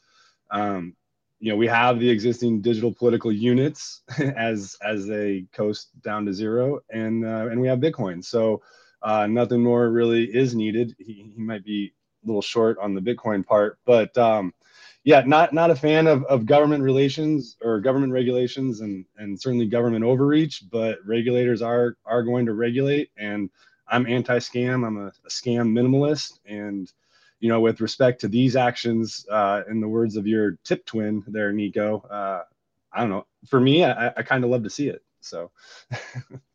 Um, 0.49 0.95
you 1.39 1.52
know, 1.52 1.58
we 1.58 1.68
have 1.68 1.99
the 1.99 2.10
existing 2.10 2.62
digital 2.62 2.93
political 2.93 3.32
units 3.32 4.02
as 4.38 4.78
as 4.84 5.06
they 5.06 5.45
coast 5.54 5.89
down 6.02 6.26
to 6.26 6.34
zero, 6.34 6.80
and 6.89 7.26
uh, 7.26 7.47
and 7.52 7.60
we 7.60 7.68
have 7.68 7.80
Bitcoin. 7.80 8.24
So 8.24 8.62
uh, 9.02 9.28
nothing 9.28 9.64
more 9.64 9.89
really 9.89 10.26
is 10.26 10.56
needed. 10.56 10.95
He, 10.99 11.32
he 11.36 11.41
might 11.41 11.66
be 11.66 11.93
a 12.24 12.28
little 12.28 12.41
short 12.41 12.78
on 12.80 12.93
the 12.93 13.02
Bitcoin 13.02 13.45
part, 13.45 13.80
but 13.86 14.16
um, 14.18 14.54
yeah, 15.04 15.24
not 15.26 15.54
not 15.54 15.72
a 15.72 15.76
fan 15.76 16.08
of, 16.08 16.24
of 16.26 16.45
government 16.45 16.84
relations 16.84 17.58
or 17.64 17.80
government 17.80 18.14
regulations 18.14 18.82
and 18.82 19.06
and 19.18 19.39
certainly 19.39 19.66
government 19.66 20.06
overreach. 20.06 20.64
But 20.70 20.99
regulators 21.06 21.62
are 21.62 21.97
are 22.06 22.24
going 22.24 22.45
to 22.45 22.54
regulate, 22.54 23.10
and 23.18 23.49
I'm 23.88 24.06
anti-scam. 24.06 24.86
I'm 24.86 24.97
a, 24.97 25.08
a 25.08 25.30
scam 25.30 25.72
minimalist, 25.72 26.39
and 26.45 26.91
you 27.39 27.49
know, 27.49 27.60
with 27.62 27.82
respect 27.82 28.22
to 28.22 28.28
these 28.28 28.56
actions, 28.56 29.26
uh, 29.32 29.64
in 29.70 29.82
the 29.82 29.88
words 29.88 30.16
of 30.16 30.28
your 30.28 30.60
tip 30.64 30.86
twin 30.86 31.24
there, 31.28 31.52
Nico, 31.52 32.02
uh, 32.02 32.43
I 32.93 33.02
don't 33.02 33.10
know. 33.10 33.26
For 33.47 33.60
me, 33.60 33.84
I, 33.84 34.10
I 34.10 34.22
kind 34.22 34.43
of 34.43 34.52
love 34.52 34.64
to 34.64 34.70
see 34.70 34.89
it. 34.89 35.04
So. 35.22 35.52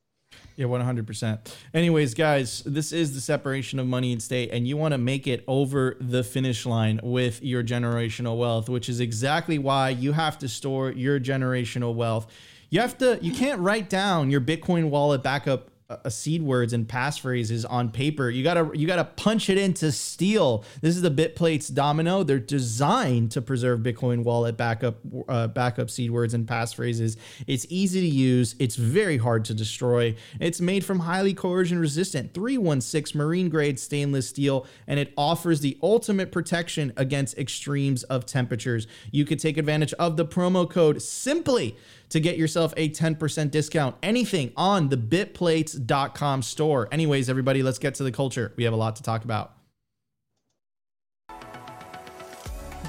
Yeah, 0.57 0.66
100%. 0.66 1.38
Anyways, 1.74 2.14
guys, 2.14 2.62
this 2.64 2.90
is 2.90 3.14
the 3.14 3.20
separation 3.20 3.78
of 3.78 3.86
money 3.86 4.12
and 4.12 4.22
state, 4.22 4.50
and 4.52 4.66
you 4.66 4.78
want 4.78 4.92
to 4.92 4.98
make 4.98 5.26
it 5.26 5.44
over 5.46 5.98
the 6.00 6.24
finish 6.24 6.64
line 6.64 6.98
with 7.02 7.42
your 7.42 7.62
generational 7.62 8.38
wealth, 8.38 8.70
which 8.70 8.88
is 8.88 8.98
exactly 8.98 9.59
why 9.59 9.90
you 9.90 10.12
have 10.12 10.38
to 10.38 10.48
store 10.48 10.90
your 10.90 11.20
generational 11.20 11.94
wealth. 11.94 12.26
You 12.70 12.80
have 12.80 12.96
to, 12.98 13.18
you 13.20 13.32
can't 13.34 13.61
write 13.61 13.90
down 13.90 14.30
your 14.30 14.40
Bitcoin 14.40 14.88
wallet 14.88 15.22
backup 15.22 15.68
a 15.89 16.11
seed 16.11 16.43
words 16.43 16.72
and 16.72 16.89
passphrases 16.89 17.64
on 17.68 17.91
paper. 17.91 18.28
You 18.28 18.43
gotta 18.43 18.70
you 18.74 18.89
gotta 18.89 19.05
punch 19.05 19.49
it 19.49 19.57
into 19.57 19.93
steel. 19.93 20.64
This 20.80 20.97
is 20.97 21.03
the 21.03 21.11
BitPlates 21.11 21.72
Domino. 21.72 22.24
They're 22.24 22.41
designed 22.41 23.30
to 23.32 23.43
preserve 23.43 23.80
Bitcoin 23.80 24.24
wallet 24.24 24.57
backup 24.57 24.97
uh, 25.28 25.47
backup 25.47 25.89
seed 25.89 26.11
words 26.11 26.34
and 26.34 26.47
passphrases. 26.47 27.16
It's 27.47 27.66
easy 27.68 28.01
to 28.01 28.07
use. 28.07 28.57
It's 28.59 28.74
very 28.74 29.18
hard 29.18 29.45
to 29.45 29.55
destroy. 29.55 30.16
It's 30.41 30.61
made 30.61 30.84
from 30.84 31.01
highly 31.01 31.34
corrosion 31.34 31.78
resistant 31.78 32.34
316 32.34 33.16
marine 33.16 33.49
grade 33.49 33.78
stainless 33.78 34.28
steel, 34.28 34.66
and 34.89 34.99
it 34.99 35.12
offers 35.16 35.61
the 35.61 35.78
ultimate 35.84 36.32
protection 36.32 36.93
against 36.97 37.39
extremes 37.39 38.03
of 38.05 38.26
temperatures. 38.26 38.89
You 39.12 39.24
could 39.24 39.39
take 39.39 39.57
advantage 39.57 39.93
of 39.95 40.16
the 40.16 40.26
promo 40.26 40.68
code 40.68 41.01
simply 41.01 41.76
to 42.11 42.20
get 42.20 42.36
yourself 42.36 42.72
a 42.76 42.88
10% 42.90 43.50
discount. 43.50 43.96
Anything 44.02 44.52
on 44.57 44.88
the 44.88 44.96
bitplates.com 44.96 46.42
store. 46.42 46.88
Anyways, 46.92 47.28
everybody, 47.28 47.62
let's 47.62 47.78
get 47.78 47.94
to 47.96 48.04
the 48.04 48.12
culture. 48.12 48.52
We 48.57 48.64
have 48.64 48.72
a 48.72 48.76
lot 48.76 48.96
to 48.96 49.02
talk 49.02 49.24
about. 49.24 49.52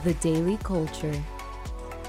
The 0.03 0.13
Daily 0.21 0.57
Culture. 0.57 1.23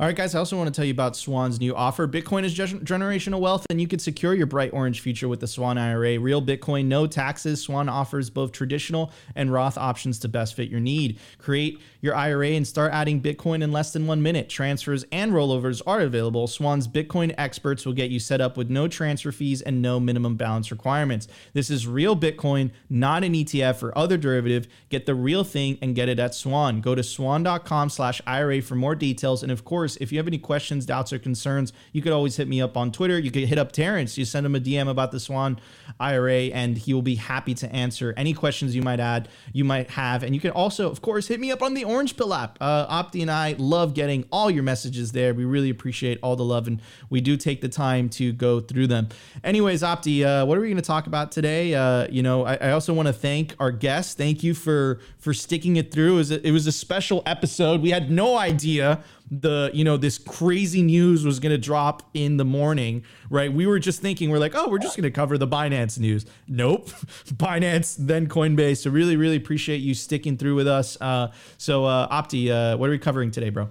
All 0.00 0.06
right, 0.08 0.16
guys, 0.16 0.34
I 0.34 0.40
also 0.40 0.56
want 0.56 0.66
to 0.66 0.76
tell 0.76 0.84
you 0.84 0.90
about 0.90 1.14
Swan's 1.14 1.60
new 1.60 1.72
offer. 1.72 2.08
Bitcoin 2.08 2.42
is 2.42 2.52
generational 2.52 3.38
wealth, 3.38 3.64
and 3.70 3.80
you 3.80 3.86
can 3.86 4.00
secure 4.00 4.34
your 4.34 4.46
bright 4.46 4.72
orange 4.72 4.98
future 4.98 5.28
with 5.28 5.38
the 5.38 5.46
Swan 5.46 5.78
IRA. 5.78 6.18
Real 6.18 6.42
Bitcoin, 6.42 6.86
no 6.86 7.06
taxes. 7.06 7.62
Swan 7.62 7.88
offers 7.88 8.28
both 8.28 8.50
traditional 8.50 9.12
and 9.36 9.52
Roth 9.52 9.78
options 9.78 10.18
to 10.18 10.28
best 10.28 10.54
fit 10.54 10.68
your 10.68 10.80
need. 10.80 11.20
Create 11.38 11.80
your 12.00 12.12
IRA 12.16 12.48
and 12.48 12.66
start 12.66 12.92
adding 12.92 13.22
Bitcoin 13.22 13.62
in 13.62 13.70
less 13.70 13.92
than 13.92 14.08
one 14.08 14.20
minute. 14.20 14.48
Transfers 14.48 15.04
and 15.12 15.30
rollovers 15.30 15.80
are 15.86 16.00
available. 16.00 16.48
Swan's 16.48 16.88
Bitcoin 16.88 17.32
experts 17.38 17.86
will 17.86 17.92
get 17.92 18.10
you 18.10 18.18
set 18.18 18.40
up 18.40 18.56
with 18.56 18.68
no 18.68 18.88
transfer 18.88 19.30
fees 19.30 19.62
and 19.62 19.80
no 19.80 20.00
minimum 20.00 20.34
balance 20.34 20.72
requirements. 20.72 21.28
This 21.52 21.70
is 21.70 21.86
real 21.86 22.16
Bitcoin, 22.16 22.72
not 22.90 23.22
an 23.22 23.34
ETF 23.34 23.80
or 23.80 23.96
other 23.96 24.16
derivative. 24.16 24.66
Get 24.88 25.06
the 25.06 25.14
real 25.14 25.44
thing 25.44 25.78
and 25.80 25.94
get 25.94 26.08
it 26.08 26.18
at 26.18 26.34
Swan. 26.34 26.80
Go 26.80 26.96
to 26.96 27.02
swan.com 27.04 27.90
slash 27.90 28.20
IRA 28.26 28.60
for 28.60 28.74
more 28.74 28.96
details. 28.96 29.44
And 29.44 29.52
of 29.52 29.64
course, 29.64 29.83
course, 29.84 29.98
if 30.00 30.10
you 30.10 30.18
have 30.18 30.26
any 30.26 30.38
questions, 30.38 30.86
doubts, 30.86 31.12
or 31.12 31.18
concerns, 31.18 31.74
you 31.92 32.00
could 32.00 32.12
always 32.12 32.36
hit 32.36 32.48
me 32.48 32.62
up 32.62 32.74
on 32.74 32.90
Twitter. 32.90 33.18
You 33.18 33.30
could 33.30 33.44
hit 33.44 33.58
up 33.58 33.70
Terrance. 33.70 34.16
You 34.16 34.24
send 34.24 34.46
him 34.46 34.54
a 34.54 34.60
DM 34.60 34.88
about 34.88 35.12
the 35.12 35.20
Swan 35.20 35.60
IRA, 36.00 36.44
and 36.54 36.78
he 36.78 36.94
will 36.94 37.02
be 37.02 37.16
happy 37.16 37.52
to 37.52 37.70
answer 37.70 38.14
any 38.16 38.32
questions 38.32 38.74
you 38.74 38.80
might 38.80 38.98
add, 38.98 39.28
you 39.52 39.62
might 39.62 39.90
have. 39.90 40.22
And 40.22 40.34
you 40.34 40.40
can 40.40 40.52
also, 40.52 40.90
of 40.90 41.02
course, 41.02 41.28
hit 41.28 41.38
me 41.38 41.52
up 41.52 41.60
on 41.60 41.74
the 41.74 41.84
Orange 41.84 42.16
Pill 42.16 42.32
app. 42.32 42.56
Uh, 42.62 42.86
Opti 43.04 43.20
and 43.20 43.30
I 43.30 43.56
love 43.58 43.92
getting 43.92 44.24
all 44.32 44.50
your 44.50 44.62
messages 44.62 45.12
there. 45.12 45.34
We 45.34 45.44
really 45.44 45.68
appreciate 45.68 46.18
all 46.22 46.34
the 46.34 46.44
love, 46.44 46.66
and 46.66 46.80
we 47.10 47.20
do 47.20 47.36
take 47.36 47.60
the 47.60 47.68
time 47.68 48.08
to 48.10 48.32
go 48.32 48.60
through 48.60 48.86
them. 48.86 49.10
Anyways, 49.42 49.82
Opti, 49.82 50.24
uh, 50.24 50.46
what 50.46 50.56
are 50.56 50.62
we 50.62 50.68
going 50.68 50.76
to 50.76 50.82
talk 50.82 51.06
about 51.06 51.30
today? 51.30 51.74
Uh, 51.74 52.08
you 52.10 52.22
know, 52.22 52.46
I, 52.46 52.54
I 52.54 52.70
also 52.70 52.94
want 52.94 53.08
to 53.08 53.12
thank 53.12 53.54
our 53.60 53.70
guests. 53.70 54.14
Thank 54.14 54.42
you 54.42 54.54
for 54.54 55.00
for 55.18 55.34
sticking 55.34 55.76
it 55.76 55.92
through. 55.92 56.14
It 56.14 56.16
was 56.16 56.30
a, 56.30 56.48
it 56.48 56.52
was 56.52 56.66
a 56.66 56.72
special 56.72 57.22
episode. 57.26 57.82
We 57.82 57.90
had 57.90 58.10
no 58.10 58.38
idea 58.38 59.02
the 59.30 59.70
you 59.72 59.84
know 59.84 59.96
this 59.96 60.18
crazy 60.18 60.82
news 60.82 61.24
was 61.24 61.40
going 61.40 61.50
to 61.52 61.58
drop 61.58 62.02
in 62.14 62.36
the 62.36 62.44
morning 62.44 63.02
right? 63.30 63.52
We 63.52 63.66
were 63.66 63.78
just 63.78 64.00
thinking, 64.00 64.30
we're 64.30 64.38
like, 64.38 64.54
oh, 64.54 64.68
we're 64.68 64.78
just 64.78 64.96
going 64.96 65.04
to 65.04 65.10
cover 65.10 65.38
the 65.38 65.48
Binance 65.48 65.98
news. 65.98 66.26
Nope. 66.48 66.88
Binance, 67.34 67.96
then 67.98 68.28
Coinbase. 68.28 68.78
So 68.78 68.90
really, 68.90 69.16
really 69.16 69.36
appreciate 69.36 69.78
you 69.78 69.94
sticking 69.94 70.36
through 70.36 70.54
with 70.54 70.68
us. 70.68 70.96
Uh, 71.00 71.32
so, 71.58 71.84
uh, 71.84 72.08
Opti, 72.08 72.50
uh, 72.50 72.76
what 72.76 72.88
are 72.88 72.92
we 72.92 72.98
covering 72.98 73.30
today, 73.30 73.50
bro? 73.50 73.68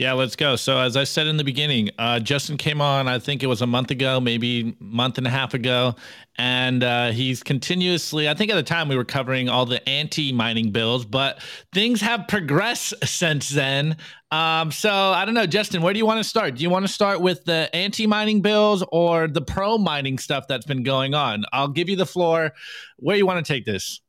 Yeah, 0.00 0.12
let's 0.12 0.36
go. 0.36 0.54
So 0.56 0.78
as 0.78 0.96
I 0.96 1.04
said 1.04 1.26
in 1.26 1.36
the 1.36 1.44
beginning, 1.44 1.90
uh, 1.98 2.20
Justin 2.20 2.56
came 2.56 2.80
on. 2.80 3.08
I 3.08 3.18
think 3.18 3.42
it 3.42 3.48
was 3.48 3.60
a 3.60 3.66
month 3.66 3.90
ago, 3.90 4.20
maybe 4.20 4.76
month 4.78 5.18
and 5.18 5.26
a 5.26 5.30
half 5.30 5.52
ago, 5.52 5.96
and 6.38 6.84
uh, 6.84 7.10
he's 7.10 7.42
continuously. 7.42 8.28
I 8.28 8.34
think 8.34 8.52
at 8.52 8.54
the 8.54 8.62
time 8.62 8.88
we 8.88 8.96
were 8.96 9.04
covering 9.04 9.48
all 9.48 9.66
the 9.66 9.86
anti-mining 9.88 10.70
bills, 10.70 11.04
but 11.04 11.42
things 11.74 12.00
have 12.02 12.28
progressed 12.28 12.94
since 13.04 13.48
then. 13.48 13.96
Um, 14.30 14.70
so 14.70 14.90
I 14.90 15.24
don't 15.24 15.34
know, 15.34 15.46
Justin, 15.46 15.82
where 15.82 15.92
do 15.92 15.98
you 15.98 16.06
want 16.06 16.18
to 16.18 16.24
start? 16.24 16.54
Do 16.54 16.62
you 16.62 16.70
want 16.70 16.86
to 16.86 16.92
start 16.92 17.20
with 17.20 17.44
the 17.44 17.68
anti-mining 17.74 18.42
bills 18.42 18.84
or 18.92 18.99
the 19.28 19.42
pro-mining 19.42 20.18
stuff 20.18 20.46
that's 20.48 20.66
been 20.66 20.82
going 20.82 21.14
on? 21.14 21.44
I'll 21.52 21.68
give 21.68 21.88
you 21.88 21.96
the 21.96 22.06
floor. 22.06 22.52
Where 22.96 23.16
you 23.16 23.26
want 23.26 23.44
to 23.44 23.52
take 23.52 23.64
this? 23.64 24.00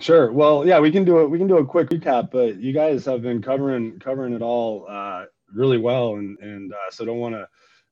Sure. 0.00 0.32
Well, 0.32 0.66
yeah, 0.66 0.78
we 0.78 0.90
can 0.90 1.04
do 1.04 1.20
it. 1.20 1.28
We 1.28 1.38
can 1.38 1.48
do 1.48 1.58
a 1.58 1.66
quick 1.66 1.90
recap, 1.90 2.30
but 2.30 2.60
you 2.60 2.72
guys 2.72 3.04
have 3.06 3.22
been 3.22 3.42
covering 3.42 3.98
covering 3.98 4.32
it 4.32 4.42
all 4.42 4.86
uh, 4.88 5.24
really 5.52 5.78
well, 5.78 6.14
and 6.14 6.38
and 6.38 6.72
uh, 6.72 6.90
so 6.90 7.04
don't 7.04 7.18
want 7.18 7.34
to 7.34 7.48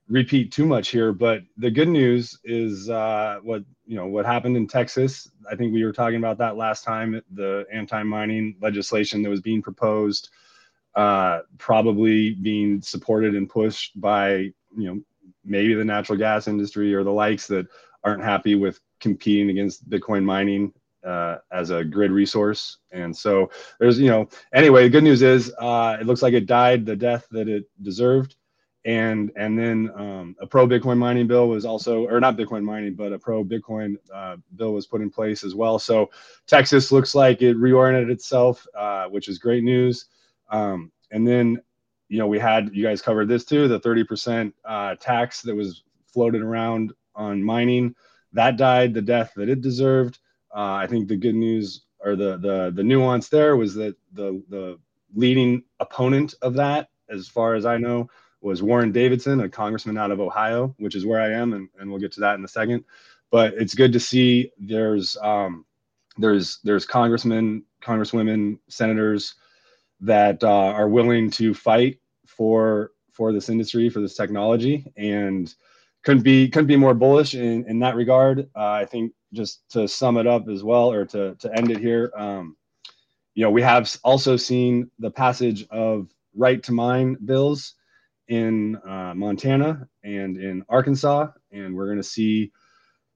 repeat 0.09 0.53
too 0.53 0.67
much 0.67 0.89
here. 0.89 1.13
But 1.13 1.43
the 1.57 1.71
good 1.71 1.89
news 1.89 2.39
is 2.45 2.89
uh, 2.89 3.41
what 3.43 3.65
you 3.87 3.97
know 3.97 4.07
what 4.07 4.25
happened 4.25 4.57
in 4.57 4.69
Texas. 4.69 5.29
I 5.51 5.57
think 5.57 5.73
we 5.73 5.85
were 5.85 5.93
talking 5.93 6.19
about 6.19 6.39
that 6.39 6.57
last 6.57 6.85
time. 6.85 7.21
The 7.33 7.67
anti-mining 7.73 8.57
legislation 8.61 9.23
that 9.23 9.31
was 9.31 9.41
being 9.41 9.63
proposed, 9.63 10.31
uh, 10.95 11.41
probably 11.59 12.35
being 12.35 12.83
supported 12.83 13.35
and 13.35 13.49
pushed 13.49 14.01
by 14.01 14.31
you 14.37 14.55
know 14.77 15.01
maybe 15.47 15.75
the 15.75 15.85
natural 15.85 16.19
gas 16.19 16.49
industry 16.49 16.95
or 16.95 17.05
the 17.05 17.11
likes 17.11 17.47
that 17.47 17.67
aren't 18.05 18.23
happy 18.23 18.55
with 18.55 18.81
competing 19.01 19.51
against 19.51 19.89
Bitcoin 19.89 20.25
mining 20.25 20.73
uh, 21.05 21.39
as 21.53 21.71
a 21.71 21.85
grid 21.85 22.11
resource. 22.11 22.79
And 22.91 23.17
so 23.17 23.51
there's, 23.79 23.99
you 23.99 24.11
know, 24.11 24.29
anyway, 24.53 24.83
the 24.83 24.91
good 24.91 25.05
news 25.05 25.23
is 25.23 25.53
uh, 25.59 25.97
it 26.01 26.07
looks 26.07 26.23
like 26.23 26.35
it 26.35 26.47
died 26.47 26.85
the 26.85 26.97
death 26.97 27.27
that 27.31 27.49
it 27.49 27.65
deserved. 27.83 28.37
And 28.85 29.33
and 29.35 29.59
then 29.59 29.91
um, 29.97 30.37
a 30.41 30.47
pro 30.47 30.65
Bitcoin 30.67 30.97
mining 30.97 31.27
bill 31.27 31.49
was 31.49 31.65
also, 31.65 32.07
or 32.07 32.21
not 32.21 32.37
Bitcoin 32.37 32.63
mining, 32.63 32.95
but 32.95 33.13
a 33.13 33.19
pro 33.19 33.45
Bitcoin 33.45 33.97
uh, 34.15 34.37
bill 34.55 34.73
was 34.75 34.87
put 34.87 35.01
in 35.01 35.11
place 35.11 35.43
as 35.43 35.57
well. 35.57 35.81
So 35.81 36.09
Texas 36.47 36.93
looks 36.93 37.13
like 37.13 37.43
it 37.43 37.57
reoriented 37.57 38.11
itself, 38.13 38.65
uh, 38.79 39.07
which 39.07 39.27
is 39.27 39.39
great 39.39 39.65
news. 39.65 40.07
Um, 40.51 40.93
and 41.11 41.27
then, 41.27 41.61
you 42.09 42.19
know, 42.19 42.27
we 42.27 42.39
had 42.39 42.71
you 42.73 42.85
guys 42.85 43.03
covered 43.03 43.29
this 43.29 43.45
too, 43.45 43.69
the 43.69 43.81
30% 43.81 44.53
uh, 44.65 44.95
tax 44.97 45.43
that 45.43 45.55
was 45.55 45.83
floated 46.07 46.43
around 46.43 46.93
on 47.15 47.43
mining 47.43 47.95
that 48.37 48.57
died 48.57 48.95
the 48.95 49.03
death 49.03 49.33
that 49.37 49.49
it 49.49 49.61
deserved. 49.61 50.19
Uh, 50.55 50.75
I 50.75 50.87
think 50.87 51.09
the 51.09 51.17
good 51.17 51.35
news 51.35 51.83
or 52.01 52.17
the 52.17 52.37
the 52.37 52.73
the 52.75 52.85
nuance 52.85 53.29
there 53.29 53.57
was 53.57 53.75
that 53.75 53.97
the 54.13 54.43
the 54.49 54.79
leading 55.15 55.63
opponent 55.81 56.35
of 56.43 56.55
that, 56.55 56.91
as 57.09 57.29
far 57.29 57.55
as 57.55 57.65
I 57.65 57.79
know, 57.79 58.09
was 58.41 58.63
Warren 58.63 58.93
Davidson, 58.93 59.41
a 59.41 59.49
congressman 59.49 59.97
out 59.97 60.11
of 60.11 60.21
Ohio, 60.21 60.75
which 60.79 60.95
is 60.95 61.07
where 61.07 61.21
I 61.21 61.33
am, 61.33 61.55
and, 61.55 61.69
and 61.79 61.91
we'll 61.91 62.01
get 62.01 62.13
to 62.13 62.21
that 62.21 62.39
in 62.39 62.45
a 62.45 62.49
second. 62.49 62.85
But 63.31 63.55
it's 63.55 63.75
good 63.75 63.93
to 63.93 64.01
see 64.01 64.53
there's 64.59 65.17
um, 65.23 65.65
there's 66.19 66.59
there's 66.63 66.85
congressmen, 66.87 67.65
congresswomen, 67.83 68.59
senators 68.69 69.35
that 70.01 70.43
uh, 70.45 70.49
are 70.49 70.89
willing 70.89 71.31
to 71.33 71.55
fight 71.55 71.99
for 72.27 72.93
for 73.13 73.33
this 73.33 73.49
industry, 73.49 73.89
for 73.89 74.01
this 74.01 74.15
technology, 74.15 74.85
and 74.97 75.55
couldn't 76.05 76.23
be 76.23 76.49
couldn't 76.49 76.67
be 76.69 76.77
more 76.77 76.95
bullish 76.95 77.35
in 77.35 77.69
in 77.69 77.79
that 77.81 77.97
regard. 77.97 78.49
Uh, 78.55 78.71
I 78.71 78.85
think 78.85 79.13
just 79.33 79.69
to 79.71 79.89
sum 79.89 80.17
it 80.19 80.27
up 80.27 80.49
as 80.49 80.63
well, 80.63 80.93
or 80.93 81.05
to 81.07 81.35
to 81.37 81.57
end 81.57 81.71
it 81.71 81.79
here, 81.79 82.13
um, 82.17 82.57
you 83.35 83.43
know, 83.43 83.51
we 83.51 83.63
have 83.63 83.95
also 84.03 84.37
seen 84.37 84.91
the 84.99 85.11
passage 85.11 85.67
of 85.69 86.09
right 86.35 86.63
to 86.63 86.73
mine 86.73 87.17
bills 87.25 87.75
in 88.29 88.77
uh, 88.77 89.15
Montana 89.15 89.89
and 90.05 90.37
in 90.37 90.65
Arkansas, 90.69 91.29
and 91.53 91.75
we're 91.75 91.87
going 91.87 91.99
to 91.99 92.03
see 92.03 92.53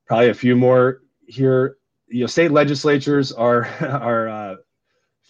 probably 0.06 0.30
a 0.30 0.34
few 0.34 0.56
more 0.56 1.02
here. 1.26 1.76
You 2.08 2.20
know, 2.22 2.26
state 2.26 2.50
legislatures 2.50 3.32
are 3.32 3.64
are 3.80 4.28
uh, 4.28 4.56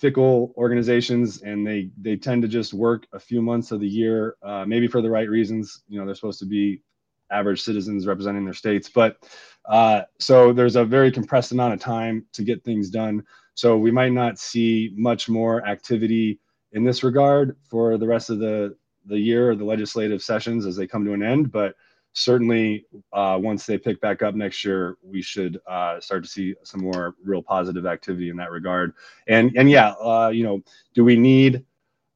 fickle 0.00 0.54
organizations, 0.56 1.42
and 1.42 1.66
they 1.66 1.90
they 2.00 2.16
tend 2.16 2.42
to 2.42 2.48
just 2.48 2.72
work 2.72 3.06
a 3.12 3.20
few 3.20 3.42
months 3.42 3.70
of 3.70 3.80
the 3.80 3.88
year, 3.88 4.36
uh, 4.42 4.64
maybe 4.66 4.88
for 4.88 5.02
the 5.02 5.10
right 5.10 5.28
reasons. 5.28 5.82
You 5.88 6.00
know, 6.00 6.06
they're 6.06 6.14
supposed 6.14 6.38
to 6.40 6.46
be 6.46 6.82
average 7.30 7.62
citizens 7.62 8.06
representing 8.06 8.44
their 8.44 8.54
states, 8.54 8.88
but 8.88 9.18
uh, 9.66 10.02
so 10.18 10.52
there's 10.52 10.76
a 10.76 10.84
very 10.84 11.12
compressed 11.12 11.52
amount 11.52 11.74
of 11.74 11.80
time 11.80 12.26
to 12.32 12.42
get 12.42 12.64
things 12.64 12.90
done. 12.90 13.22
So 13.54 13.76
we 13.76 13.90
might 13.90 14.12
not 14.12 14.38
see 14.38 14.92
much 14.96 15.28
more 15.28 15.66
activity 15.66 16.40
in 16.72 16.82
this 16.82 17.04
regard 17.04 17.56
for 17.68 17.98
the 17.98 18.06
rest 18.06 18.30
of 18.30 18.38
the 18.38 18.74
the 19.06 19.18
year 19.18 19.50
or 19.50 19.56
the 19.56 19.64
legislative 19.64 20.22
sessions 20.22 20.66
as 20.66 20.76
they 20.76 20.86
come 20.86 21.04
to 21.04 21.12
an 21.12 21.22
end. 21.22 21.52
But 21.52 21.74
certainly, 22.12 22.86
uh, 23.12 23.38
once 23.40 23.66
they 23.66 23.78
pick 23.78 24.00
back 24.00 24.22
up 24.22 24.34
next 24.34 24.64
year, 24.64 24.96
we 25.02 25.22
should 25.22 25.58
uh, 25.66 26.00
start 26.00 26.24
to 26.24 26.28
see 26.28 26.54
some 26.64 26.82
more 26.82 27.14
real 27.24 27.42
positive 27.42 27.86
activity 27.86 28.30
in 28.30 28.36
that 28.36 28.50
regard. 28.50 28.92
And 29.28 29.52
and 29.56 29.70
yeah, 29.70 29.90
uh, 29.92 30.30
you 30.32 30.44
know, 30.44 30.62
do 30.94 31.04
we 31.04 31.16
need 31.16 31.64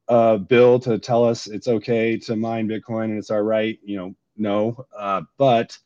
a 0.07 0.37
bill 0.37 0.79
to 0.79 0.99
tell 0.99 1.23
us 1.23 1.47
it's 1.47 1.67
okay 1.67 2.17
to 2.17 2.35
mine 2.35 2.67
Bitcoin 2.69 3.05
and 3.05 3.17
it's 3.17 3.31
our 3.31 3.43
right? 3.43 3.79
You 3.83 3.97
know, 3.97 4.15
no. 4.37 4.85
Uh, 4.97 5.21
but 5.37 5.77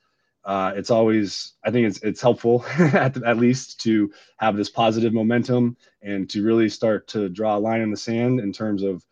uh, 0.45 0.74
it's 0.76 0.89
always 0.89 1.53
I 1.64 1.72
think 1.72 1.88
it's 1.88 2.01
it's 2.01 2.22
helpful 2.22 2.66
at, 2.80 3.14
the, 3.14 3.28
at 3.28 3.38
least 3.38 3.80
to 3.82 4.12
have 4.38 4.55
this 4.55 4.70
positive 4.70 5.14
momentum 5.14 5.78
and 6.01 6.30
to 6.30 6.43
really 6.43 6.70
start 6.70 7.07
to 7.10 7.30
draw 7.30 7.57
a 7.57 7.60
line 7.60 7.82
in 7.82 7.91
the 7.91 7.97
sand 7.97 8.39
in 8.39 8.51
terms 8.51 8.84
of 8.84 9.05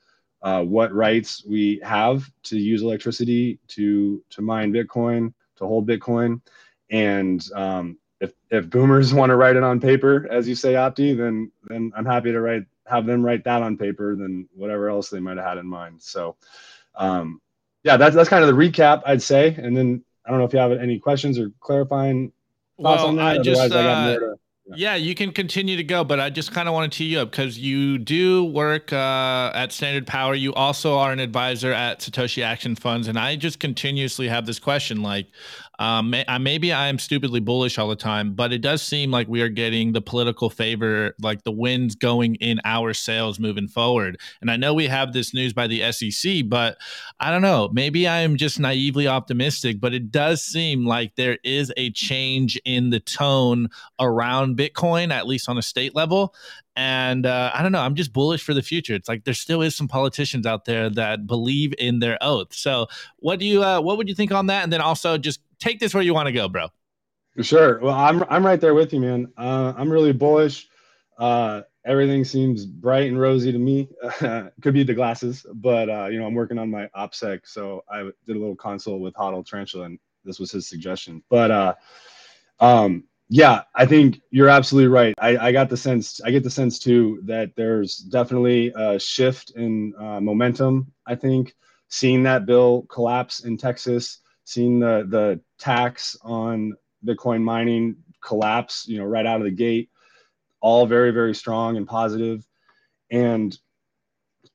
uh, 0.47 0.63
what 0.63 0.93
rights 0.93 1.43
we 1.45 1.77
have 1.83 2.31
to 2.41 2.57
use 2.57 2.81
electricity 2.81 3.59
to 3.67 4.23
to 4.29 4.41
mine 4.41 4.71
Bitcoin 4.71 5.33
to 5.57 5.65
hold 5.65 5.85
Bitcoin 5.85 6.39
and 6.89 7.49
um, 7.53 7.97
if 8.21 8.31
if 8.49 8.69
boomers 8.69 9.13
want 9.19 9.29
to 9.29 9.35
write 9.35 9.57
it 9.57 9.63
on 9.63 9.81
paper 9.81 10.25
as 10.31 10.47
you 10.47 10.55
say 10.55 10.73
Opti 10.73 11.17
then 11.17 11.51
then 11.67 11.91
I'm 11.97 12.05
happy 12.05 12.31
to 12.31 12.39
write 12.39 12.63
have 12.85 13.05
them 13.05 13.25
write 13.25 13.43
that 13.43 13.61
on 13.61 13.75
paper 13.75 14.15
than 14.15 14.47
whatever 14.55 14.89
else 14.89 15.09
they 15.09 15.19
might 15.19 15.35
have 15.35 15.45
had 15.45 15.57
in 15.57 15.67
mind 15.67 16.01
so 16.01 16.37
um, 16.95 17.41
yeah 17.83 17.97
that's 17.97 18.15
that's 18.15 18.29
kind 18.29 18.45
of 18.45 18.47
the 18.55 18.61
recap 18.63 19.01
I'd 19.05 19.21
say 19.21 19.53
and 19.55 19.75
then 19.75 20.01
I 20.25 20.29
don't 20.29 20.39
know 20.39 20.45
if 20.45 20.53
you 20.53 20.59
have 20.59 20.71
any 20.71 20.97
questions 20.97 21.37
or 21.39 21.51
clarifying 21.59 22.31
thoughts 22.81 22.99
well, 23.01 23.07
on 23.07 23.15
that. 23.17 23.39
I 23.39 23.41
just, 23.41 23.61
Otherwise, 23.61 23.71
uh, 23.71 23.79
I 23.79 23.83
got 23.83 24.19
more 24.21 24.29
to. 24.31 24.39
Yeah. 24.75 24.95
you 24.95 25.15
can 25.15 25.31
continue 25.31 25.77
to 25.77 25.83
go, 25.83 26.03
but 26.03 26.19
I 26.19 26.29
just 26.29 26.51
kind 26.51 26.67
of 26.67 26.73
want 26.73 26.91
to 26.91 26.97
tee 26.97 27.05
you 27.05 27.19
up 27.19 27.31
because 27.31 27.57
you 27.57 27.97
do 27.97 28.45
work 28.45 28.91
uh, 28.91 29.51
at 29.53 29.71
Standard 29.71 30.07
Power. 30.07 30.35
You 30.35 30.53
also 30.53 30.97
are 30.97 31.11
an 31.11 31.19
advisor 31.19 31.71
at 31.71 31.99
Satoshi 31.99 32.43
Action 32.43 32.75
Funds, 32.75 33.07
and 33.07 33.17
I 33.17 33.35
just 33.35 33.59
continuously 33.59 34.27
have 34.27 34.45
this 34.45 34.59
question: 34.59 35.01
like, 35.01 35.27
um, 35.79 36.13
maybe 36.39 36.73
I 36.73 36.87
am 36.87 36.97
stupidly 36.97 37.39
bullish 37.39 37.77
all 37.77 37.87
the 37.87 37.95
time, 37.95 38.33
but 38.33 38.51
it 38.51 38.59
does 38.59 38.81
seem 38.81 39.11
like 39.11 39.27
we 39.27 39.41
are 39.41 39.49
getting 39.49 39.91
the 39.91 40.01
political 40.01 40.49
favor, 40.49 41.13
like 41.21 41.43
the 41.43 41.51
winds 41.51 41.95
going 41.95 42.35
in 42.35 42.59
our 42.65 42.93
sails 42.93 43.39
moving 43.39 43.67
forward. 43.67 44.19
And 44.41 44.49
I 44.49 44.57
know 44.57 44.73
we 44.73 44.87
have 44.87 45.13
this 45.13 45.33
news 45.33 45.53
by 45.53 45.67
the 45.67 45.91
SEC, 45.91 46.43
but 46.47 46.77
I 47.19 47.29
don't 47.29 47.43
know. 47.43 47.69
Maybe 47.71 48.07
I 48.07 48.21
am 48.21 48.37
just 48.37 48.59
naively 48.59 49.07
optimistic, 49.07 49.79
but 49.79 49.93
it 49.93 50.11
does 50.11 50.41
seem 50.41 50.85
like 50.85 51.15
there 51.15 51.37
is 51.43 51.71
a 51.77 51.91
change 51.91 52.59
in 52.65 52.89
the 52.89 52.99
tone 52.99 53.69
around 53.99 54.57
Bitcoin, 54.57 55.11
at 55.11 55.27
least 55.27 55.47
on 55.47 55.57
a 55.57 55.63
state 55.63 55.95
level 55.95 56.33
and 56.77 57.25
uh, 57.25 57.49
I 57.55 57.63
don't 57.63 57.71
know. 57.71 57.81
I'm 57.81 57.95
just 57.95 58.13
bullish 58.13 58.43
for 58.43 58.53
the 58.53 58.61
future. 58.61 58.93
It's 58.93 59.09
like 59.09 59.23
there 59.23 59.33
still 59.33 59.63
is 59.63 59.75
some 59.75 59.87
politicians 59.87 60.45
out 60.45 60.65
there 60.65 60.91
that 60.91 61.25
believe 61.25 61.73
in 61.79 61.99
their 61.99 62.19
oath. 62.21 62.53
So, 62.53 62.85
what 63.17 63.39
do 63.39 63.47
you, 63.47 63.63
uh, 63.63 63.81
what 63.81 63.97
would 63.97 64.07
you 64.07 64.13
think 64.13 64.31
on 64.31 64.45
that? 64.45 64.61
And 64.61 64.71
then 64.71 64.79
also 64.79 65.17
just 65.17 65.41
take 65.59 65.79
this 65.79 65.93
where 65.93 66.03
you 66.03 66.13
want 66.13 66.27
to 66.27 66.33
go, 66.33 66.47
bro. 66.47 66.67
Sure. 67.41 67.79
Well, 67.79 67.93
I'm 67.93 68.23
I'm 68.29 68.45
right 68.45 68.59
there 68.59 68.73
with 68.73 68.93
you, 68.93 68.99
man. 68.99 69.31
Uh, 69.37 69.73
I'm 69.77 69.91
really 69.91 70.13
bullish. 70.13 70.67
Uh, 71.19 71.61
everything 71.85 72.23
seems 72.23 72.65
bright 72.65 73.07
and 73.07 73.19
rosy 73.19 73.51
to 73.51 73.59
me. 73.59 73.89
Could 74.61 74.73
be 74.73 74.83
the 74.83 74.93
glasses, 74.93 75.45
but 75.53 75.89
uh, 75.89 76.07
you 76.07 76.19
know, 76.19 76.25
I'm 76.25 76.33
working 76.33 76.57
on 76.57 76.71
my 76.71 76.89
OPSEC, 76.95 77.41
so 77.45 77.83
I 77.89 78.03
did 78.25 78.35
a 78.35 78.39
little 78.39 78.55
consult 78.55 79.01
with 79.01 79.13
Hodl 79.13 79.45
Tarantula, 79.45 79.85
and 79.85 79.99
this 80.23 80.39
was 80.39 80.51
his 80.51 80.67
suggestion. 80.67 81.23
But 81.29 81.51
uh, 81.51 81.75
um, 82.59 83.03
yeah, 83.29 83.63
I 83.75 83.85
think 83.85 84.21
you're 84.31 84.49
absolutely 84.49 84.89
right. 84.89 85.13
I, 85.19 85.37
I 85.37 85.51
got 85.51 85.69
the 85.69 85.77
sense, 85.77 86.21
I 86.23 86.31
get 86.31 86.43
the 86.43 86.49
sense 86.49 86.79
too 86.79 87.21
that 87.25 87.51
there's 87.55 87.97
definitely 87.97 88.71
a 88.75 88.97
shift 88.99 89.51
in 89.51 89.93
uh, 89.99 90.21
momentum. 90.21 90.91
I 91.05 91.15
think 91.15 91.55
seeing 91.89 92.23
that 92.23 92.45
bill 92.45 92.85
collapse 92.89 93.41
in 93.41 93.57
Texas 93.57 94.19
seeing 94.47 94.79
the 94.79 95.05
the 95.09 95.41
tax 95.59 96.15
on 96.21 96.73
Bitcoin 97.05 97.43
mining 97.43 97.97
collapse, 98.21 98.87
you 98.87 98.97
know, 98.97 99.03
right 99.03 99.25
out 99.25 99.41
of 99.41 99.43
the 99.43 99.51
gate, 99.51 99.89
all 100.61 100.85
very 100.87 101.11
very 101.11 101.35
strong 101.35 101.75
and 101.75 101.85
positive, 101.85 102.47
and 103.11 103.57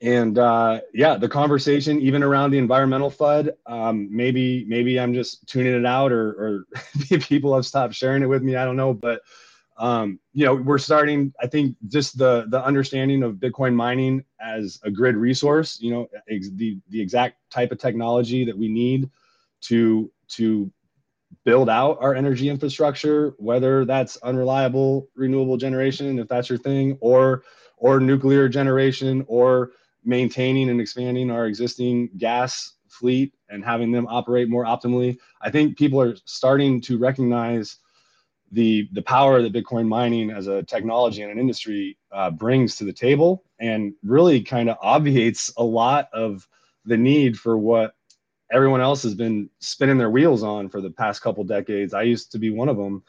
and 0.00 0.38
uh, 0.38 0.80
yeah, 0.94 1.16
the 1.16 1.28
conversation 1.28 2.00
even 2.00 2.22
around 2.22 2.52
the 2.52 2.58
environmental 2.58 3.10
FUD, 3.10 3.52
um, 3.66 4.08
maybe 4.10 4.64
maybe 4.64 4.98
I'm 4.98 5.12
just 5.12 5.46
tuning 5.46 5.74
it 5.74 5.84
out, 5.84 6.10
or, 6.10 6.30
or 6.30 6.64
people 7.20 7.54
have 7.54 7.66
stopped 7.66 7.94
sharing 7.94 8.22
it 8.22 8.26
with 8.26 8.42
me. 8.42 8.56
I 8.56 8.64
don't 8.64 8.76
know, 8.76 8.94
but 8.94 9.20
um, 9.76 10.18
you 10.32 10.46
know, 10.46 10.54
we're 10.54 10.78
starting. 10.78 11.34
I 11.38 11.48
think 11.48 11.76
just 11.88 12.16
the 12.16 12.46
the 12.48 12.64
understanding 12.64 13.22
of 13.22 13.34
Bitcoin 13.34 13.74
mining 13.74 14.24
as 14.40 14.80
a 14.84 14.90
grid 14.90 15.16
resource. 15.16 15.78
You 15.82 15.90
know, 15.92 16.08
ex- 16.30 16.50
the 16.50 16.78
the 16.88 17.00
exact 17.00 17.36
type 17.50 17.72
of 17.72 17.78
technology 17.78 18.46
that 18.46 18.56
we 18.56 18.68
need 18.68 19.10
to 19.62 20.10
to 20.28 20.70
build 21.44 21.68
out 21.68 21.98
our 22.00 22.14
energy 22.14 22.48
infrastructure, 22.48 23.34
whether 23.38 23.84
that's 23.84 24.16
unreliable 24.18 25.08
renewable 25.16 25.56
generation, 25.56 26.18
if 26.18 26.28
that's 26.28 26.48
your 26.48 26.58
thing, 26.58 26.98
or 27.00 27.42
or 27.76 28.00
nuclear 28.00 28.48
generation, 28.48 29.24
or 29.26 29.72
maintaining 30.04 30.68
and 30.70 30.80
expanding 30.80 31.30
our 31.30 31.46
existing 31.46 32.10
gas 32.18 32.74
fleet 32.88 33.32
and 33.48 33.64
having 33.64 33.90
them 33.90 34.06
operate 34.08 34.48
more 34.48 34.64
optimally. 34.64 35.16
I 35.40 35.50
think 35.50 35.78
people 35.78 36.00
are 36.00 36.16
starting 36.24 36.80
to 36.82 36.98
recognize 36.98 37.78
the 38.52 38.88
the 38.92 39.02
power 39.02 39.40
that 39.40 39.52
Bitcoin 39.52 39.88
mining 39.88 40.30
as 40.30 40.46
a 40.46 40.62
technology 40.62 41.22
and 41.22 41.32
an 41.32 41.38
industry 41.38 41.98
uh, 42.12 42.30
brings 42.30 42.76
to 42.76 42.84
the 42.84 42.92
table, 42.92 43.44
and 43.58 43.94
really 44.02 44.42
kind 44.42 44.68
of 44.68 44.76
obviates 44.82 45.52
a 45.56 45.64
lot 45.64 46.08
of 46.12 46.46
the 46.84 46.96
need 46.96 47.38
for 47.38 47.56
what 47.56 47.94
everyone 48.52 48.80
else 48.80 49.02
has 49.02 49.14
been 49.14 49.48
spinning 49.58 49.98
their 49.98 50.10
wheels 50.10 50.42
on 50.42 50.68
for 50.68 50.80
the 50.80 50.90
past 50.90 51.22
couple 51.22 51.42
decades. 51.44 51.94
I 51.94 52.02
used 52.02 52.32
to 52.32 52.38
be 52.38 52.50
one 52.50 52.68
of 52.68 52.76
them, 52.76 53.02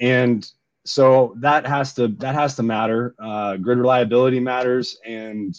and 0.00 0.50
so 0.84 1.34
that 1.38 1.66
has 1.66 1.94
to 1.94 2.08
that 2.08 2.34
has 2.34 2.56
to 2.56 2.62
matter. 2.62 3.14
Uh, 3.18 3.56
grid 3.56 3.78
reliability 3.78 4.40
matters, 4.40 4.98
and 5.06 5.58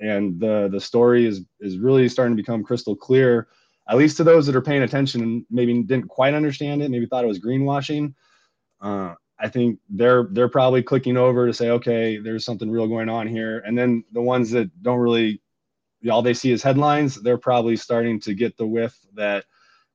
and 0.00 0.40
the 0.40 0.68
the 0.72 0.80
story 0.80 1.26
is 1.26 1.42
is 1.60 1.78
really 1.78 2.08
starting 2.08 2.36
to 2.36 2.42
become 2.42 2.64
crystal 2.64 2.96
clear 2.96 3.48
at 3.88 3.96
least 3.96 4.16
to 4.16 4.24
those 4.24 4.46
that 4.46 4.56
are 4.56 4.62
paying 4.62 4.82
attention 4.82 5.20
and 5.20 5.44
maybe 5.50 5.82
didn't 5.82 6.08
quite 6.08 6.34
understand 6.34 6.82
it 6.82 6.90
maybe 6.90 7.06
thought 7.06 7.24
it 7.24 7.28
was 7.28 7.38
greenwashing 7.38 8.14
uh, 8.80 9.14
i 9.38 9.48
think 9.48 9.78
they're 9.90 10.28
they're 10.30 10.48
probably 10.48 10.82
clicking 10.82 11.16
over 11.16 11.46
to 11.46 11.52
say 11.52 11.70
okay 11.70 12.18
there's 12.18 12.44
something 12.44 12.70
real 12.70 12.88
going 12.88 13.08
on 13.08 13.26
here 13.26 13.58
and 13.60 13.76
then 13.76 14.02
the 14.12 14.22
ones 14.22 14.50
that 14.50 14.70
don't 14.82 14.98
really 14.98 15.40
all 16.10 16.22
they 16.22 16.34
see 16.34 16.50
is 16.52 16.62
headlines 16.62 17.16
they're 17.16 17.38
probably 17.38 17.76
starting 17.76 18.20
to 18.20 18.34
get 18.34 18.56
the 18.56 18.66
whiff 18.66 18.96
that 19.14 19.44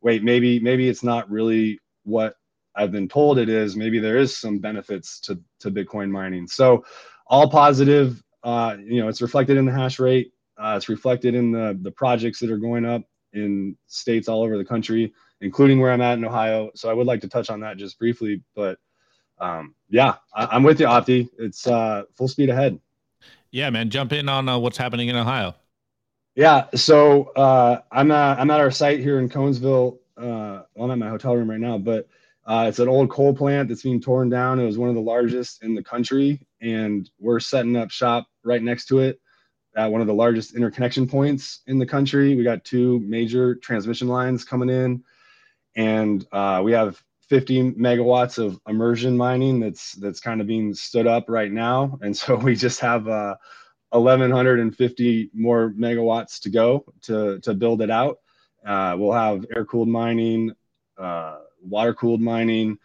wait 0.02 0.24
maybe 0.24 0.60
maybe 0.60 0.88
it's 0.88 1.04
not 1.04 1.30
really 1.30 1.80
what 2.04 2.36
i've 2.76 2.92
been 2.92 3.08
told 3.08 3.40
it 3.40 3.50
is 3.50 3.76
maybe 3.76 4.00
there 4.00 4.18
is 4.18 4.36
some 4.36 4.60
benefits 4.60 5.20
to 5.20 5.40
to 5.60 5.72
bitcoin 5.72 6.10
mining 6.10 6.48
so 6.48 6.84
all 7.28 7.50
positive 7.50 8.22
uh, 8.46 8.78
you 8.80 9.02
know, 9.02 9.10
it's 9.10 9.24
reflected 9.24 9.58
in 9.58 9.66
the 9.66 9.72
hash 9.72 10.00
rate. 10.00 10.32
Uh, 10.56 10.76
it's 10.78 10.88
reflected 10.88 11.34
in 11.34 11.52
the 11.52 11.78
the 11.82 11.92
projects 11.92 12.40
that 12.40 12.52
are 12.52 12.60
going 12.60 12.86
up 12.86 13.02
in 13.34 13.76
states 13.88 14.30
all 14.30 14.44
over 14.44 14.58
the 14.58 14.64
country, 14.64 15.12
including 15.42 15.80
where 15.80 15.92
I'm 15.92 16.00
at 16.00 16.18
in 16.18 16.24
Ohio. 16.24 16.70
So 16.76 16.90
I 16.90 16.94
would 16.94 17.08
like 17.08 17.22
to 17.22 17.28
touch 17.28 17.50
on 17.50 17.60
that 17.62 17.78
just 17.78 17.98
briefly, 17.98 18.44
but 18.56 18.78
um, 19.40 19.76
yeah, 19.90 20.16
I, 20.34 20.56
am 20.56 20.64
with 20.64 20.80
you, 20.80 20.86
Opti. 20.86 21.28
It's 21.40 21.68
uh, 21.68 22.04
full 22.16 22.30
speed 22.30 22.50
ahead. 22.50 22.80
Yeah, 23.50 23.70
man, 23.72 23.90
jump 23.90 24.14
in 24.14 24.30
on 24.30 24.48
uh, 24.48 24.60
what's 24.60 24.78
happening 24.78 25.10
in 25.10 25.16
Ohio. 25.16 25.56
Yeah, 26.36 26.68
so 26.76 27.26
uh, 27.36 27.82
I'm 27.92 28.12
at, 28.12 28.40
I'm 28.40 28.52
at 28.52 28.60
our 28.60 28.72
site 28.72 29.00
here 29.00 29.20
in 29.20 29.30
Conesville. 29.30 30.00
Uh, 30.18 30.64
I'm 30.80 30.92
at 30.92 30.98
my 30.98 31.10
hotel 31.10 31.36
room 31.36 31.50
right 31.50 31.60
now, 31.60 31.78
but 31.78 32.10
uh, 32.46 32.66
it's 32.68 32.80
an 32.80 32.90
old 32.90 33.10
coal 33.10 33.34
plant 33.36 33.70
that's 33.70 33.84
being 33.84 34.02
torn 34.02 34.30
down. 34.30 34.60
It 34.60 34.66
was 34.66 34.78
one 34.78 34.90
of 34.90 34.96
the 34.96 35.02
largest 35.02 35.64
in 35.64 35.76
the 35.76 35.84
country, 35.84 36.46
and 36.62 37.10
we're 37.20 37.40
setting 37.40 37.78
up 37.78 37.90
shop 37.92 38.28
right 38.44 38.62
next 38.62 38.88
to 38.88 39.00
it 39.00 39.20
at 39.78 39.92
one 39.92 40.02
of 40.02 40.08
the 40.08 40.14
largest 40.14 40.56
interconnection 40.56 41.08
points 41.08 41.62
in 41.68 41.80
the 41.80 41.86
country. 41.86 42.36
We 42.36 42.44
got 42.44 42.66
two 42.66 43.00
major 43.02 43.56
transmission 43.56 44.08
lines 44.10 44.44
coming 44.44 44.70
in, 44.70 45.04
and 45.76 46.26
uh, 46.32 46.62
we 46.64 46.74
have 46.74 47.02
50 47.30 47.74
megawatts 47.74 48.38
of 48.38 48.60
immersion 48.68 49.18
mining 49.18 49.60
that's 49.60 49.94
that's 49.94 50.20
kind 50.20 50.42
of 50.42 50.48
being 50.48 50.74
stood 50.74 51.08
up 51.08 51.26
right 51.30 51.52
now. 51.52 51.98
And 52.02 52.16
so 52.16 52.36
we 52.38 52.56
just 52.56 52.80
have 52.82 53.08
uh, 53.08 53.36
1,150 53.92 55.30
more 55.34 55.72
megawatts 55.72 56.40
to 56.42 56.50
go 56.50 56.86
to 57.02 57.40
to 57.40 57.54
build 57.54 57.82
it 57.82 57.90
out. 57.90 58.20
Uh, 58.66 58.96
we'll 58.98 59.12
have 59.12 59.46
air 59.56 59.66
cooled 59.66 59.88
mining, 59.88 60.52
uh, 60.98 61.38
water 61.62 61.94
cooled 61.94 62.22
mining. 62.22 62.78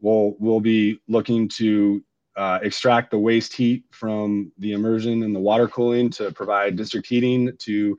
We'll 0.00 0.36
we'll 0.38 0.60
be 0.60 1.00
looking 1.08 1.48
to 1.50 2.02
uh, 2.36 2.60
extract 2.62 3.10
the 3.10 3.18
waste 3.18 3.52
heat 3.52 3.84
from 3.90 4.52
the 4.58 4.72
immersion 4.72 5.24
and 5.24 5.34
the 5.34 5.40
water 5.40 5.66
cooling 5.66 6.08
to 6.10 6.30
provide 6.30 6.76
district 6.76 7.08
heating 7.08 7.52
to 7.58 7.98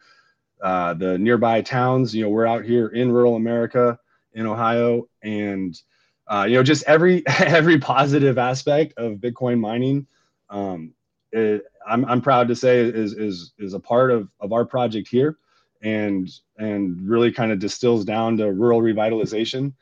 uh, 0.64 0.93
the 0.93 1.18
nearby 1.18 1.62
towns. 1.62 2.16
You 2.16 2.24
know, 2.24 2.30
we're 2.30 2.47
out 2.47 2.64
here 2.64 2.88
in 2.88 3.12
rural 3.12 3.36
America 3.36 4.00
in 4.34 4.45
Ohio, 4.45 5.08
and 5.22 5.80
uh, 6.28 6.45
you 6.47 6.56
know, 6.56 6.64
just 6.64 6.84
every 6.86 7.24
every 7.39 7.80
positive 7.80 8.38
aspect 8.38 8.93
of 8.97 9.18
Bitcoin 9.18 9.60
mining. 9.60 10.08
Um, 10.50 10.93
it, 11.32 11.64
I'm, 11.89 12.05
I'm 12.05 12.21
proud 12.21 12.49
to 12.49 12.57
say 12.57 12.79
is 12.81 13.13
is 13.13 13.53
is 13.59 13.73
a 13.75 13.81
part 13.81 14.11
of 14.11 14.29
of 14.41 14.53
our 14.53 14.65
project 14.65 15.09
here, 15.09 15.37
and 15.83 16.29
and 16.57 17.01
really 17.09 17.31
kind 17.33 17.51
of 17.53 17.59
distills 17.59 18.05
down 18.05 18.37
to 18.37 18.51
rural 18.53 18.81
revitalization. 18.81 19.73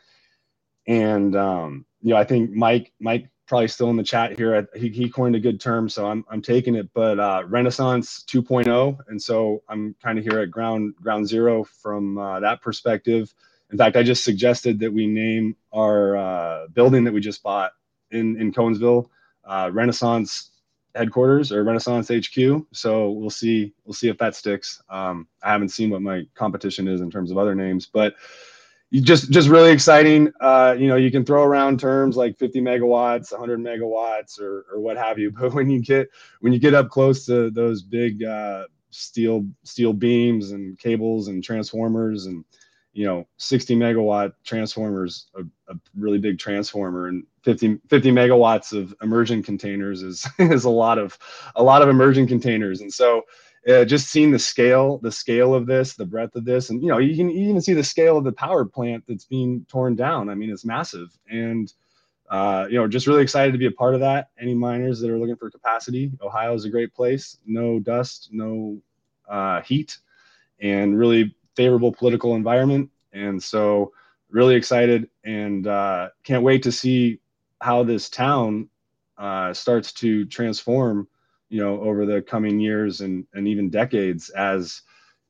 And 0.87 1.35
um, 1.35 1.85
you 2.01 2.11
know, 2.13 2.17
I 2.19 2.25
think 2.25 2.51
Mike 2.51 2.93
Mike 2.99 3.29
probably 3.47 3.67
still 3.67 3.89
in 3.89 3.97
the 3.97 4.03
chat 4.03 4.37
here. 4.37 4.67
He, 4.75 4.89
he 4.89 5.09
coined 5.09 5.35
a 5.35 5.39
good 5.39 5.59
term, 5.59 5.89
so 5.89 6.07
I'm, 6.07 6.25
I'm 6.29 6.41
taking 6.41 6.75
it. 6.75 6.89
But 6.93 7.19
uh, 7.19 7.43
Renaissance 7.47 8.23
2.0, 8.31 8.97
and 9.07 9.21
so 9.21 9.63
I'm 9.69 9.95
kind 10.03 10.19
of 10.19 10.25
here 10.25 10.39
at 10.39 10.51
ground 10.51 10.95
ground 11.01 11.27
zero 11.27 11.63
from 11.63 12.17
uh, 12.17 12.39
that 12.41 12.61
perspective. 12.61 13.33
In 13.71 13.77
fact, 13.77 13.97
I 13.97 14.03
just 14.03 14.23
suggested 14.23 14.79
that 14.79 14.93
we 14.93 15.07
name 15.07 15.55
our 15.73 16.17
uh, 16.17 16.67
building 16.69 17.03
that 17.05 17.13
we 17.13 17.21
just 17.21 17.43
bought 17.43 17.71
in 18.11 18.39
in 18.39 18.51
Conesville 18.53 19.07
uh, 19.45 19.69
Renaissance 19.73 20.51
headquarters 20.97 21.51
or 21.51 21.63
Renaissance 21.63 22.09
HQ. 22.09 22.65
So 22.73 23.11
we'll 23.11 23.29
see 23.29 23.73
we'll 23.85 23.93
see 23.93 24.09
if 24.09 24.17
that 24.17 24.35
sticks. 24.35 24.81
Um, 24.89 25.27
I 25.43 25.51
haven't 25.51 25.69
seen 25.69 25.89
what 25.89 26.01
my 26.01 26.23
competition 26.35 26.87
is 26.87 27.01
in 27.01 27.11
terms 27.11 27.31
of 27.31 27.37
other 27.37 27.55
names, 27.55 27.85
but 27.85 28.15
just 28.93 29.31
just 29.31 29.49
really 29.49 29.71
exciting. 29.71 30.31
Uh, 30.39 30.75
you 30.77 30.87
know, 30.87 30.95
you 30.95 31.11
can 31.11 31.25
throw 31.25 31.43
around 31.43 31.79
terms 31.79 32.15
like 32.15 32.37
50 32.37 32.61
megawatts, 32.61 33.31
100 33.31 33.59
megawatts, 33.59 34.39
or 34.39 34.65
or 34.71 34.79
what 34.79 34.97
have 34.97 35.19
you. 35.19 35.31
But 35.39 35.53
when 35.53 35.69
you 35.69 35.81
get 35.81 36.09
when 36.39 36.53
you 36.53 36.59
get 36.59 36.73
up 36.73 36.89
close 36.89 37.25
to 37.25 37.51
those 37.51 37.81
big 37.81 38.23
uh, 38.23 38.65
steel 38.89 39.45
steel 39.63 39.93
beams 39.93 40.51
and 40.51 40.77
cables 40.79 41.27
and 41.27 41.43
transformers 41.43 42.25
and 42.25 42.45
you 42.97 43.05
know 43.05 43.27
60 43.37 43.75
megawatt 43.75 44.33
transformers 44.43 45.27
a, 45.35 45.43
a, 45.71 45.75
really 45.95 46.17
big 46.17 46.39
transformer 46.39 47.07
and 47.07 47.23
50 47.43 47.79
50 47.89 48.11
megawatts 48.11 48.75
of 48.75 48.93
immersion 49.03 49.43
containers 49.43 50.01
is 50.01 50.27
is 50.39 50.65
a 50.65 50.69
lot 50.69 50.97
of 50.97 51.17
a 51.55 51.63
lot 51.63 51.83
of 51.83 51.89
immersion 51.89 52.25
containers 52.25 52.81
and 52.81 52.91
so 52.91 53.21
uh, 53.67 53.83
just 53.83 54.07
seeing 54.07 54.31
the 54.31 54.39
scale, 54.39 54.97
the 54.99 55.11
scale 55.11 55.53
of 55.53 55.65
this, 55.65 55.93
the 55.93 56.05
breadth 56.05 56.37
of 56.37 56.45
this, 56.45 56.69
and 56.69 56.81
you 56.81 56.87
know, 56.87 56.99
you 56.99 57.17
can 57.17 57.29
even 57.29 57.59
see 57.59 57.73
the 57.73 57.83
scale 57.83 58.17
of 58.17 58.23
the 58.23 58.31
power 58.31 58.63
plant 58.63 59.03
that's 59.07 59.25
being 59.25 59.65
torn 59.67 59.93
down. 59.93 60.29
I 60.29 60.35
mean, 60.35 60.49
it's 60.49 60.63
massive, 60.63 61.09
and 61.29 61.73
uh, 62.29 62.67
you 62.69 62.77
know, 62.77 62.87
just 62.87 63.07
really 63.07 63.23
excited 63.23 63.51
to 63.51 63.57
be 63.57 63.65
a 63.65 63.71
part 63.71 63.93
of 63.93 63.99
that. 63.99 64.29
Any 64.39 64.53
miners 64.53 65.01
that 65.01 65.11
are 65.11 65.19
looking 65.19 65.35
for 65.35 65.51
capacity, 65.51 66.13
Ohio 66.21 66.53
is 66.53 66.63
a 66.63 66.69
great 66.69 66.93
place. 66.93 67.39
No 67.45 67.77
dust, 67.77 68.29
no 68.31 68.79
uh, 69.27 69.61
heat, 69.63 69.97
and 70.61 70.97
really 70.97 71.35
favorable 71.57 71.91
political 71.91 72.35
environment. 72.35 72.89
And 73.11 73.43
so, 73.43 73.91
really 74.29 74.55
excited, 74.55 75.09
and 75.25 75.67
uh, 75.67 76.09
can't 76.23 76.43
wait 76.43 76.63
to 76.63 76.71
see 76.71 77.19
how 77.61 77.83
this 77.83 78.09
town 78.09 78.69
uh, 79.17 79.53
starts 79.53 79.91
to 79.93 80.25
transform 80.25 81.07
you 81.49 81.61
know 81.61 81.79
over 81.81 82.05
the 82.05 82.21
coming 82.21 82.59
years 82.59 83.01
and 83.01 83.25
and 83.33 83.47
even 83.47 83.69
decades 83.69 84.29
as 84.31 84.81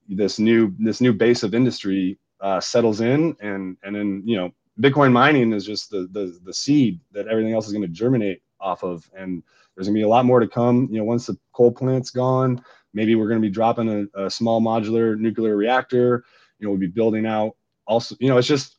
this 0.10 0.40
new 0.40 0.74
this 0.80 1.02
new 1.02 1.14
base 1.14 1.44
of 1.44 1.54
industry 1.54 2.18
uh, 2.42 2.60
settles 2.60 3.02
in 3.02 3.36
and 3.42 3.78
and 3.84 3.96
then 3.96 4.24
you 4.26 4.36
know 4.36 4.52
bitcoin 4.80 5.12
mining 5.12 5.54
is 5.54 5.66
just 5.66 5.90
the 5.90 6.08
the, 6.12 6.40
the 6.44 6.54
seed 6.54 7.00
that 7.12 7.28
everything 7.28 7.54
else 7.54 7.68
is 7.68 7.74
going 7.74 7.82
to 7.82 7.88
germinate 7.88 8.42
off 8.60 8.84
of 8.84 9.10
and 9.16 9.44
there's 9.76 9.88
going 9.88 9.96
to 9.96 10.00
be 10.00 10.04
a 10.04 10.08
lot 10.08 10.26
more 10.26 10.40
to 10.40 10.48
come 10.48 10.88
you 10.92 10.98
know 10.98 11.04
once 11.04 11.28
the 11.28 11.38
coal 11.54 11.72
plant's 11.72 12.10
gone 12.10 12.64
maybe 12.98 13.16
we're 13.16 13.28
going 13.28 13.42
to 13.42 13.48
be 13.48 13.54
dropping 13.54 14.10
a, 14.16 14.26
a 14.26 14.30
small 14.30 14.60
modular 14.60 15.18
nuclear 15.18 15.56
reactor 15.56 16.26
you 16.60 16.66
know 16.66 16.72
we'll 16.72 16.80
be 16.80 16.88
building 16.88 17.26
out 17.26 17.56
also 17.86 18.16
you 18.20 18.28
know 18.28 18.38
it's 18.38 18.48
just 18.48 18.78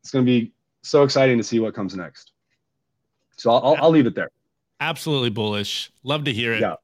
it's 0.00 0.10
going 0.10 0.24
to 0.24 0.30
be 0.30 0.52
so 0.82 1.04
exciting 1.04 1.38
to 1.38 1.44
see 1.44 1.60
what 1.60 1.74
comes 1.74 1.94
next 1.94 2.32
so 3.36 3.50
I'll, 3.52 3.76
I'll 3.80 3.90
leave 3.90 4.06
it 4.06 4.14
there 4.14 4.30
absolutely 4.80 5.30
bullish. 5.30 5.92
Love 6.02 6.24
to 6.24 6.32
hear 6.32 6.54
it. 6.54 6.60
Yeah. 6.60 6.76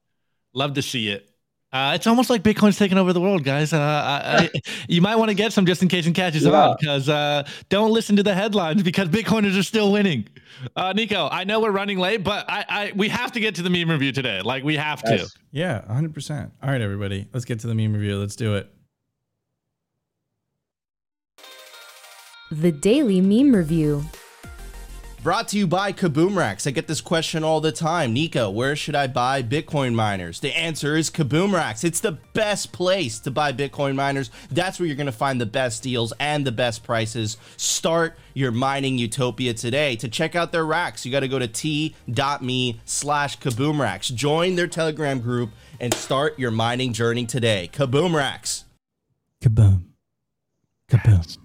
Love 0.53 0.73
to 0.75 0.81
see 0.81 1.09
it. 1.09 1.29
Uh, 1.77 1.93
it's 1.93 2.07
almost 2.07 2.29
like 2.29 2.41
Bitcoin's 2.41 2.75
taking 2.77 2.97
over 2.97 3.13
the 3.13 3.21
world, 3.21 3.43
guys. 3.43 3.71
Uh, 3.71 3.77
I, 3.79 4.49
I, 4.55 4.61
you 4.87 4.99
might 4.99 5.15
want 5.15 5.29
to 5.29 5.35
get 5.35 5.53
some 5.53 5.65
just 5.67 5.83
in 5.83 5.87
case 5.89 6.07
it 6.07 6.15
catches 6.15 6.43
Yeah. 6.43 6.69
on 6.69 6.77
because 6.79 7.07
uh, 7.07 7.47
don't 7.69 7.91
listen 7.91 8.15
to 8.15 8.23
the 8.23 8.33
headlines 8.33 8.81
because 8.81 9.09
Bitcoiners 9.17 9.57
are 9.59 9.63
still 9.63 9.91
winning. 9.91 10.27
Uh, 10.75 10.93
Nico, 10.93 11.29
I 11.31 11.43
know 11.43 11.59
we're 11.59 11.69
running 11.71 11.99
late, 11.99 12.23
but 12.23 12.49
I, 12.49 12.65
I 12.67 12.91
we 12.95 13.09
have 13.09 13.31
to 13.33 13.39
get 13.39 13.55
to 13.55 13.61
the 13.61 13.69
meme 13.69 13.91
review 13.91 14.11
today. 14.11 14.41
Like 14.41 14.63
we 14.63 14.75
have 14.75 15.03
to. 15.03 15.27
Yeah, 15.51 15.81
100%. 15.89 16.51
All 16.63 16.69
right, 16.71 16.81
everybody. 16.81 17.27
Let's 17.31 17.45
get 17.45 17.59
to 17.59 17.67
the 17.67 17.75
meme 17.75 17.93
review. 17.93 18.17
Let's 18.17 18.35
do 18.35 18.55
it. 18.55 18.67
The 22.49 22.71
Daily 22.71 23.19
Meme 23.21 23.53
Review. 23.55 24.05
Brought 25.23 25.49
to 25.49 25.57
you 25.57 25.67
by 25.67 25.91
Kaboom 25.91 26.37
Racks. 26.37 26.67
I 26.67 26.71
get 26.71 26.87
this 26.87 27.01
question 27.01 27.43
all 27.43 27.59
the 27.59 27.71
time. 27.71 28.13
Nico, 28.13 28.49
where 28.49 28.75
should 28.75 28.95
I 28.95 29.07
buy 29.07 29.41
Bitcoin 29.43 29.93
miners? 29.93 30.39
The 30.39 30.55
answer 30.55 30.95
is 30.95 31.09
Kaboom 31.09 31.53
Racks. 31.53 31.83
It's 31.83 31.99
the 31.99 32.13
best 32.33 32.71
place 32.71 33.19
to 33.19 33.31
buy 33.31 33.51
Bitcoin 33.51 33.95
miners. 33.95 34.29
That's 34.51 34.79
where 34.79 34.85
you're 34.85 34.95
going 34.95 35.07
to 35.07 35.11
find 35.11 35.41
the 35.41 35.45
best 35.45 35.83
deals 35.83 36.13
and 36.19 36.45
the 36.45 36.51
best 36.51 36.83
prices. 36.83 37.35
Start 37.57 38.17
your 38.35 38.51
mining 38.51 38.97
utopia 38.97 39.53
today. 39.53 39.95
To 39.97 40.07
check 40.07 40.35
out 40.35 40.51
their 40.51 40.65
racks, 40.65 41.05
you 41.05 41.11
got 41.11 41.21
to 41.21 41.27
go 41.27 41.39
to 41.39 41.47
t.me 41.47 42.79
slash 42.85 43.39
Kaboom 43.39 43.79
Racks. 43.79 44.09
Join 44.09 44.55
their 44.55 44.67
Telegram 44.67 45.19
group 45.19 45.49
and 45.79 45.93
start 45.93 46.37
your 46.39 46.51
mining 46.51 46.93
journey 46.93 47.25
today. 47.25 47.69
Kaboom 47.73 48.13
Racks. 48.13 48.65
Kaboom. 49.43 49.81
Kaboom. 50.89 51.37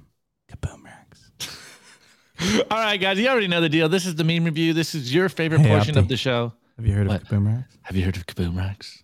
All 2.70 2.78
right, 2.78 2.96
guys, 3.00 3.18
you 3.18 3.28
already 3.28 3.48
know 3.48 3.60
the 3.60 3.68
deal. 3.68 3.88
This 3.88 4.06
is 4.06 4.14
the 4.16 4.24
meme 4.24 4.44
review. 4.44 4.72
This 4.72 4.94
is 4.94 5.14
your 5.14 5.28
favorite 5.28 5.60
Hey, 5.60 5.68
portion 5.68 5.94
Opti. 5.94 5.98
of 5.98 6.08
the 6.08 6.16
show. 6.16 6.52
Have 6.76 6.86
you 6.86 6.94
heard 6.94 7.06
What? 7.08 7.22
of 7.22 7.28
Kaboom 7.28 7.46
racks? 7.46 7.76
Have 7.82 7.96
you 7.96 8.04
heard 8.04 8.16
of 8.16 8.26
Kaboom 8.26 8.56
Racks? 8.56 9.02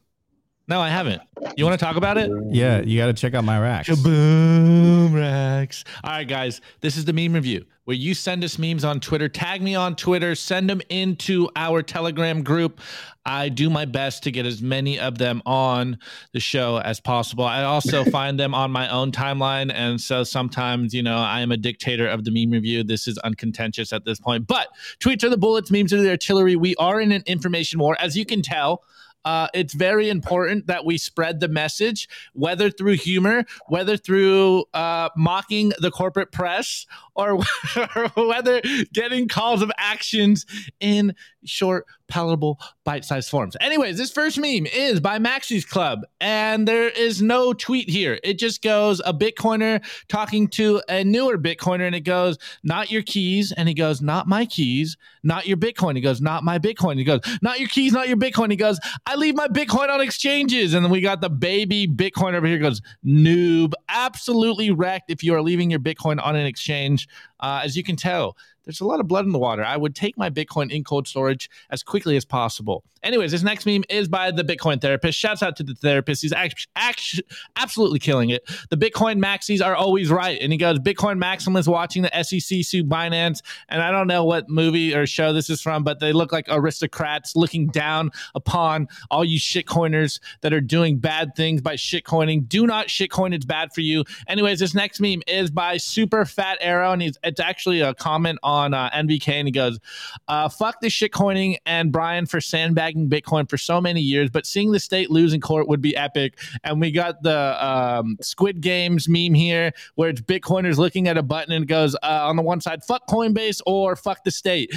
No, 0.66 0.80
I 0.80 0.88
haven't. 0.90 1.22
You 1.56 1.64
want 1.64 1.78
to 1.78 1.84
talk 1.84 1.96
about 1.96 2.18
it? 2.18 2.30
Yeah, 2.50 2.80
you 2.80 2.98
got 2.98 3.06
to 3.06 3.12
check 3.14 3.34
out 3.34 3.44
my 3.44 3.58
racks. 3.60 3.88
Kaboom 3.88 5.14
Rex. 5.14 5.84
All 6.04 6.10
right, 6.10 6.26
guys, 6.28 6.60
this 6.80 6.96
is 6.96 7.04
the 7.04 7.12
meme 7.12 7.32
review 7.32 7.64
where 7.88 7.96
you 7.96 8.12
send 8.12 8.44
us 8.44 8.58
memes 8.58 8.84
on 8.84 9.00
Twitter. 9.00 9.30
Tag 9.30 9.62
me 9.62 9.74
on 9.74 9.96
Twitter. 9.96 10.34
Send 10.34 10.68
them 10.68 10.82
into 10.90 11.48
our 11.56 11.80
Telegram 11.82 12.42
group. 12.42 12.82
I 13.24 13.48
do 13.48 13.70
my 13.70 13.86
best 13.86 14.24
to 14.24 14.30
get 14.30 14.44
as 14.44 14.60
many 14.60 15.00
of 15.00 15.16
them 15.16 15.40
on 15.46 15.98
the 16.34 16.38
show 16.38 16.76
as 16.76 17.00
possible. 17.00 17.44
I 17.44 17.62
also 17.62 18.04
find 18.10 18.38
them 18.38 18.54
on 18.54 18.70
my 18.70 18.90
own 18.90 19.10
timeline. 19.10 19.72
And 19.72 19.98
so 19.98 20.22
sometimes, 20.22 20.92
you 20.92 21.02
know, 21.02 21.16
I 21.16 21.40
am 21.40 21.50
a 21.50 21.56
dictator 21.56 22.06
of 22.06 22.24
the 22.24 22.30
meme 22.30 22.50
review. 22.50 22.84
This 22.84 23.08
is 23.08 23.16
uncontentious 23.20 23.90
at 23.94 24.04
this 24.04 24.20
point. 24.20 24.46
But 24.46 24.68
tweets 25.00 25.24
are 25.24 25.30
the 25.30 25.38
bullets, 25.38 25.70
memes 25.70 25.90
are 25.94 26.02
the 26.02 26.10
artillery. 26.10 26.56
We 26.56 26.76
are 26.76 27.00
in 27.00 27.10
an 27.10 27.22
information 27.24 27.80
war. 27.80 27.96
As 27.98 28.18
you 28.18 28.26
can 28.26 28.42
tell, 28.42 28.84
uh, 29.28 29.46
it's 29.52 29.74
very 29.74 30.08
important 30.08 30.68
that 30.68 30.86
we 30.86 30.96
spread 30.96 31.38
the 31.38 31.48
message, 31.48 32.08
whether 32.32 32.70
through 32.70 32.94
humor, 32.94 33.44
whether 33.66 33.98
through 33.98 34.64
uh, 34.72 35.10
mocking 35.18 35.70
the 35.80 35.90
corporate 35.90 36.32
press, 36.32 36.86
or 37.14 37.36
whether 38.16 38.62
getting 38.94 39.28
calls 39.28 39.60
of 39.60 39.70
actions 39.76 40.46
in 40.80 41.14
short, 41.44 41.86
palatable, 42.08 42.58
bite-sized 42.84 43.30
forms. 43.30 43.56
Anyways, 43.60 43.98
this 43.98 44.10
first 44.10 44.38
meme 44.38 44.66
is 44.66 45.00
by 45.00 45.18
Maxi's 45.18 45.64
Club, 45.64 46.00
and 46.20 46.66
there 46.66 46.88
is 46.88 47.22
no 47.22 47.52
tweet 47.52 47.88
here. 47.88 48.18
It 48.22 48.38
just 48.38 48.62
goes 48.62 49.00
a 49.04 49.12
Bitcoiner 49.12 49.84
talking 50.08 50.48
to 50.48 50.82
a 50.88 51.04
newer 51.04 51.38
Bitcoiner, 51.38 51.86
and 51.86 51.94
it 51.94 52.00
goes, 52.00 52.38
"Not 52.62 52.90
your 52.90 53.02
keys," 53.02 53.52
and 53.52 53.68
he 53.68 53.74
goes, 53.74 54.00
"Not 54.00 54.26
my 54.26 54.46
keys." 54.46 54.96
Not 55.28 55.46
your 55.46 55.56
Bitcoin. 55.56 55.94
He 55.94 56.00
goes, 56.00 56.20
not 56.20 56.42
my 56.42 56.58
Bitcoin. 56.58 56.96
He 56.96 57.04
goes, 57.04 57.20
not 57.42 57.60
your 57.60 57.68
keys, 57.68 57.92
not 57.92 58.08
your 58.08 58.16
Bitcoin. 58.16 58.50
He 58.50 58.56
goes, 58.56 58.78
I 59.04 59.14
leave 59.16 59.34
my 59.34 59.46
Bitcoin 59.48 59.90
on 59.90 60.00
exchanges. 60.00 60.72
And 60.72 60.84
then 60.84 60.90
we 60.90 61.00
got 61.00 61.20
the 61.20 61.28
baby 61.28 61.86
Bitcoin 61.86 62.34
over 62.34 62.46
here 62.46 62.58
goes, 62.58 62.80
noob, 63.04 63.72
absolutely 63.90 64.70
wrecked 64.70 65.10
if 65.10 65.22
you 65.22 65.34
are 65.34 65.42
leaving 65.42 65.70
your 65.70 65.80
Bitcoin 65.80 66.24
on 66.24 66.34
an 66.34 66.46
exchange. 66.46 67.08
Uh, 67.40 67.60
as 67.62 67.76
you 67.76 67.84
can 67.84 67.94
tell, 67.94 68.36
there's 68.64 68.80
a 68.80 68.86
lot 68.86 69.00
of 69.00 69.06
blood 69.08 69.24
in 69.24 69.32
the 69.32 69.38
water. 69.38 69.64
I 69.64 69.76
would 69.76 69.94
take 69.94 70.16
my 70.18 70.30
Bitcoin 70.30 70.70
in 70.70 70.84
cold 70.84 71.06
storage 71.08 71.27
as 71.70 71.82
quickly 71.82 72.16
as 72.16 72.24
possible. 72.24 72.84
Anyways, 73.02 73.30
this 73.30 73.42
next 73.42 73.64
meme 73.64 73.84
is 73.88 74.08
by 74.08 74.30
the 74.30 74.42
Bitcoin 74.42 74.80
therapist. 74.80 75.18
Shouts 75.18 75.42
out 75.42 75.56
to 75.56 75.62
the 75.62 75.74
therapist. 75.74 76.22
He's 76.22 76.32
act- 76.32 76.66
act- 76.74 77.20
absolutely 77.56 77.98
killing 77.98 78.30
it. 78.30 78.48
The 78.70 78.76
Bitcoin 78.76 79.22
maxis 79.22 79.64
are 79.64 79.76
always 79.76 80.10
right. 80.10 80.38
And 80.40 80.52
he 80.52 80.58
goes, 80.58 80.78
Bitcoin 80.80 81.22
maximalists 81.22 81.68
watching 81.68 82.02
the 82.02 82.22
SEC 82.22 82.64
sue 82.64 82.82
Binance. 82.82 83.40
And 83.68 83.82
I 83.82 83.92
don't 83.92 84.08
know 84.08 84.24
what 84.24 84.48
movie 84.48 84.94
or 84.94 85.06
show 85.06 85.32
this 85.32 85.48
is 85.48 85.60
from, 85.60 85.84
but 85.84 86.00
they 86.00 86.12
look 86.12 86.32
like 86.32 86.46
aristocrats 86.48 87.36
looking 87.36 87.68
down 87.68 88.10
upon 88.34 88.88
all 89.10 89.24
you 89.24 89.38
shitcoiners 89.38 90.18
that 90.40 90.52
are 90.52 90.60
doing 90.60 90.98
bad 90.98 91.36
things 91.36 91.60
by 91.60 91.74
shitcoining. 91.74 92.48
Do 92.48 92.66
not 92.66 92.88
shitcoin. 92.88 93.32
It's 93.32 93.46
bad 93.46 93.72
for 93.72 93.80
you. 93.80 94.04
Anyways, 94.26 94.58
this 94.58 94.74
next 94.74 95.00
meme 95.00 95.22
is 95.28 95.50
by 95.50 95.76
Super 95.76 96.24
Fat 96.24 96.58
Arrow. 96.60 96.92
And 96.92 97.02
he's, 97.02 97.16
it's 97.22 97.40
actually 97.40 97.80
a 97.80 97.94
comment 97.94 98.40
on 98.42 98.74
uh, 98.74 98.90
NVK. 98.90 99.28
And 99.28 99.46
he 99.46 99.52
goes, 99.52 99.78
uh, 100.26 100.48
fuck 100.48 100.80
the 100.80 100.88
shitcoining 101.18 101.56
and 101.66 101.92
Brian 101.92 102.26
for 102.26 102.40
sandbagging 102.40 103.08
Bitcoin 103.08 103.48
for 103.48 103.58
so 103.58 103.80
many 103.80 104.00
years, 104.00 104.30
but 104.30 104.46
seeing 104.46 104.72
the 104.72 104.80
state 104.80 105.10
lose 105.10 105.32
in 105.32 105.40
court 105.40 105.68
would 105.68 105.80
be 105.80 105.96
epic. 105.96 106.38
And 106.64 106.80
we 106.80 106.90
got 106.90 107.22
the 107.22 107.64
um, 107.64 108.16
Squid 108.20 108.60
Games 108.60 109.08
meme 109.08 109.34
here, 109.34 109.72
where 109.94 110.10
it's 110.10 110.20
Bitcoiners 110.20 110.76
looking 110.76 111.08
at 111.08 111.16
a 111.16 111.22
button 111.22 111.52
and 111.52 111.66
goes 111.66 111.94
uh, 111.96 111.98
on 112.02 112.36
the 112.36 112.42
one 112.42 112.60
side, 112.60 112.84
fuck 112.84 113.06
Coinbase 113.08 113.60
or 113.66 113.96
fuck 113.96 114.24
the 114.24 114.30
state. 114.30 114.74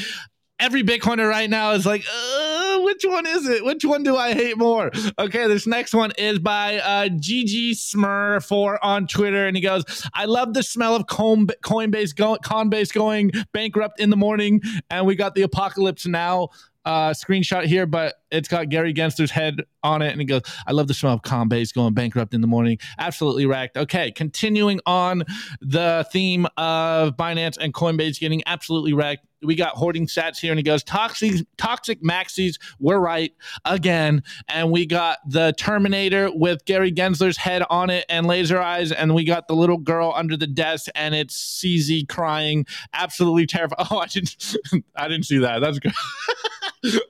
Every 0.59 0.83
Bitcoiner 0.83 1.27
right 1.27 1.49
now 1.49 1.71
is 1.71 1.85
like, 1.85 2.03
uh, 2.03 2.51
which 2.91 3.05
one 3.05 3.25
is 3.25 3.47
it? 3.47 3.63
Which 3.63 3.85
one 3.85 4.03
do 4.03 4.17
I 4.17 4.33
hate 4.33 4.57
more? 4.57 4.91
Okay, 5.17 5.47
this 5.47 5.65
next 5.65 5.93
one 5.93 6.11
is 6.17 6.39
by 6.39 6.79
uh, 6.79 7.07
GG 7.07 7.71
Smur 7.71 8.45
for 8.45 8.83
on 8.83 9.07
Twitter, 9.07 9.47
and 9.47 9.55
he 9.55 9.61
goes, 9.61 9.83
"I 10.13 10.25
love 10.25 10.53
the 10.53 10.63
smell 10.63 10.95
of 10.95 11.05
Coinbase, 11.05 11.55
Coinbase 11.61 12.93
going 12.93 13.31
bankrupt 13.53 13.99
in 13.99 14.09
the 14.09 14.17
morning, 14.17 14.61
and 14.89 15.05
we 15.05 15.15
got 15.15 15.35
the 15.35 15.43
apocalypse 15.43 16.05
now." 16.05 16.49
uh, 16.85 17.11
screenshot 17.11 17.65
here, 17.65 17.85
but 17.85 18.15
it's 18.31 18.47
got 18.47 18.69
Gary 18.69 18.93
Gensler's 18.93 19.31
head 19.31 19.61
on 19.83 20.01
it, 20.01 20.11
and 20.11 20.19
he 20.19 20.25
goes, 20.25 20.41
"I 20.65 20.71
love 20.71 20.87
the 20.87 20.93
smell 20.93 21.13
of 21.13 21.21
Coinbase 21.21 21.73
going 21.73 21.93
bankrupt 21.93 22.33
in 22.33 22.41
the 22.41 22.47
morning." 22.47 22.79
Absolutely 22.97 23.45
wrecked. 23.45 23.77
Okay, 23.77 24.11
continuing 24.11 24.79
on 24.85 25.23
the 25.61 26.07
theme 26.11 26.47
of 26.57 27.15
Binance 27.17 27.57
and 27.59 27.73
Coinbase 27.73 28.19
getting 28.19 28.41
absolutely 28.45 28.93
wrecked. 28.93 29.25
We 29.43 29.55
got 29.55 29.75
hoarding 29.75 30.07
stats 30.07 30.39
here, 30.39 30.51
and 30.51 30.59
he 30.59 30.63
goes, 30.63 30.83
"Toxic, 30.83 31.45
toxic 31.57 32.01
maxis 32.03 32.55
were 32.79 32.99
right 32.99 33.33
again." 33.65 34.23
And 34.47 34.71
we 34.71 34.85
got 34.85 35.19
the 35.27 35.53
Terminator 35.57 36.29
with 36.33 36.65
Gary 36.65 36.91
Gensler's 36.91 37.37
head 37.37 37.63
on 37.69 37.89
it 37.89 38.05
and 38.09 38.27
laser 38.27 38.59
eyes, 38.61 38.91
and 38.91 39.15
we 39.15 39.23
got 39.23 39.47
the 39.47 39.55
little 39.55 39.77
girl 39.77 40.13
under 40.15 40.37
the 40.37 40.47
desk, 40.47 40.87
and 40.95 41.15
it's 41.15 41.35
CZ 41.35 42.07
crying, 42.07 42.65
absolutely 42.93 43.45
terrified. 43.45 43.77
Oh, 43.91 43.97
I 43.97 44.05
didn't, 44.05 44.55
I 44.95 45.07
didn't 45.07 45.25
see 45.25 45.39
that. 45.39 45.59
That's 45.59 45.79
good. 45.79 45.91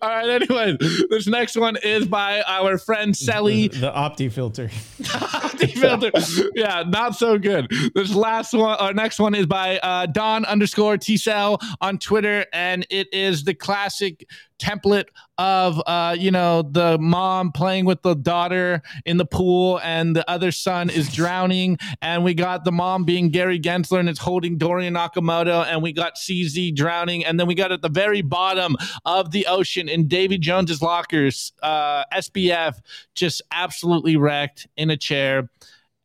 All 0.02 0.10
right. 0.10 0.30
Anyway, 0.30 0.78
this 1.10 1.28
next 1.28 1.56
one 1.56 1.78
is 1.78 2.06
by 2.06 2.42
our 2.42 2.78
friend 2.78 3.16
Sally. 3.16 3.68
The, 3.70 3.78
the 3.80 3.92
Opti 3.92 4.32
filter. 4.32 4.68
Opti 5.02 5.72
filter. 5.72 6.12
Yeah, 6.56 6.84
not 6.88 7.16
so 7.16 7.38
good. 7.38 7.72
This 7.96 8.14
last 8.14 8.54
one, 8.54 8.78
our 8.78 8.94
next 8.94 9.20
one 9.20 9.34
is 9.34 9.46
by 9.46 9.80
uh, 9.80 10.08
Don 10.08 10.46
underscore 10.46 10.98
T 10.98 11.18
Cell 11.18 11.60
on 11.80 12.00
Twitter, 12.00 12.46
and 12.52 12.86
it 12.90 13.14
is 13.14 13.44
the 13.44 13.54
classic 13.54 14.28
template 14.62 15.08
of 15.38 15.82
uh, 15.88 16.16
you 16.18 16.30
know 16.32 16.62
the 16.62 16.98
mom 17.00 17.52
playing 17.52 17.86
with 17.86 18.02
the 18.04 18.14
daughter 18.14 18.82
in 19.06 19.18
the 19.18 19.26
pool, 19.26 19.80
and 19.84 20.16
the 20.16 20.30
other 20.30 20.52
son 20.52 20.90
is 20.90 21.12
drowning, 21.12 21.78
and 22.02 22.24
we 22.24 22.34
got 22.34 22.64
the 22.64 22.72
mom 22.72 23.04
being 23.04 23.30
Gary 23.30 23.60
Gensler, 23.60 24.00
and 24.00 24.10
it's 24.10 24.20
holding 24.20 24.58
Dorian 24.58 24.94
Nakamoto, 24.94 25.66
and 25.66 25.82
we 25.82 25.92
got 25.92 26.16
CZ 26.16 26.76
drowning, 26.76 27.26
and 27.26 27.40
then 27.40 27.48
we 27.48 27.56
got 27.56 27.72
at 27.72 27.82
the 27.82 27.90
very 27.90 28.22
bottom 28.22 28.76
of 29.06 29.32
the 29.32 29.48
ocean 29.48 29.90
in 29.90 30.08
Davy 30.08 30.38
Jones's 30.38 30.82
lockers, 30.82 31.54
uh, 31.64 32.04
SBF 32.14 32.76
just 33.16 33.42
absolutely 33.52 34.16
wrecked 34.18 34.68
in 34.78 34.90
a 34.90 34.98
chair 34.98 35.50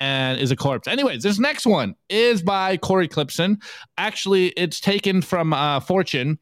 and 0.01 0.39
is 0.39 0.51
a 0.51 0.57
corpse. 0.57 0.89
Anyways, 0.89 1.23
this 1.23 1.39
next 1.39 1.67
one 1.67 1.95
is 2.09 2.43
by 2.43 2.77
Corey 2.77 3.09
Klippsten. 3.09 3.63
Actually, 3.97 4.49
it's 4.49 4.81
taken 4.81 5.23
from 5.23 5.53
uh, 5.53 5.81
Fortune. 5.81 6.39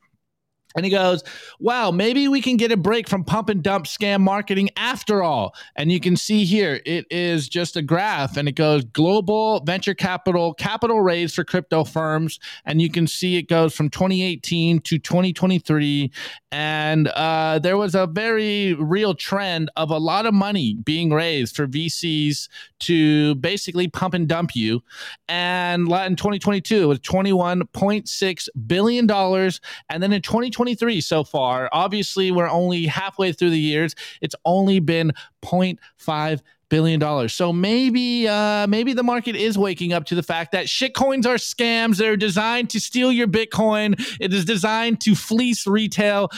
And 0.75 0.85
he 0.85 0.91
goes, 0.91 1.23
Wow, 1.61 1.91
maybe 1.91 2.27
we 2.29 2.41
can 2.41 2.57
get 2.57 2.73
a 2.73 2.77
break 2.77 3.09
from 3.09 3.25
pump 3.25 3.49
and 3.49 3.63
dump 3.63 3.87
scam 3.87 4.21
marketing 4.21 4.71
after 4.77 5.23
all. 5.23 5.55
And 5.77 5.93
you 5.93 6.01
can 6.01 6.17
see 6.17 6.45
here, 6.45 6.81
it 6.85 7.07
is 7.11 7.49
just 7.49 7.77
a 7.77 7.83
graph 7.83 8.37
and 8.37 8.49
it 8.49 8.57
goes 8.57 8.85
global 8.85 9.61
venture 9.61 9.95
capital, 9.95 10.55
capital 10.55 11.01
raise 11.01 11.35
for 11.35 11.45
crypto 11.45 11.85
firms. 11.85 12.41
And 12.65 12.83
you 12.83 12.91
can 12.91 13.07
see 13.07 13.37
it 13.37 13.49
goes 13.49 13.75
from 13.75 13.89
2018 13.89 14.81
to 14.81 14.99
2023. 14.99 16.11
And 16.51 17.09
uh, 17.09 17.59
there 17.59 17.77
was 17.77 17.95
a 17.95 18.07
very 18.07 18.75
real 18.75 19.15
trend 19.15 19.71
of 19.77 19.91
a 19.91 19.99
lot 19.99 20.27
of 20.27 20.35
money 20.35 20.75
being 20.85 21.11
raised 21.11 21.57
for 21.57 21.67
VCs 21.67 22.49
to 22.81 23.35
basically 23.37 23.89
pump 23.89 24.15
and 24.15 24.29
dump 24.29 24.55
you. 24.55 24.83
And 25.29 25.83
in 25.91 26.17
2022, 26.17 26.83
it 26.83 26.87
was 26.87 27.01
$21.6 27.01 28.49
billion. 28.67 29.11
And 29.11 30.03
then 30.03 30.13
in 30.13 30.23
2023 30.65 31.01
so 31.03 31.25
far, 31.25 31.69
obviously, 31.73 32.31
we're 32.31 32.49
only 32.49 32.87
halfway 32.87 33.33
through 33.33 33.51
the 33.51 33.59
years. 33.59 33.95
It's 34.21 34.35
only 34.45 34.81
been 34.81 35.13
0.5 35.43 36.41
billion 36.71 36.99
dollars. 36.99 37.33
So 37.35 37.53
maybe 37.53 38.27
uh 38.27 38.67
maybe 38.67 38.95
the 38.95 39.03
market 39.03 39.37
is 39.37 39.57
waking 39.57 39.93
up 39.93 40.07
to 40.07 40.15
the 40.15 40.23
fact 40.23 40.53
that 40.53 40.67
shitcoins 40.67 41.27
are 41.27 41.37
scams. 41.37 41.99
They're 41.99 42.17
designed 42.17 42.71
to 42.71 42.81
steal 42.81 43.13
your 43.13 43.29
Bitcoin. 43.29 43.95
It 44.19 44.33
is 44.33 44.45
designed 44.45 45.01
to 45.03 45.15
fleece 45.15 45.67
retail. 45.67 46.31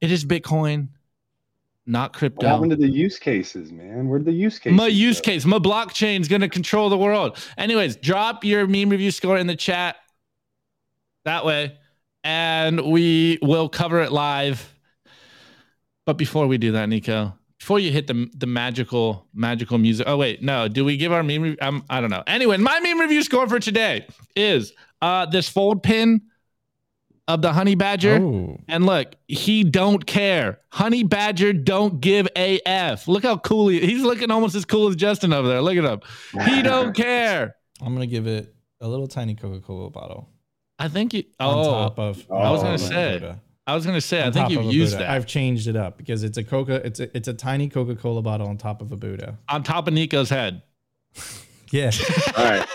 It 0.00 0.10
is 0.10 0.24
Bitcoin, 0.24 0.88
not 1.86 2.12
crypto. 2.12 2.44
What 2.44 2.52
happened 2.52 2.70
to 2.72 2.76
the 2.76 2.88
use 2.88 3.18
cases, 3.18 3.70
man? 3.70 4.08
Where'd 4.08 4.24
the 4.24 4.32
use 4.32 4.58
cases? 4.58 4.76
My 4.76 4.88
use 4.88 5.20
go? 5.20 5.26
case, 5.26 5.44
my 5.44 5.58
blockchain 5.58 6.20
is 6.20 6.28
gonna 6.28 6.48
control 6.48 6.90
the 6.90 6.98
world. 6.98 7.38
Anyways, 7.56 7.96
drop 7.96 8.44
your 8.44 8.66
meme 8.66 8.90
review 8.90 9.12
score 9.12 9.38
in 9.38 9.46
the 9.46 9.56
chat 9.56 9.96
that 11.24 11.44
way, 11.44 11.78
and 12.24 12.80
we 12.80 13.38
will 13.42 13.68
cover 13.68 14.00
it 14.00 14.12
live. 14.12 14.68
But 16.04 16.18
before 16.18 16.46
we 16.46 16.58
do 16.58 16.72
that, 16.72 16.88
Nico, 16.88 17.32
before 17.58 17.78
you 17.78 17.92
hit 17.92 18.06
the 18.08 18.28
the 18.36 18.46
magical 18.46 19.26
magical 19.34 19.78
music. 19.78 20.06
Oh 20.08 20.16
wait, 20.16 20.42
no. 20.42 20.68
Do 20.68 20.84
we 20.84 20.96
give 20.96 21.12
our 21.12 21.22
meme? 21.22 21.42
Re- 21.42 21.58
um, 21.60 21.84
I 21.88 22.00
don't 22.00 22.10
know. 22.10 22.24
Anyway, 22.26 22.56
my 22.56 22.80
meme 22.80 23.00
review 23.00 23.22
score 23.22 23.48
for 23.48 23.60
today 23.60 24.06
is 24.34 24.72
uh 25.00 25.26
this 25.26 25.48
fold 25.48 25.82
pin 25.82 26.22
of 27.28 27.40
the 27.40 27.52
honey 27.52 27.76
badger. 27.76 28.16
Oh, 28.20 28.58
And 28.66 28.84
look, 28.84 29.14
he 29.28 29.62
don't 29.62 30.04
care. 30.04 30.58
Honey 30.70 31.04
Badger 31.04 31.52
don't 31.52 32.00
give 32.00 32.26
a 32.36 32.60
f. 32.66 33.06
Look 33.06 33.22
how 33.22 33.36
cool 33.38 33.68
he 33.68 33.78
he's 33.78 34.02
looking 34.02 34.32
almost 34.32 34.56
as 34.56 34.64
cool 34.64 34.88
as 34.88 34.96
Justin 34.96 35.32
over 35.32 35.46
there. 35.46 35.62
Look 35.62 35.76
at 35.76 35.84
him. 35.84 36.00
He 36.48 36.62
don't 36.62 36.94
care. 36.96 37.54
I'm 37.80 37.94
gonna 37.94 38.08
give 38.08 38.26
it 38.26 38.52
a 38.80 38.88
little 38.88 39.06
tiny 39.06 39.36
Coca-Cola 39.36 39.90
bottle 39.90 40.28
I 40.82 40.88
think 40.88 41.14
you 41.14 41.24
on 41.38 41.58
oh 41.58 41.70
top 41.70 41.98
of. 41.98 42.26
I 42.30 42.50
was 42.50 42.62
gonna 42.62 42.76
say, 42.78 43.12
Buddha. 43.20 43.40
I 43.66 43.74
was 43.76 43.86
gonna 43.86 44.00
say 44.00 44.26
I 44.26 44.30
think 44.32 44.50
you've 44.50 44.64
used 44.64 44.94
Buddha. 44.94 45.04
that 45.04 45.12
I've 45.12 45.26
changed 45.26 45.68
it 45.68 45.76
up 45.76 45.96
because 45.96 46.24
it's 46.24 46.36
a 46.38 46.42
Coca. 46.44 46.84
It's 46.84 46.98
a 46.98 47.16
it's 47.16 47.28
a 47.28 47.34
tiny 47.34 47.68
Coca-Cola 47.68 48.20
bottle 48.20 48.48
on 48.48 48.56
top 48.58 48.82
of 48.82 48.90
a 48.90 48.96
Buddha. 48.96 49.38
on 49.48 49.62
top 49.62 49.86
of 49.86 49.94
Nico's 49.94 50.28
head. 50.30 50.62
Yeah. 51.70 51.90
All 52.36 52.44
right. 52.44 52.68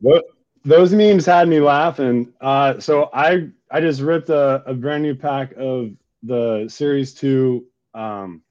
Tho- 0.00 0.22
Those 0.64 0.92
memes 0.92 1.24
had 1.24 1.46
me 1.46 1.60
laughing. 1.60 2.32
Uh, 2.40 2.80
so 2.80 3.08
I 3.14 3.50
I 3.70 3.80
just 3.80 4.00
ripped 4.00 4.30
a, 4.30 4.64
a 4.66 4.74
brand 4.74 5.04
new 5.04 5.14
pack 5.14 5.52
of 5.56 5.92
the 6.24 6.66
Series 6.68 7.14
Two 7.14 7.66
um, 7.94 8.42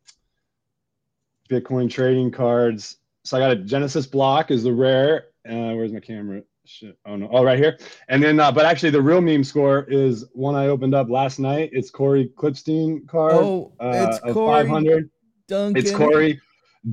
Bitcoin 1.50 1.90
trading 1.92 2.32
cards. 2.32 2.96
So 3.26 3.36
I 3.36 3.42
got 3.42 3.52
a 3.52 3.56
Genesis 3.58 4.08
block 4.08 4.50
is 4.50 4.64
the 4.64 4.72
rare. 4.72 5.26
Uh, 5.46 5.76
where's 5.76 5.92
my 5.92 6.00
camera? 6.00 6.42
Shit. 6.72 7.00
Oh 7.04 7.16
no. 7.16 7.28
Oh, 7.32 7.44
right 7.44 7.58
here. 7.58 7.80
And 8.10 8.22
then, 8.22 8.40
uh, 8.40 8.52
but 8.52 8.64
actually, 8.64 8.92
the 8.92 9.02
real 9.02 9.22
meme 9.22 9.44
score 9.44 9.88
is 9.90 10.26
one 10.34 10.54
I 10.54 10.68
opened 10.68 10.94
up 10.94 11.10
last 11.10 11.40
night. 11.40 11.72
It's 11.74 11.90
Corey 11.90 12.32
Klippsten 12.38 13.08
card. 13.08 13.34
Oh, 13.34 13.74
uh, 13.80 14.08
it's 14.10 14.20
of 14.20 14.36
Corey 14.36 14.66
500. 14.66 15.10
Duncan. 15.48 15.82
It's 15.82 15.92
Corey 15.92 16.40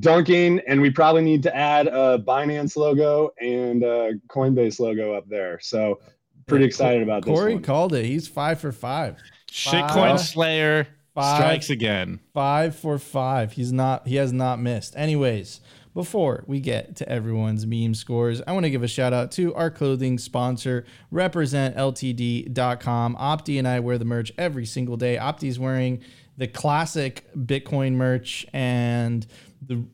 dunking, 0.00 0.62
and 0.66 0.80
we 0.80 0.88
probably 0.90 1.20
need 1.20 1.42
to 1.42 1.54
add 1.54 1.88
a 1.88 2.18
Binance 2.18 2.76
logo 2.76 3.34
and 3.38 3.82
a 3.82 4.14
Coinbase 4.28 4.80
logo 4.80 5.12
up 5.12 5.28
there. 5.28 5.60
So 5.60 6.00
pretty 6.46 6.64
excited 6.64 7.02
about 7.02 7.26
this 7.26 7.34
Corey 7.34 7.58
called 7.58 7.92
it. 7.92 8.06
He's 8.06 8.26
five 8.26 8.58
for 8.58 8.72
five. 8.72 9.18
Shitcoin 9.50 9.90
Five. 9.90 10.20
Slayer 10.20 10.86
Five. 11.14 11.36
strikes 11.36 11.68
again. 11.68 12.20
Five 12.32 12.76
for 12.76 12.98
five. 12.98 13.52
He's 13.52 13.72
not. 13.72 14.08
He 14.08 14.16
has 14.16 14.32
not 14.32 14.58
missed. 14.58 14.96
Anyways, 14.96 15.60
before 15.96 16.44
we 16.46 16.60
get 16.60 16.94
to 16.96 17.08
everyone's 17.08 17.66
meme 17.66 17.94
scores, 17.94 18.42
I 18.46 18.52
want 18.52 18.64
to 18.64 18.70
give 18.70 18.82
a 18.82 18.88
shout 18.88 19.14
out 19.14 19.30
to 19.32 19.54
our 19.54 19.70
clothing 19.70 20.18
sponsor, 20.18 20.84
RepresentLTD.com. 21.10 23.16
Opti 23.16 23.58
and 23.58 23.66
I 23.66 23.80
wear 23.80 23.96
the 23.96 24.04
merch 24.04 24.30
every 24.36 24.66
single 24.66 24.98
day. 24.98 25.16
Opti's 25.16 25.58
wearing 25.58 26.02
the 26.36 26.48
classic 26.48 27.24
Bitcoin 27.34 27.94
merch, 27.94 28.44
and 28.52 29.26
the 29.66 29.86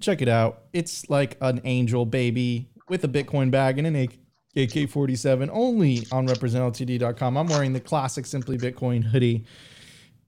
check 0.00 0.20
it 0.20 0.26
out. 0.26 0.64
It's 0.72 1.08
like 1.08 1.36
an 1.40 1.60
angel 1.62 2.04
baby 2.04 2.68
with 2.88 3.04
a 3.04 3.08
Bitcoin 3.08 3.52
bag 3.52 3.78
and 3.78 3.86
an 3.86 3.94
AK. 3.94 4.10
AK47 4.56 5.50
only 5.52 6.04
on 6.12 6.28
representltd.com. 6.28 7.36
I'm 7.36 7.46
wearing 7.46 7.72
the 7.72 7.80
classic 7.80 8.26
Simply 8.26 8.58
Bitcoin 8.58 9.04
hoodie. 9.04 9.44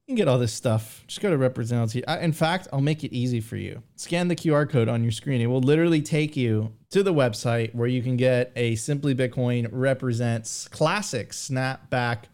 You 0.07 0.13
can 0.13 0.19
get 0.19 0.29
all 0.29 0.39
this 0.39 0.53
stuff. 0.53 1.03
Just 1.09 1.21
go 1.21 1.31
to 1.31 1.37
Represent 1.37 1.97
In 1.97 2.33
fact, 2.33 2.69
I'll 2.73 2.81
make 2.81 3.03
it 3.03 3.13
easy 3.13 3.41
for 3.41 3.57
you. 3.57 3.83
Scan 3.97 4.29
the 4.29 4.37
QR 4.37 4.71
code 4.71 4.89
on 4.89 5.03
your 5.03 5.11
screen. 5.11 5.41
It 5.41 5.47
will 5.47 5.61
literally 5.61 6.01
take 6.01 6.37
you 6.37 6.73
to 6.91 7.03
the 7.03 7.13
website 7.13 7.75
where 7.75 7.89
you 7.89 8.01
can 8.05 8.17
get 8.17 8.53
a 8.55 8.77
Simply 8.77 9.17
Bitcoin 9.17 9.67
Represents 9.73 10.69
classic 10.69 11.33
snapback 11.33 12.27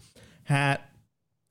hat. 0.44 0.86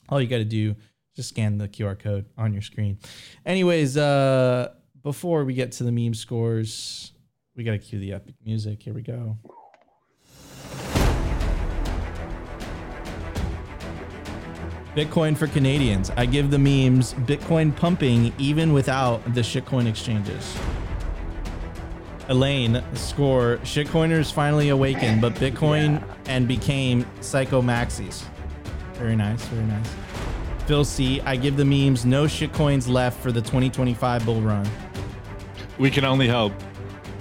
All 0.09 0.22
you 0.22 0.28
got 0.28 0.38
to 0.38 0.45
do 0.45 0.72
is 0.72 1.15
just 1.15 1.30
scan 1.30 1.57
the 1.57 1.67
QR 1.67 1.97
code 1.97 2.28
on 2.38 2.53
your 2.53 2.61
screen. 2.61 2.99
Anyways, 3.43 3.97
uh, 3.97 4.74
before 5.01 5.43
we 5.43 5.55
get 5.55 5.72
to 5.74 5.84
the 5.84 5.91
meme 5.91 6.13
scores, 6.13 7.13
we 7.55 7.63
got 7.63 7.72
to 7.72 7.80
cue 7.80 7.97
the 7.97 8.13
epic 8.13 8.36
music. 8.45 8.84
Here 8.84 8.93
we 8.93 9.01
go. 9.01 9.39
Bitcoin 14.96 15.38
for 15.38 15.48
Canadians. 15.48 16.12
I 16.18 16.26
give 16.26 16.52
the 16.52 16.60
memes 16.60 17.14
Bitcoin 17.14 17.74
pumping 17.74 18.34
even 18.38 18.74
without 18.74 19.24
the 19.34 19.42
shitcoin 19.42 19.88
exchanges. 19.88 20.58
Elaine, 22.28 22.84
score 22.94 23.58
shitcoiners 23.64 24.32
finally 24.32 24.70
awakened, 24.70 25.22
but 25.22 25.34
Bitcoin 25.36 26.04
and 26.26 26.48
became 26.48 27.06
psycho 27.22 27.62
maxis. 27.62 28.24
Very 28.96 29.16
nice, 29.16 29.44
very 29.46 29.66
nice. 29.66 29.89
Phil 30.66 30.84
C, 30.84 31.22
I 31.22 31.38
give 31.38 31.56
the 31.56 31.66
memes 31.66 32.06
no 32.06 32.26
shitcoins 32.26 32.88
left 32.88 33.22
for 33.22 33.32
the 33.32 33.42
2025 33.42 34.26
bull 34.26 34.42
run. 34.42 34.70
We 35.80 35.89
can 35.89 36.04
only 36.04 36.28
hope. 36.28 36.54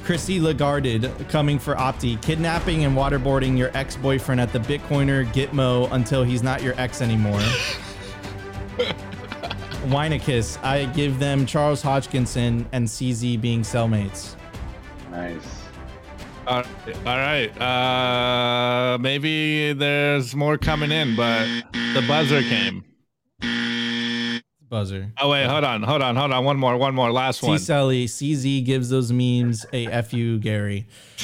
Chrissy 0.04 0.40
Lagarded 0.40 1.28
coming 1.28 1.58
for 1.58 1.74
Opti, 1.74 2.20
kidnapping 2.22 2.84
and 2.84 2.96
waterboarding 2.96 3.56
your 3.56 3.70
ex-boyfriend 3.76 4.40
at 4.40 4.52
the 4.52 4.58
Bitcoiner 4.58 5.26
Gitmo 5.32 5.90
until 5.92 6.24
he's 6.24 6.42
not 6.42 6.62
your 6.62 6.74
ex 6.78 7.00
anymore. 7.02 7.40
Winekiss, 9.86 10.62
I 10.62 10.86
give 10.86 11.18
them 11.18 11.46
Charles 11.46 11.82
Hoskinson 11.82 12.66
and 12.72 12.86
CZ 12.86 13.40
being 13.40 13.62
cellmates. 13.62 14.36
Nice. 15.10 15.60
All 16.46 16.62
right, 16.62 16.96
all 17.06 17.16
right. 17.16 17.60
Uh, 17.60 18.98
maybe 18.98 19.72
there's 19.72 20.34
more 20.34 20.58
coming 20.58 20.90
in, 20.90 21.14
but 21.14 21.46
the 21.94 22.04
buzzer 22.08 22.42
came. 22.42 22.84
Buzzer. 24.70 25.12
Oh 25.20 25.30
wait, 25.30 25.46
hold 25.46 25.64
on, 25.64 25.82
hold 25.82 26.00
on, 26.00 26.16
hold 26.16 26.32
on. 26.32 26.44
One 26.44 26.56
more, 26.56 26.76
one 26.76 26.94
more, 26.94 27.12
last 27.12 27.40
T 27.40 27.48
one. 27.48 27.58
Sally, 27.58 28.06
CZ 28.06 28.64
gives 28.64 28.88
those 28.88 29.12
memes 29.12 29.66
a 29.72 30.02
FU 30.02 30.38
Gary. 30.38 30.86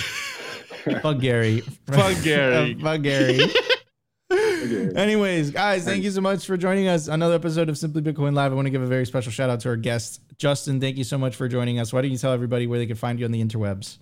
Fuck 1.01 1.20
Gary. 1.20 1.61
Fuck 1.86 2.22
Gary. 2.22 2.74
Fuck 2.82 3.03
Gary. 3.03 3.40
Anyways, 4.97 5.53
guys, 5.53 5.84
thank 5.84 6.03
you 6.03 6.11
so 6.11 6.20
much 6.20 6.44
for 6.44 6.57
joining 6.57 6.88
us. 6.88 7.07
Another 7.07 7.36
episode 7.36 7.68
of 7.68 7.78
Simply 7.78 8.03
Bitcoin 8.03 8.34
Live. 8.34 8.51
I 8.51 8.55
want 8.57 8.66
to 8.66 8.70
give 8.70 8.82
a 8.82 8.86
very 8.86 9.07
special 9.07 9.30
shout 9.30 9.49
out 9.49 9.61
to 9.61 9.68
our 9.68 9.76
guest, 9.76 10.20
Justin. 10.38 10.80
Thank 10.80 10.97
you 10.97 11.05
so 11.05 11.16
much 11.16 11.36
for 11.36 11.47
joining 11.47 11.78
us. 11.78 11.92
Why 11.92 12.03
don't 12.03 12.11
you 12.11 12.18
tell 12.18 12.32
everybody 12.32 12.66
where 12.66 12.80
they 12.80 12.86
can 12.86 12.97
find 12.97 13.18
you 13.18 13.24
on 13.24 13.30
the 13.30 13.42
interwebs? 13.42 13.99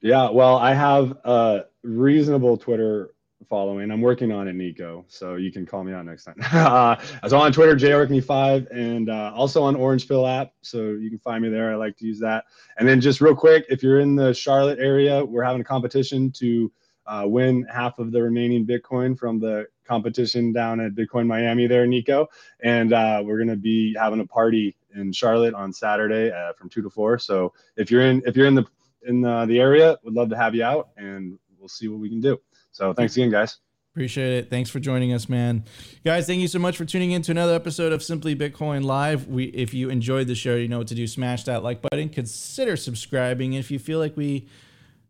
Yeah, 0.00 0.30
well, 0.30 0.56
I 0.56 0.72
have 0.72 1.16
a 1.24 1.64
reasonable 1.82 2.56
Twitter 2.56 3.13
following. 3.48 3.90
I'm 3.90 4.00
working 4.00 4.32
on 4.32 4.48
it, 4.48 4.54
Nico. 4.54 5.04
So 5.08 5.36
you 5.36 5.52
can 5.52 5.66
call 5.66 5.84
me 5.84 5.92
out 5.92 6.04
next 6.04 6.24
time. 6.24 6.36
uh, 6.52 6.96
so 7.28 7.38
on 7.38 7.52
Twitter, 7.52 7.74
JOrkney5, 7.76 8.70
and 8.70 9.10
uh, 9.10 9.32
also 9.34 9.62
on 9.62 9.76
Orange 9.76 10.08
Pill 10.08 10.26
app. 10.26 10.52
So 10.62 10.92
you 10.92 11.10
can 11.10 11.18
find 11.18 11.42
me 11.42 11.48
there. 11.48 11.72
I 11.72 11.76
like 11.76 11.96
to 11.98 12.06
use 12.06 12.18
that. 12.20 12.44
And 12.78 12.88
then 12.88 13.00
just 13.00 13.20
real 13.20 13.34
quick, 13.34 13.66
if 13.68 13.82
you're 13.82 14.00
in 14.00 14.16
the 14.16 14.32
Charlotte 14.34 14.78
area, 14.78 15.24
we're 15.24 15.44
having 15.44 15.60
a 15.60 15.64
competition 15.64 16.30
to 16.32 16.72
uh, 17.06 17.24
win 17.26 17.66
half 17.70 17.98
of 17.98 18.12
the 18.12 18.22
remaining 18.22 18.66
Bitcoin 18.66 19.18
from 19.18 19.38
the 19.38 19.66
competition 19.84 20.52
down 20.52 20.80
at 20.80 20.92
Bitcoin 20.92 21.26
Miami 21.26 21.66
there, 21.66 21.86
Nico. 21.86 22.26
And 22.62 22.92
uh, 22.92 23.22
we're 23.24 23.38
gonna 23.38 23.56
be 23.56 23.94
having 23.98 24.20
a 24.20 24.26
party 24.26 24.76
in 24.94 25.12
Charlotte 25.12 25.54
on 25.54 25.72
Saturday 25.72 26.30
uh, 26.30 26.52
from 26.54 26.68
two 26.68 26.82
to 26.82 26.90
four. 26.90 27.18
So 27.18 27.52
if 27.76 27.90
you're 27.90 28.02
in 28.02 28.22
if 28.26 28.36
you're 28.36 28.46
in 28.46 28.54
the 28.54 28.64
in 29.06 29.20
the, 29.20 29.44
the 29.46 29.60
area, 29.60 29.98
would 30.02 30.14
love 30.14 30.30
to 30.30 30.36
have 30.36 30.54
you 30.54 30.64
out, 30.64 30.88
and 30.96 31.38
we'll 31.58 31.68
see 31.68 31.88
what 31.88 32.00
we 32.00 32.08
can 32.08 32.20
do. 32.20 32.40
So 32.74 32.92
thanks 32.92 33.16
again, 33.16 33.30
guys. 33.30 33.58
Appreciate 33.92 34.32
it. 34.38 34.50
Thanks 34.50 34.68
for 34.68 34.80
joining 34.80 35.12
us, 35.12 35.28
man. 35.28 35.64
Guys, 36.04 36.26
thank 36.26 36.40
you 36.40 36.48
so 36.48 36.58
much 36.58 36.76
for 36.76 36.84
tuning 36.84 37.12
in 37.12 37.22
to 37.22 37.30
another 37.30 37.54
episode 37.54 37.92
of 37.92 38.02
Simply 38.02 38.34
Bitcoin 38.34 38.82
Live. 38.82 39.28
We 39.28 39.44
if 39.44 39.72
you 39.72 39.88
enjoyed 39.88 40.26
the 40.26 40.34
show, 40.34 40.56
you 40.56 40.66
know 40.66 40.78
what 40.78 40.88
to 40.88 40.96
do. 40.96 41.06
Smash 41.06 41.44
that 41.44 41.62
like 41.62 41.80
button. 41.80 42.08
Consider 42.08 42.76
subscribing 42.76 43.52
if 43.52 43.70
you 43.70 43.78
feel 43.78 44.00
like 44.00 44.16
we 44.16 44.48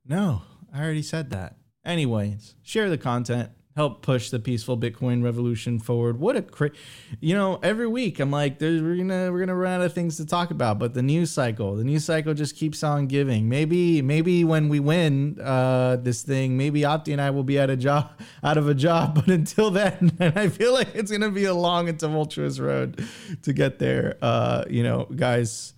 No, 0.06 0.42
I 0.72 0.82
already 0.82 1.00
said 1.00 1.30
that. 1.30 1.56
Anyways, 1.82 2.56
share 2.62 2.90
the 2.90 2.98
content. 2.98 3.48
Help 3.76 4.02
push 4.02 4.30
the 4.30 4.38
peaceful 4.38 4.78
Bitcoin 4.78 5.24
revolution 5.24 5.80
forward. 5.80 6.20
What 6.20 6.36
a 6.36 6.42
cra- 6.42 6.70
you 7.20 7.34
know, 7.34 7.58
every 7.60 7.88
week 7.88 8.20
I'm 8.20 8.30
like, 8.30 8.60
there's 8.60 8.80
we're 8.80 8.96
gonna 8.96 9.32
we're 9.32 9.40
gonna 9.40 9.56
run 9.56 9.80
out 9.80 9.84
of 9.84 9.92
things 9.92 10.16
to 10.18 10.26
talk 10.26 10.52
about, 10.52 10.78
but 10.78 10.94
the 10.94 11.02
news 11.02 11.32
cycle, 11.32 11.74
the 11.74 11.82
news 11.82 12.04
cycle 12.04 12.34
just 12.34 12.54
keeps 12.54 12.84
on 12.84 13.08
giving. 13.08 13.48
Maybe 13.48 14.00
maybe 14.00 14.44
when 14.44 14.68
we 14.68 14.78
win 14.78 15.40
uh, 15.40 15.96
this 15.96 16.22
thing, 16.22 16.56
maybe 16.56 16.82
Opti 16.82 17.12
and 17.12 17.20
I 17.20 17.30
will 17.30 17.42
be 17.42 17.58
out 17.58 17.68
of 17.68 17.80
job 17.80 18.12
out 18.44 18.58
of 18.58 18.68
a 18.68 18.74
job. 18.74 19.16
But 19.16 19.26
until 19.26 19.72
then, 19.72 20.12
I 20.20 20.48
feel 20.48 20.72
like 20.72 20.94
it's 20.94 21.10
gonna 21.10 21.32
be 21.32 21.44
a 21.44 21.54
long 21.54 21.88
and 21.88 21.98
tumultuous 21.98 22.60
road 22.60 23.04
to 23.42 23.52
get 23.52 23.80
there. 23.80 24.18
Uh, 24.22 24.64
you 24.70 24.84
know, 24.84 25.06
guys, 25.06 25.72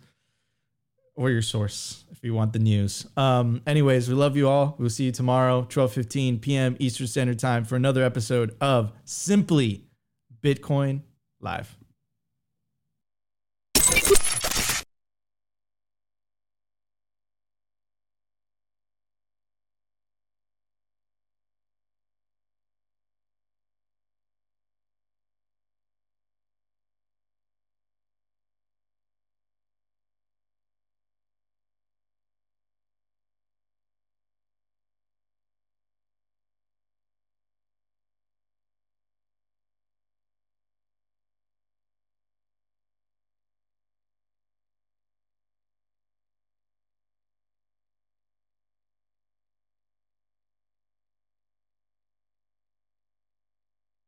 or 1.15 1.31
your 1.31 1.41
source 1.41 2.05
we 2.27 2.37
want 2.37 2.53
the 2.53 2.59
news. 2.59 3.07
Um, 3.17 3.63
anyways, 3.67 4.09
we 4.09 4.15
love 4.15 4.37
you 4.37 4.49
all. 4.49 4.75
We'll 4.79 4.91
see 4.91 5.05
you 5.05 5.13
tomorrow, 5.13 5.63
12:15 5.69 6.41
p.m. 6.41 6.77
Eastern 6.79 7.07
Standard 7.07 7.39
Time 7.39 7.65
for 7.65 7.77
another 7.77 8.03
episode 8.03 8.57
of 8.61 8.93
Simply 9.05 9.85
Bitcoin 10.43 11.03
Live. 11.41 11.77